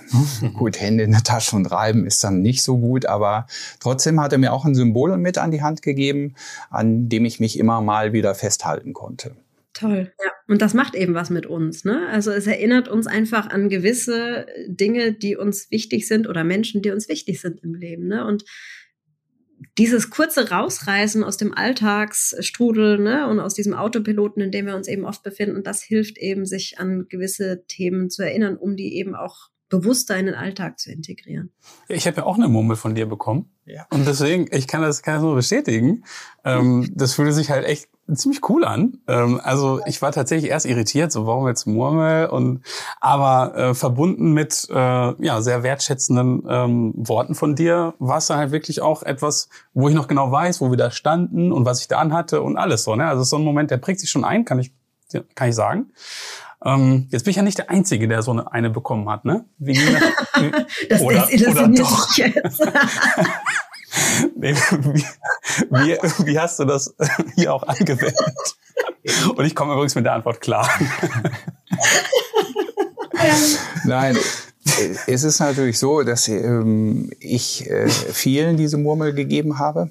gut, 0.55 0.81
Hände 0.81 1.05
in 1.05 1.13
der 1.13 1.23
Tasche 1.23 1.55
und 1.55 1.67
reiben 1.67 2.07
ist 2.07 2.25
dann 2.25 2.43
nicht 2.43 2.63
so 2.63 2.79
gut, 2.79 3.07
aber 3.07 3.47
trotzdem 3.79 4.21
hat 4.21 4.33
er 4.33 4.39
mir 4.39 4.53
auch 4.53 4.65
ein 4.65 4.75
Symbol 4.75 5.17
mit 5.17 5.39
an 5.39 5.53
die 5.53 5.63
Hand 5.63 5.83
gegeben, 5.83 6.35
an 6.71 7.09
dem 7.09 7.25
ich 7.25 7.39
mich 7.39 7.59
immer 7.59 7.81
mal 7.83 8.13
wieder 8.13 8.35
festhalten 8.35 8.95
konnte. 8.95 9.37
Toll, 9.75 10.13
ja. 10.25 10.31
Und 10.49 10.63
das 10.63 10.75
macht 10.75 10.95
eben 10.95 11.15
was 11.15 11.29
mit 11.29 11.45
uns, 11.45 11.85
ne? 11.85 12.09
Also 12.11 12.31
es 12.31 12.47
erinnert 12.47 12.89
uns 12.89 13.07
einfach 13.07 13.51
an 13.51 13.69
gewisse 13.69 14.47
Dinge, 14.67 15.13
die 15.13 15.37
uns 15.37 15.71
wichtig 15.71 16.09
sind 16.09 16.27
oder 16.29 16.45
Menschen, 16.45 16.83
die 16.83 16.91
uns 16.91 17.09
wichtig 17.09 17.41
sind 17.41 17.63
im 17.63 17.75
Leben, 17.75 18.07
ne? 18.07 18.25
Und 18.25 18.45
dieses 19.79 20.11
kurze 20.11 20.51
Rausreißen 20.51 21.25
aus 21.25 21.37
dem 21.37 21.55
Alltagsstrudel 21.55 22.99
ne, 22.99 23.29
und 23.29 23.41
aus 23.41 23.55
diesem 23.55 23.75
Autopiloten, 23.75 24.43
in 24.43 24.51
dem 24.51 24.67
wir 24.67 24.77
uns 24.77 24.89
eben 24.89 25.05
oft 25.05 25.23
befinden, 25.23 25.63
das 25.63 25.83
hilft 25.83 26.19
eben, 26.19 26.47
sich 26.47 26.79
an 26.79 27.07
gewisse 27.09 27.65
Themen 27.67 28.11
zu 28.11 28.23
erinnern, 28.23 28.57
um 28.57 28.77
die 28.77 28.97
eben 28.97 29.15
auch 29.15 29.51
bewusster 29.69 30.17
in 30.17 30.27
den 30.27 30.35
Alltag 30.35 30.79
zu 30.79 30.93
integrieren. 30.93 31.53
Ich 31.89 32.07
habe 32.07 32.19
ja 32.19 32.25
auch 32.25 32.37
eine 32.37 32.49
Murmel 32.49 32.77
von 32.77 32.95
dir 32.95 33.07
bekommen. 33.07 33.51
Ja. 33.65 33.87
Und 33.91 34.07
deswegen, 34.07 34.47
ich 34.53 34.69
kann 34.69 34.83
das, 34.83 35.03
kann 35.03 35.15
das 35.15 35.23
nur 35.23 35.35
bestätigen. 35.35 36.05
Ähm, 36.45 36.93
das 36.95 37.15
fühlte 37.15 37.33
sich 37.33 37.51
halt 37.51 37.67
echt 37.67 37.89
ziemlich 38.15 38.49
cool 38.49 38.65
an. 38.65 38.99
Ähm, 39.09 39.41
also 39.43 39.81
ich 39.87 40.01
war 40.03 40.13
tatsächlich 40.13 40.51
erst 40.51 40.67
irritiert, 40.67 41.11
so 41.13 41.27
warum 41.27 41.49
jetzt 41.49 41.67
Murmel 41.67 42.27
und 42.27 42.63
aber 43.01 43.57
äh, 43.57 43.75
verbunden 43.75 44.33
mit 44.33 44.69
äh, 44.71 44.75
ja 44.75 45.41
sehr 45.43 45.63
wertschätzenden 45.63 46.43
ähm, 46.49 46.95
Worten 46.97 47.35
von 47.35 47.57
dir 47.57 47.95
war 47.99 48.19
es 48.19 48.27
dann 48.27 48.39
halt 48.39 48.53
wirklich 48.53 48.81
auch 48.81 49.03
etwas, 49.03 49.49
wo 49.75 49.89
ich 49.89 49.95
noch 49.95 50.09
genau 50.09 50.31
weiß, 50.31 50.61
wo 50.61 50.71
wir 50.71 50.79
da 50.79 50.91
standen 50.91 51.53
und 51.53 51.65
was 51.65 51.81
ich 51.81 51.89
da 51.89 51.99
anhatte 51.99 52.43
und 52.43 52.57
alles 52.57 52.85
so. 52.85 52.95
Ne? 52.95 53.07
Also 53.07 53.25
so 53.25 53.37
ein 53.37 53.45
Moment, 53.45 53.71
der 53.71 53.79
prägt 53.79 54.01
sich 54.01 54.11
schon 54.11 54.25
ein, 54.25 54.45
kann 54.45 54.59
ich 54.59 54.73
kann 55.35 55.49
ich 55.49 55.55
sagen. 55.55 55.93
Ähm, 56.65 57.07
jetzt 57.11 57.25
bin 57.25 57.31
ich 57.31 57.37
ja 57.37 57.43
nicht 57.43 57.59
der 57.59 57.71
Einzige, 57.71 58.09
der 58.09 58.23
so 58.23 58.33
eine, 58.33 58.51
eine 58.53 58.71
bekommen 58.71 59.09
hat, 59.09 59.25
ne? 59.25 59.45
Wie, 59.59 59.77
wie, 59.79 60.89
das 60.89 61.01
oder, 61.01 61.29
oder 61.51 61.69
doch. 61.69 62.09
Jetzt. 64.21 64.37
nee, 64.37 64.55
wie, 64.55 65.05
wie, 65.71 66.27
wie 66.27 66.39
hast 66.39 66.59
du 66.59 66.65
das 66.65 66.95
hier 67.35 67.53
auch 67.55 67.63
angewendet? 67.63 68.15
Und 69.37 69.45
ich 69.45 69.55
komme 69.55 69.73
übrigens 69.73 69.95
mit 69.95 70.05
der 70.05 70.15
Antwort 70.15 70.41
klar. 70.41 70.69
Nein, 73.85 74.19
es 75.07 75.25
ist 75.25 75.41
natürlich 75.41 75.79
so, 75.79 76.03
dass 76.03 76.29
ähm, 76.29 77.11
ich 77.21 77.71
äh, 77.71 77.89
vielen 77.89 78.57
diese 78.57 78.79
Murmel 78.79 79.13
gegeben 79.13 79.59
habe. 79.59 79.91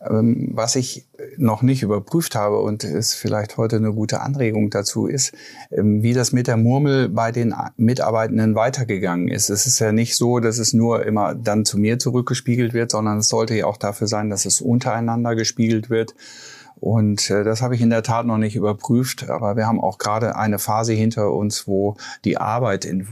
Ähm, 0.00 0.50
was 0.52 0.76
ich 0.76 1.06
noch 1.36 1.62
nicht 1.62 1.82
überprüft 1.82 2.34
habe 2.34 2.60
und 2.60 2.84
es 2.84 3.14
vielleicht 3.14 3.56
heute 3.56 3.76
eine 3.76 3.92
gute 3.92 4.20
Anregung 4.20 4.70
dazu 4.70 5.06
ist, 5.06 5.32
ähm, 5.70 6.02
wie 6.02 6.12
das 6.12 6.32
mit 6.32 6.46
der 6.46 6.56
Murmel 6.56 7.08
bei 7.08 7.32
den 7.32 7.54
Mitarbeitenden 7.76 8.54
weitergegangen 8.54 9.28
ist. 9.28 9.50
Es 9.50 9.66
ist 9.66 9.78
ja 9.78 9.92
nicht 9.92 10.16
so, 10.16 10.40
dass 10.40 10.58
es 10.58 10.72
nur 10.72 11.04
immer 11.04 11.34
dann 11.34 11.64
zu 11.64 11.78
mir 11.78 11.98
zurückgespiegelt 11.98 12.74
wird, 12.74 12.90
sondern 12.90 13.18
es 13.18 13.28
sollte 13.28 13.54
ja 13.54 13.66
auch 13.66 13.76
dafür 13.76 14.06
sein, 14.06 14.30
dass 14.30 14.44
es 14.44 14.60
untereinander 14.60 15.34
gespiegelt 15.34 15.90
wird 15.90 16.14
Und 16.82 17.30
äh, 17.30 17.44
das 17.44 17.62
habe 17.62 17.76
ich 17.76 17.80
in 17.80 17.90
der 17.90 18.02
Tat 18.02 18.26
noch 18.26 18.38
nicht 18.38 18.56
überprüft, 18.56 19.30
aber 19.30 19.54
wir 19.54 19.68
haben 19.68 19.80
auch 19.80 19.98
gerade 19.98 20.34
eine 20.34 20.58
Phase 20.58 20.92
hinter 20.94 21.30
uns, 21.30 21.68
wo 21.68 21.96
die 22.24 22.38
Arbeit 22.38 22.84
in, 22.84 23.06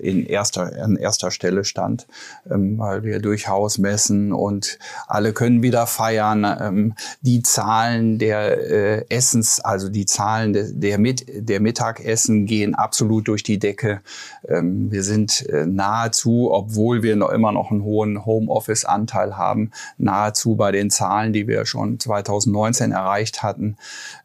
in, 0.00 0.24
erster, 0.24 0.80
an 0.80 0.94
erster 0.94 1.32
Stelle 1.32 1.64
stand, 1.64 2.06
ähm, 2.48 2.78
weil 2.78 3.02
wir 3.02 3.18
durchaus 3.18 3.78
messen 3.78 4.32
und 4.32 4.78
alle 5.08 5.32
können 5.32 5.64
wieder 5.64 5.88
feiern. 5.88 6.44
Ähm, 6.44 6.94
die 7.22 7.42
Zahlen 7.42 8.20
der 8.20 8.70
äh, 8.70 9.04
Essens, 9.08 9.58
also 9.58 9.88
die 9.88 10.06
Zahlen 10.06 10.52
de, 10.52 10.72
der, 10.72 10.98
Mit, 10.98 11.24
der 11.26 11.58
Mittagessen 11.58 12.46
gehen 12.46 12.76
absolut 12.76 13.26
durch 13.26 13.42
die 13.42 13.58
Decke. 13.58 14.00
Ähm, 14.48 14.90
wir 14.90 15.02
sind 15.02 15.46
äh, 15.48 15.66
nahezu, 15.66 16.50
obwohl 16.52 17.02
wir 17.02 17.16
noch 17.16 17.30
immer 17.30 17.52
noch 17.52 17.70
einen 17.70 17.84
hohen 17.84 18.24
Homeoffice-Anteil 18.24 19.36
haben, 19.36 19.70
nahezu 19.98 20.56
bei 20.56 20.72
den 20.72 20.90
Zahlen, 20.90 21.32
die 21.32 21.46
wir 21.48 21.64
schon 21.66 21.98
2019 21.98 22.92
erreicht 22.92 23.42
hatten. 23.42 23.76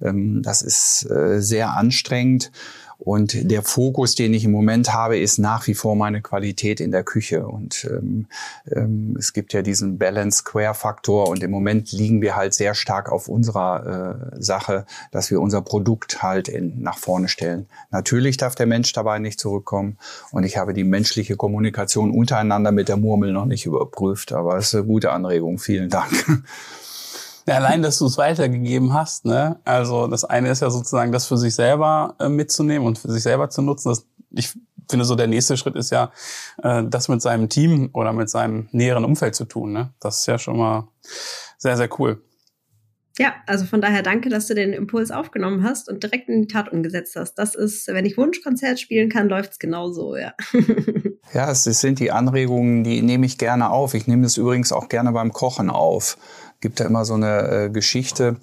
Ähm, 0.01 0.41
das 0.43 0.61
ist 0.61 1.09
äh, 1.09 1.41
sehr 1.41 1.73
anstrengend. 1.73 2.51
Und 2.99 3.51
der 3.51 3.61
Fokus, 3.61 4.15
den 4.15 4.33
ich 4.33 4.43
im 4.43 4.51
Moment 4.51 4.91
habe, 4.91 5.19
ist 5.19 5.37
nach 5.37 5.67
wie 5.67 5.75
vor 5.75 5.95
meine 5.95 6.21
Qualität 6.21 6.79
in 6.79 6.91
der 6.91 7.03
Küche. 7.03 7.47
Und 7.47 7.85
ähm, 7.89 8.25
ähm, 8.71 9.15
es 9.19 9.33
gibt 9.33 9.53
ja 9.53 9.61
diesen 9.61 9.99
Balance 9.99 10.39
Square 10.39 10.73
Faktor. 10.73 11.29
Und 11.29 11.43
im 11.43 11.51
Moment 11.51 11.91
liegen 11.91 12.21
wir 12.21 12.35
halt 12.35 12.55
sehr 12.55 12.73
stark 12.73 13.11
auf 13.11 13.27
unserer 13.27 14.31
äh, 14.33 14.41
Sache, 14.41 14.85
dass 15.11 15.29
wir 15.29 15.39
unser 15.39 15.61
Produkt 15.61 16.23
halt 16.23 16.47
in, 16.47 16.81
nach 16.81 16.97
vorne 16.97 17.27
stellen. 17.27 17.67
Natürlich 17.91 18.37
darf 18.37 18.55
der 18.55 18.65
Mensch 18.65 18.91
dabei 18.93 19.19
nicht 19.19 19.39
zurückkommen. 19.39 19.97
Und 20.31 20.43
ich 20.43 20.57
habe 20.57 20.73
die 20.73 20.83
menschliche 20.83 21.35
Kommunikation 21.35 22.11
untereinander 22.11 22.71
mit 22.71 22.89
der 22.89 22.97
Murmel 22.97 23.31
noch 23.31 23.45
nicht 23.45 23.65
überprüft. 23.67 24.33
Aber 24.33 24.57
es 24.57 24.67
ist 24.67 24.75
eine 24.75 24.85
gute 24.85 25.11
Anregung. 25.11 25.59
Vielen 25.59 25.89
Dank. 25.89 26.43
Ja, 27.47 27.55
allein, 27.55 27.81
dass 27.81 27.97
du 27.97 28.05
es 28.07 28.17
weitergegeben 28.17 28.93
hast, 28.93 29.23
ne? 29.23 29.57
Also 29.63 30.07
das 30.07 30.25
eine 30.25 30.49
ist 30.49 30.61
ja 30.61 30.69
sozusagen, 30.69 31.13
das 31.13 31.27
für 31.27 31.37
sich 31.37 31.55
selber 31.55 32.15
äh, 32.19 32.27
mitzunehmen 32.27 32.85
und 32.85 32.99
für 32.99 33.09
sich 33.09 33.23
selber 33.23 33.49
zu 33.49 33.61
nutzen. 33.61 33.87
Das, 33.87 34.05
ich 34.31 34.51
finde 34.89 35.05
so, 35.05 35.15
der 35.15 35.27
nächste 35.27 35.55
Schritt 35.55 35.77
ist 35.77 35.89
ja, 35.89 36.11
äh, 36.61 36.83
das 36.85 37.07
mit 37.07 37.21
seinem 37.21 37.47
Team 37.47 37.89
oder 37.93 38.11
mit 38.11 38.29
seinem 38.29 38.67
näheren 38.73 39.05
Umfeld 39.05 39.33
zu 39.33 39.45
tun. 39.45 39.71
Ne? 39.71 39.93
Das 40.01 40.19
ist 40.19 40.25
ja 40.25 40.37
schon 40.37 40.57
mal 40.57 40.89
sehr, 41.57 41.77
sehr 41.77 41.89
cool. 41.99 42.21
Ja, 43.17 43.33
also 43.47 43.65
von 43.65 43.81
daher 43.81 44.03
danke, 44.03 44.29
dass 44.29 44.45
du 44.47 44.53
den 44.53 44.73
Impuls 44.73 45.09
aufgenommen 45.09 45.63
hast 45.63 45.89
und 45.89 46.03
direkt 46.03 46.29
in 46.29 46.43
die 46.43 46.47
Tat 46.47 46.71
umgesetzt 46.71 47.15
hast. 47.15 47.35
Das 47.35 47.55
ist, 47.55 47.87
wenn 47.87 48.05
ich 48.05 48.17
Wunschkonzert 48.17 48.79
spielen 48.79 49.09
kann, 49.09 49.27
läuft's 49.27 49.57
genauso, 49.57 50.15
ja. 50.15 50.33
ja, 51.33 51.49
es 51.49 51.63
sind 51.63 51.99
die 51.99 52.11
Anregungen, 52.11 52.83
die 52.83 53.01
nehme 53.01 53.25
ich 53.25 53.39
gerne 53.39 53.71
auf. 53.71 53.95
Ich 53.95 54.05
nehme 54.05 54.25
es 54.25 54.37
übrigens 54.37 54.71
auch 54.71 54.87
gerne 54.87 55.13
beim 55.13 55.33
Kochen 55.33 55.71
auf 55.71 56.17
gibt 56.61 56.79
da 56.79 56.85
immer 56.85 57.05
so 57.05 57.13
eine 57.13 57.65
äh, 57.65 57.69
Geschichte, 57.69 58.37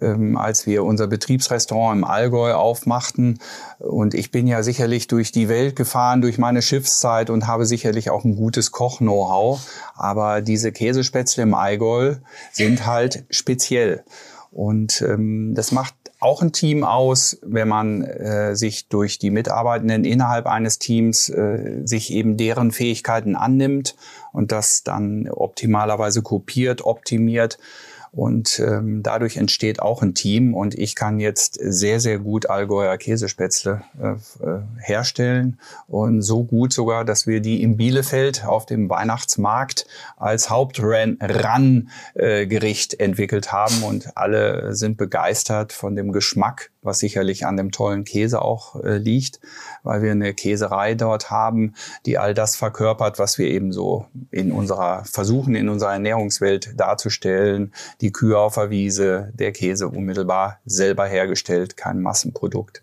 ähm, 0.00 0.36
als 0.36 0.66
wir 0.66 0.84
unser 0.84 1.06
Betriebsrestaurant 1.06 1.98
im 1.98 2.04
Allgäu 2.04 2.54
aufmachten. 2.54 3.38
Und 3.78 4.14
ich 4.14 4.30
bin 4.30 4.46
ja 4.46 4.62
sicherlich 4.62 5.06
durch 5.06 5.32
die 5.32 5.48
Welt 5.48 5.76
gefahren, 5.76 6.22
durch 6.22 6.38
meine 6.38 6.62
Schiffszeit 6.62 7.30
und 7.30 7.46
habe 7.46 7.66
sicherlich 7.66 8.10
auch 8.10 8.24
ein 8.24 8.36
gutes 8.36 8.72
Koch-Know-how. 8.72 9.60
Aber 9.94 10.40
diese 10.40 10.72
Käsespätzle 10.72 11.44
im 11.44 11.54
Allgäu 11.54 12.16
sind 12.52 12.86
halt 12.86 13.24
speziell. 13.30 14.04
Und 14.50 15.00
ähm, 15.02 15.54
das 15.54 15.72
macht 15.72 15.94
auch 16.22 16.40
ein 16.40 16.52
Team 16.52 16.84
aus, 16.84 17.38
wenn 17.42 17.68
man 17.68 18.02
äh, 18.02 18.54
sich 18.54 18.88
durch 18.88 19.18
die 19.18 19.30
Mitarbeitenden 19.30 20.04
innerhalb 20.04 20.46
eines 20.46 20.78
Teams 20.78 21.28
äh, 21.28 21.80
sich 21.84 22.12
eben 22.12 22.36
deren 22.36 22.70
Fähigkeiten 22.70 23.34
annimmt 23.34 23.96
und 24.32 24.52
das 24.52 24.82
dann 24.82 25.28
optimalerweise 25.28 26.22
kopiert, 26.22 26.84
optimiert. 26.84 27.58
Und 28.12 28.60
ähm, 28.60 29.02
dadurch 29.02 29.36
entsteht 29.38 29.80
auch 29.80 30.02
ein 30.02 30.14
Team. 30.14 30.52
Und 30.52 30.74
ich 30.74 30.94
kann 30.94 31.18
jetzt 31.18 31.58
sehr, 31.62 31.98
sehr 31.98 32.18
gut 32.18 32.50
Allgäuer 32.50 32.98
Käsespätzle 32.98 33.84
äh, 33.98 34.16
äh, 34.44 34.60
herstellen. 34.80 35.58
Und 35.88 36.20
so 36.20 36.44
gut 36.44 36.74
sogar, 36.74 37.06
dass 37.06 37.26
wir 37.26 37.40
die 37.40 37.62
in 37.62 37.78
Bielefeld 37.78 38.44
auf 38.44 38.66
dem 38.66 38.90
Weihnachtsmarkt 38.90 39.86
als 40.18 40.50
Hauptran-Gericht 40.50 43.00
entwickelt 43.00 43.50
haben. 43.50 43.82
Und 43.82 44.14
alle 44.14 44.74
sind 44.74 44.98
begeistert 44.98 45.72
von 45.72 45.96
dem 45.96 46.12
Geschmack 46.12 46.70
was 46.82 46.98
sicherlich 46.98 47.46
an 47.46 47.56
dem 47.56 47.70
tollen 47.70 48.04
Käse 48.04 48.42
auch 48.42 48.76
äh, 48.82 48.98
liegt, 48.98 49.40
weil 49.82 50.02
wir 50.02 50.10
eine 50.10 50.34
Käserei 50.34 50.94
dort 50.94 51.30
haben, 51.30 51.74
die 52.06 52.18
all 52.18 52.34
das 52.34 52.56
verkörpert, 52.56 53.18
was 53.18 53.38
wir 53.38 53.46
eben 53.46 53.72
so 53.72 54.06
in 54.30 54.52
unserer 54.52 55.04
versuchen 55.04 55.54
in 55.54 55.68
unserer 55.68 55.92
Ernährungswelt 55.92 56.78
darzustellen. 56.78 57.72
Die 58.00 58.12
Kühe 58.12 58.38
auf 58.38 58.54
der 58.54 58.70
Wiese, 58.70 59.32
der 59.34 59.52
Käse 59.52 59.88
unmittelbar 59.88 60.60
selber 60.64 61.06
hergestellt, 61.06 61.76
kein 61.76 62.00
Massenprodukt. 62.00 62.82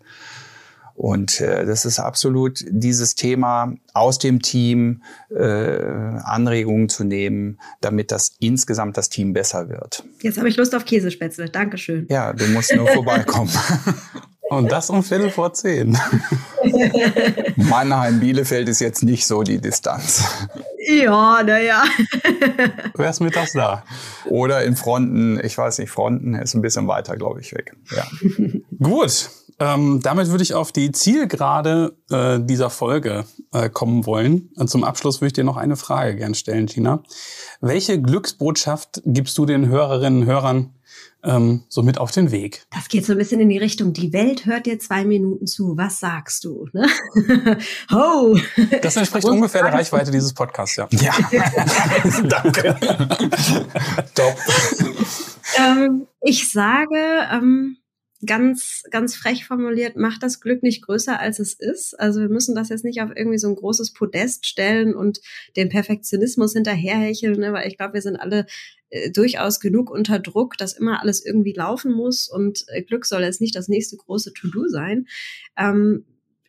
Und 1.00 1.40
äh, 1.40 1.64
das 1.64 1.86
ist 1.86 1.98
absolut 1.98 2.62
dieses 2.68 3.14
Thema 3.14 3.72
aus 3.94 4.18
dem 4.18 4.42
Team 4.42 5.02
äh, 5.34 5.40
Anregungen 5.40 6.90
zu 6.90 7.04
nehmen, 7.04 7.58
damit 7.80 8.12
das 8.12 8.32
insgesamt 8.38 8.98
das 8.98 9.08
Team 9.08 9.32
besser 9.32 9.70
wird. 9.70 10.04
Jetzt 10.20 10.36
habe 10.36 10.50
ich 10.50 10.58
Lust 10.58 10.74
auf 10.74 10.84
Käsespätzle. 10.84 11.48
Dankeschön. 11.48 12.06
Ja, 12.10 12.34
du 12.34 12.46
musst 12.48 12.76
nur 12.76 12.86
vorbeikommen. 12.86 13.50
Und 14.50 14.70
das 14.70 14.90
um 14.90 15.02
Viertel 15.02 15.30
vor 15.30 15.54
zehn. 15.54 15.96
Mannheim-Bielefeld 17.56 18.68
ist 18.68 18.80
jetzt 18.80 19.02
nicht 19.02 19.24
so 19.24 19.42
die 19.42 19.58
Distanz. 19.58 20.24
Ja, 20.86 21.42
naja. 21.42 21.84
Du 22.92 22.98
wärst 23.02 23.20
mittags 23.20 23.52
da. 23.52 23.84
Oder 24.26 24.64
in 24.64 24.76
Fronten, 24.76 25.40
ich 25.42 25.56
weiß 25.56 25.78
nicht, 25.78 25.90
Fronten 25.90 26.34
ist 26.34 26.54
ein 26.54 26.62
bisschen 26.62 26.88
weiter, 26.88 27.16
glaube 27.16 27.40
ich, 27.40 27.54
weg. 27.54 27.76
Ja. 27.94 28.04
Gut, 28.82 29.30
ähm, 29.60 30.00
damit 30.02 30.28
würde 30.28 30.42
ich 30.42 30.54
auf 30.54 30.72
die 30.72 30.90
Zielgerade 30.90 31.94
äh, 32.10 32.40
dieser 32.40 32.70
Folge 32.70 33.26
äh, 33.52 33.68
kommen 33.68 34.06
wollen. 34.06 34.48
Und 34.56 34.70
zum 34.70 34.84
Abschluss 34.84 35.20
würde 35.20 35.26
ich 35.28 35.32
dir 35.34 35.44
noch 35.44 35.58
eine 35.58 35.76
Frage 35.76 36.16
gern 36.16 36.34
stellen, 36.34 36.64
Gina. 36.64 37.02
Welche 37.60 38.00
Glücksbotschaft 38.00 39.02
gibst 39.04 39.36
du 39.36 39.44
den 39.44 39.68
Hörerinnen 39.68 40.22
und 40.22 40.26
Hörern 40.26 40.74
ähm, 41.22 41.64
so 41.68 41.82
mit 41.82 41.98
auf 41.98 42.10
den 42.10 42.30
Weg? 42.30 42.64
Das 42.70 42.88
geht 42.88 43.04
so 43.04 43.12
ein 43.12 43.18
bisschen 43.18 43.38
in 43.38 43.50
die 43.50 43.58
Richtung, 43.58 43.92
die 43.92 44.14
Welt 44.14 44.46
hört 44.46 44.64
dir 44.64 44.78
zwei 44.78 45.04
Minuten 45.04 45.46
zu. 45.46 45.76
Was 45.76 46.00
sagst 46.00 46.44
du? 46.44 46.66
Ne? 46.72 46.86
Ho! 47.92 48.38
Das 48.80 48.96
entspricht 48.96 49.26
Und 49.26 49.34
ungefähr 49.34 49.62
der 49.62 49.74
Reichweite 49.74 50.10
dieses 50.10 50.32
Podcasts, 50.32 50.76
ja. 50.76 50.88
Ja. 50.92 51.12
Danke. 52.22 52.76
Top. 54.14 54.36
Ähm, 55.58 56.06
ich 56.22 56.50
sage, 56.50 56.96
ähm, 57.30 57.76
ganz, 58.26 58.82
ganz 58.90 59.14
frech 59.14 59.46
formuliert, 59.46 59.96
macht 59.96 60.22
das 60.22 60.40
Glück 60.40 60.62
nicht 60.62 60.82
größer, 60.84 61.18
als 61.18 61.38
es 61.38 61.54
ist. 61.54 61.98
Also 61.98 62.20
wir 62.20 62.28
müssen 62.28 62.54
das 62.54 62.68
jetzt 62.68 62.84
nicht 62.84 63.00
auf 63.00 63.10
irgendwie 63.14 63.38
so 63.38 63.48
ein 63.48 63.54
großes 63.54 63.92
Podest 63.92 64.46
stellen 64.46 64.94
und 64.94 65.20
den 65.56 65.70
Perfektionismus 65.70 66.52
hinterherhecheln, 66.52 67.40
ne? 67.40 67.52
weil 67.52 67.68
ich 67.68 67.78
glaube, 67.78 67.94
wir 67.94 68.02
sind 68.02 68.16
alle 68.16 68.46
äh, 68.90 69.10
durchaus 69.10 69.60
genug 69.60 69.90
unter 69.90 70.18
Druck, 70.18 70.58
dass 70.58 70.74
immer 70.74 71.00
alles 71.00 71.24
irgendwie 71.24 71.54
laufen 71.54 71.92
muss 71.92 72.28
und 72.28 72.64
äh, 72.68 72.82
Glück 72.82 73.06
soll 73.06 73.22
jetzt 73.22 73.40
nicht 73.40 73.56
das 73.56 73.68
nächste 73.68 73.96
große 73.96 74.34
To-Do 74.34 74.68
sein. 74.68 75.06
Ähm, 75.56 76.04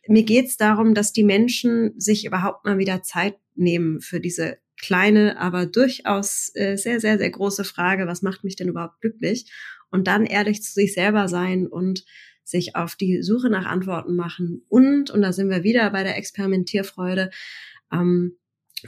mir 0.06 0.24
geht's 0.24 0.56
darum, 0.56 0.94
dass 0.94 1.12
die 1.12 1.24
Menschen 1.24 1.98
sich 1.98 2.26
überhaupt 2.26 2.64
mal 2.64 2.78
wieder 2.78 3.02
Zeit 3.02 3.36
nehmen 3.54 4.00
für 4.00 4.20
diese 4.20 4.58
kleine, 4.80 5.38
aber 5.38 5.64
durchaus 5.66 6.50
äh, 6.54 6.76
sehr, 6.76 7.00
sehr, 7.00 7.16
sehr 7.16 7.30
große 7.30 7.64
Frage, 7.64 8.06
was 8.06 8.22
macht 8.22 8.42
mich 8.44 8.56
denn 8.56 8.68
überhaupt 8.68 9.00
glücklich? 9.00 9.50
Und 9.92 10.08
dann 10.08 10.26
ehrlich 10.26 10.62
zu 10.62 10.72
sich 10.72 10.94
selber 10.94 11.28
sein 11.28 11.66
und 11.68 12.04
sich 12.44 12.74
auf 12.74 12.96
die 12.96 13.22
Suche 13.22 13.50
nach 13.50 13.66
Antworten 13.66 14.16
machen 14.16 14.64
und, 14.68 15.10
und 15.10 15.22
da 15.22 15.32
sind 15.32 15.48
wir 15.48 15.62
wieder 15.62 15.88
bei 15.90 16.02
der 16.02 16.16
Experimentierfreude, 16.16 17.30
ähm, 17.92 18.36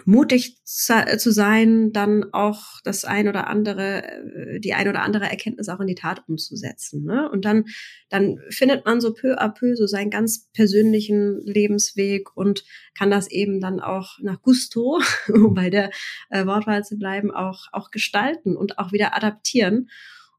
mutig 0.05 0.57
zu 0.65 1.31
sein, 1.31 1.93
dann 1.93 2.33
auch 2.33 2.81
das 2.83 3.05
ein 3.05 3.29
oder 3.29 3.47
andere, 3.47 4.03
äh, 4.05 4.61
die 4.61 4.75
ein 4.75 4.89
oder 4.89 5.03
andere 5.03 5.27
Erkenntnis 5.27 5.69
auch 5.69 5.81
in 5.81 5.87
die 5.87 5.95
Tat 5.95 6.23
umzusetzen. 6.29 7.05
Ne? 7.05 7.31
Und 7.31 7.45
dann, 7.45 7.67
dann 8.09 8.39
findet 8.51 8.85
man 8.85 9.01
so 9.01 9.15
peu 9.15 9.39
à 9.41 9.49
peu 9.49 9.77
so 9.77 9.87
seinen 9.87 10.11
ganz 10.11 10.51
persönlichen 10.53 11.41
Lebensweg 11.45 12.37
und 12.37 12.65
kann 12.99 13.11
das 13.11 13.31
eben 13.31 13.61
dann 13.61 13.81
auch 13.81 14.19
nach 14.21 14.43
Gusto, 14.43 15.01
um 15.29 15.55
bei 15.55 15.71
der 15.71 15.91
äh, 16.31 16.45
Wortwahl 16.47 16.85
zu 16.85 16.99
bleiben, 16.99 17.31
auch, 17.31 17.67
auch 17.73 17.91
gestalten 17.91 18.57
und 18.57 18.79
auch 18.79 18.93
wieder 18.93 19.17
adaptieren. 19.17 19.89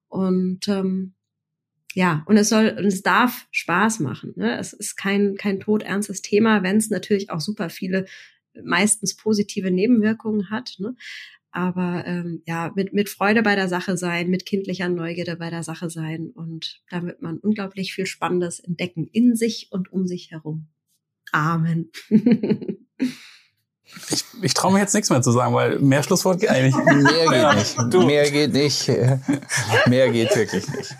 Und 0.07 0.67
ähm, 0.67 1.13
ja, 1.93 2.23
und 2.27 2.37
es 2.37 2.49
soll 2.49 2.75
und 2.77 2.85
es 2.85 3.01
darf 3.03 3.47
Spaß 3.51 4.01
machen. 4.01 4.33
Ne? 4.35 4.57
Es 4.59 4.73
ist 4.73 4.97
kein, 4.97 5.35
kein 5.35 5.59
todernstes 5.59 6.21
Thema, 6.21 6.61
wenn 6.61 6.77
es 6.77 6.89
natürlich 6.89 7.29
auch 7.29 7.39
super 7.39 7.69
viele, 7.69 8.05
meistens 8.63 9.15
positive 9.15 9.71
Nebenwirkungen 9.71 10.49
hat. 10.49 10.75
Ne? 10.79 10.95
Aber 11.51 12.03
ähm, 12.05 12.41
ja, 12.45 12.73
mit, 12.75 12.91
mit 12.91 13.07
Freude 13.07 13.41
bei 13.43 13.55
der 13.55 13.69
Sache 13.69 13.95
sein, 13.95 14.29
mit 14.29 14.45
kindlicher 14.45 14.89
Neugierde 14.89 15.37
bei 15.37 15.49
der 15.49 15.63
Sache 15.63 15.89
sein 15.89 16.31
und 16.31 16.81
damit 16.89 17.21
man 17.21 17.37
unglaublich 17.37 17.93
viel 17.93 18.05
Spannendes 18.05 18.59
entdecken 18.59 19.07
in 19.13 19.37
sich 19.37 19.69
und 19.71 19.89
um 19.89 20.05
sich 20.05 20.31
herum. 20.31 20.67
Amen. 21.31 21.91
Ich, 24.09 24.25
ich 24.41 24.53
traue 24.53 24.73
mir 24.73 24.79
jetzt 24.79 24.93
nichts 24.93 25.09
mehr 25.09 25.21
zu 25.21 25.31
sagen, 25.31 25.53
weil 25.53 25.79
mehr 25.79 26.03
Schlusswort 26.03 26.39
geht 26.39 26.49
eigentlich 26.49 26.75
nicht. 26.75 27.29
Mehr 27.29 27.51
geht 27.51 27.55
nicht. 27.55 27.93
Du. 27.93 28.05
Mehr 28.05 28.31
geht 28.31 28.53
nicht. 28.53 28.87
Mehr 29.87 30.11
geht 30.11 30.35
wirklich 30.35 30.67
nicht. 30.69 30.95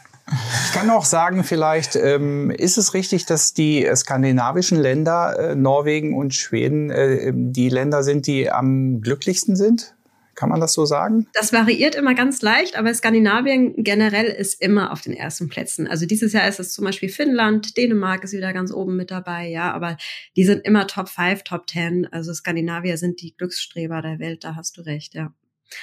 Ich 0.66 0.74
kann 0.74 0.90
auch 0.90 1.06
sagen, 1.06 1.44
vielleicht 1.44 1.96
ähm, 1.96 2.50
ist 2.50 2.78
es 2.78 2.96
richtig, 2.96 3.26
dass 3.26 3.54
die 3.54 3.88
skandinavischen 3.96 4.80
Länder, 4.80 5.38
äh, 5.52 5.56
Norwegen 5.56 6.18
und 6.18 6.34
Schweden, 6.34 6.90
äh, 6.90 7.32
die 7.34 7.70
Länder 7.70 8.02
sind, 8.02 8.26
die 8.26 8.50
am 8.50 9.02
glücklichsten 9.02 9.56
sind? 9.56 9.95
Kann 10.36 10.50
man 10.50 10.60
das 10.60 10.74
so 10.74 10.86
sagen? 10.86 11.28
Das 11.34 11.54
variiert 11.54 11.96
immer 11.96 12.14
ganz 12.14 12.42
leicht, 12.42 12.78
aber 12.78 12.94
Skandinavien 12.94 13.84
generell 13.84 14.26
ist 14.26 14.62
immer 14.62 14.92
auf 14.92 15.02
den 15.02 15.14
ersten 15.14 15.48
Plätzen. 15.48 15.88
Also 15.88 16.06
dieses 16.06 16.34
Jahr 16.34 16.48
ist 16.48 16.60
es 16.60 16.74
zum 16.74 16.84
Beispiel 16.84 17.10
Finnland, 17.10 17.78
Dänemark 17.78 18.24
ist 18.24 18.34
wieder 18.34 18.52
ganz 18.52 18.72
oben 18.72 18.98
mit 18.98 19.12
dabei, 19.12 19.48
ja, 19.48 19.72
aber 19.72 19.98
die 20.36 20.44
sind 20.44 20.66
immer 20.66 20.88
Top 20.88 21.10
5, 21.10 21.44
Top 21.44 21.70
10. 21.70 22.08
Also 22.12 22.34
Skandinavier 22.34 22.98
sind 22.98 23.22
die 23.22 23.36
Glücksstreber 23.36 24.02
der 24.02 24.20
Welt, 24.20 24.44
da 24.44 24.56
hast 24.56 24.78
du 24.78 24.82
recht, 24.82 25.16
ja. 25.16 25.34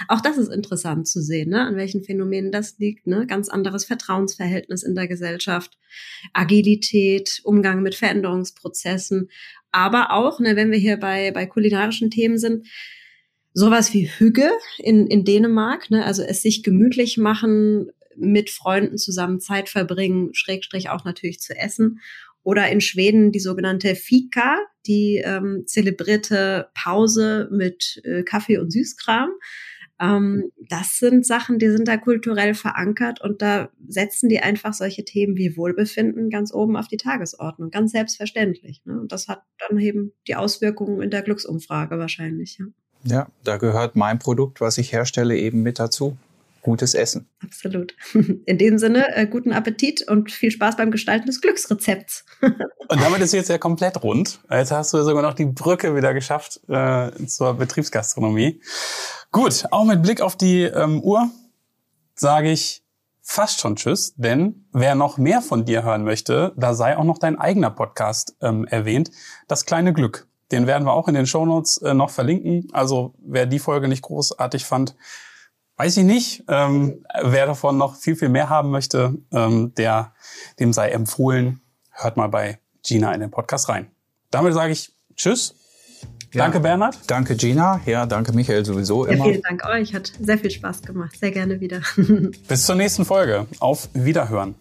Auch 0.07 0.21
das 0.21 0.39
ist 0.39 0.53
interessant 0.53 1.09
zu 1.09 1.21
sehen, 1.21 1.51
ne? 1.51 1.63
an 1.63 1.77
welchen 1.77 2.05
Phänomenen 2.05 2.53
das 2.53 2.79
liegt. 2.79 3.07
Ne? 3.09 3.27
Ganz 3.27 3.49
anderes 3.49 3.85
Vertrauensverhältnis 3.85 4.85
in 4.85 4.95
der 4.95 5.09
Gesellschaft, 5.09 5.77
Agilität, 6.33 7.41
Umgang 7.43 7.83
mit 7.83 7.97
Veränderungsprozessen, 7.97 9.29
aber 9.73 10.13
auch, 10.13 10.39
ne, 10.39 10.55
wenn 10.55 10.71
wir 10.71 10.79
hier 10.79 10.99
bei, 10.99 11.31
bei 11.33 11.47
kulinarischen 11.47 12.11
Themen 12.11 12.39
sind, 12.39 12.69
sowas 13.55 13.93
wie 13.93 14.07
Hügge 14.07 14.51
in, 14.79 15.07
in 15.07 15.25
Dänemark, 15.25 15.91
ne? 15.91 16.05
also 16.05 16.23
es 16.23 16.43
sich 16.43 16.63
gemütlich 16.63 17.19
machen, 17.19 17.91
mit 18.17 18.51
Freunden 18.51 18.99
zusammen 18.99 19.41
Zeit 19.41 19.69
verbringen, 19.69 20.35
Schrägstrich 20.35 20.91
auch 20.91 21.05
natürlich 21.05 21.41
zu 21.41 21.57
essen. 21.57 22.01
Oder 22.45 22.71
in 22.71 22.81
Schweden 22.81 23.31
die 23.31 23.41
sogenannte 23.41 23.95
Fika, 23.95 24.59
die 24.87 25.23
ähm, 25.25 25.63
zelebrierte 25.67 26.71
Pause 26.75 27.49
mit 27.53 28.03
äh, 28.05 28.25
Kaffee 28.25 28.59
und 28.59 28.73
Süßkram. 28.73 29.31
Ähm, 30.01 30.51
das 30.69 30.99
sind 30.99 31.25
Sachen, 31.25 31.61
die 31.61 31.71
sind 31.71 31.87
da 31.87 31.97
kulturell 31.97 32.55
verankert 32.55 33.21
und 33.21 33.43
da 33.43 33.71
setzen 33.87 34.29
die 34.29 34.41
einfach 34.41 34.75
solche 34.75 35.05
Themen 35.05 35.37
wie 35.37 35.57
Wohlbefinden 35.57 36.31
ganz 36.31 36.53
oben 36.53 36.77
auf 36.77 36.89
die 36.89 36.97
Tagesordnung, 36.97 37.71
ganz 37.71 37.93
selbstverständlich. 37.93 38.83
Ne? 38.85 39.01
Und 39.01 39.13
das 39.13 39.29
hat 39.29 39.43
dann 39.69 39.79
eben 39.79 40.13
die 40.27 40.35
Auswirkungen 40.35 41.01
in 41.01 41.11
der 41.11 41.23
Glücksumfrage 41.23 41.99
wahrscheinlich. 41.99 42.59
Ja. 42.59 42.67
Ja, 43.05 43.27
da 43.45 43.57
gehört 43.57 43.97
mein 43.97 44.19
Produkt, 44.19 44.61
was 44.61 44.79
ich 44.79 44.93
herstelle, 44.93 45.37
eben 45.37 45.63
mit 45.63 45.79
dazu. 45.79 46.17
Gutes 46.63 46.95
Essen. 46.95 47.29
Absolut. 47.43 47.97
In 48.47 48.57
dem 48.57 48.79
Sinne, 48.79 49.17
äh, 49.17 49.27
guten 49.27 49.53
Appetit 49.53 50.09
und 50.09 50.31
viel 50.31 50.53
Spaß 50.53 50.77
beim 50.77 50.93
Gestalten 50.93 51.27
des 51.27 51.41
Glücksrezepts. 51.41 52.25
und 52.41 53.01
damit 53.01 53.21
ist 53.21 53.33
jetzt 53.33 53.49
ja 53.49 53.59
komplett 53.59 54.01
rund. 54.05 54.39
Jetzt 54.49 54.71
hast 54.71 54.95
du 54.95 55.03
sogar 55.03 55.23
noch 55.23 55.35
die 55.35 55.47
Brücke 55.47 55.97
wieder 55.97 56.15
geschafft 56.15 56.61
äh, 56.69 57.11
zur 57.27 57.55
Betriebsgastronomie. 57.55 58.61
Gut, 59.33 59.65
auch 59.73 59.85
mit 59.85 60.03
Blick 60.03 60.21
auf 60.21 60.37
die 60.37 60.63
ähm, 60.63 61.01
Uhr 61.01 61.29
sage 62.15 62.53
ich 62.53 62.85
fast 63.23 63.61
schon 63.61 63.77
Tschüss, 63.77 64.15
denn 64.17 64.67
wer 64.73 64.95
noch 64.95 65.19
mehr 65.19 65.43
von 65.43 65.65
dir 65.65 65.83
hören 65.83 66.05
möchte, 66.05 66.53
da 66.57 66.75
sei 66.75 66.97
auch 66.97 67.05
noch 67.05 67.19
dein 67.19 67.39
eigener 67.39 67.71
Podcast 67.71 68.37
ähm, 68.41 68.67
erwähnt, 68.67 69.11
das 69.49 69.65
kleine 69.65 69.93
Glück. 69.93 70.29
Den 70.53 70.67
werden 70.67 70.85
wir 70.85 70.93
auch 70.93 71.09
in 71.09 71.15
den 71.15 71.27
Shownotes 71.27 71.79
äh, 71.79 71.95
noch 71.95 72.11
verlinken. 72.11 72.69
Also 72.73 73.15
wer 73.19 73.47
die 73.47 73.59
Folge 73.59 73.89
nicht 73.89 74.03
großartig 74.03 74.65
fand, 74.65 74.95
weiß 75.77 75.97
ich 75.97 76.05
nicht. 76.05 76.45
Ähm, 76.49 77.05
wer 77.23 77.47
davon 77.47 77.79
noch 77.79 77.97
viel, 77.97 78.15
viel 78.15 78.29
mehr 78.29 78.49
haben 78.49 78.71
möchte, 78.71 79.15
ähm, 79.33 79.75
der, 79.77 80.13
dem 80.61 80.73
sei 80.73 80.91
empfohlen, 80.91 81.61
hört 81.91 82.17
mal 82.17 82.29
bei 82.29 82.59
Gina 82.85 83.13
in 83.15 83.21
den 83.21 83.31
Podcast 83.31 83.69
rein. 83.69 83.91
Damit 84.31 84.55
sage 84.55 84.73
ich 84.73 84.93
Tschüss. 85.17 85.55
Ja, 86.33 86.45
danke, 86.45 86.61
Bernhard. 86.61 86.99
Danke, 87.09 87.37
Gina. 87.37 87.81
Ja, 87.85 88.07
danke, 88.07 88.33
Michael, 88.33 88.65
sowieso 88.65 89.07
ja, 89.07 89.13
immer. 89.13 89.25
Vielen 89.25 89.43
Dank 89.43 89.67
euch. 89.67 89.95
Hat 89.95 90.13
sehr 90.19 90.39
viel 90.39 90.51
Spaß 90.51 90.83
gemacht. 90.83 91.19
Sehr 91.19 91.31
gerne 91.31 91.61
wieder. 91.61 91.83
Bis 92.49 92.65
zur 92.65 92.75
nächsten 92.75 93.05
Folge. 93.05 93.47
Auf 93.59 93.89
Wiederhören. 93.93 94.55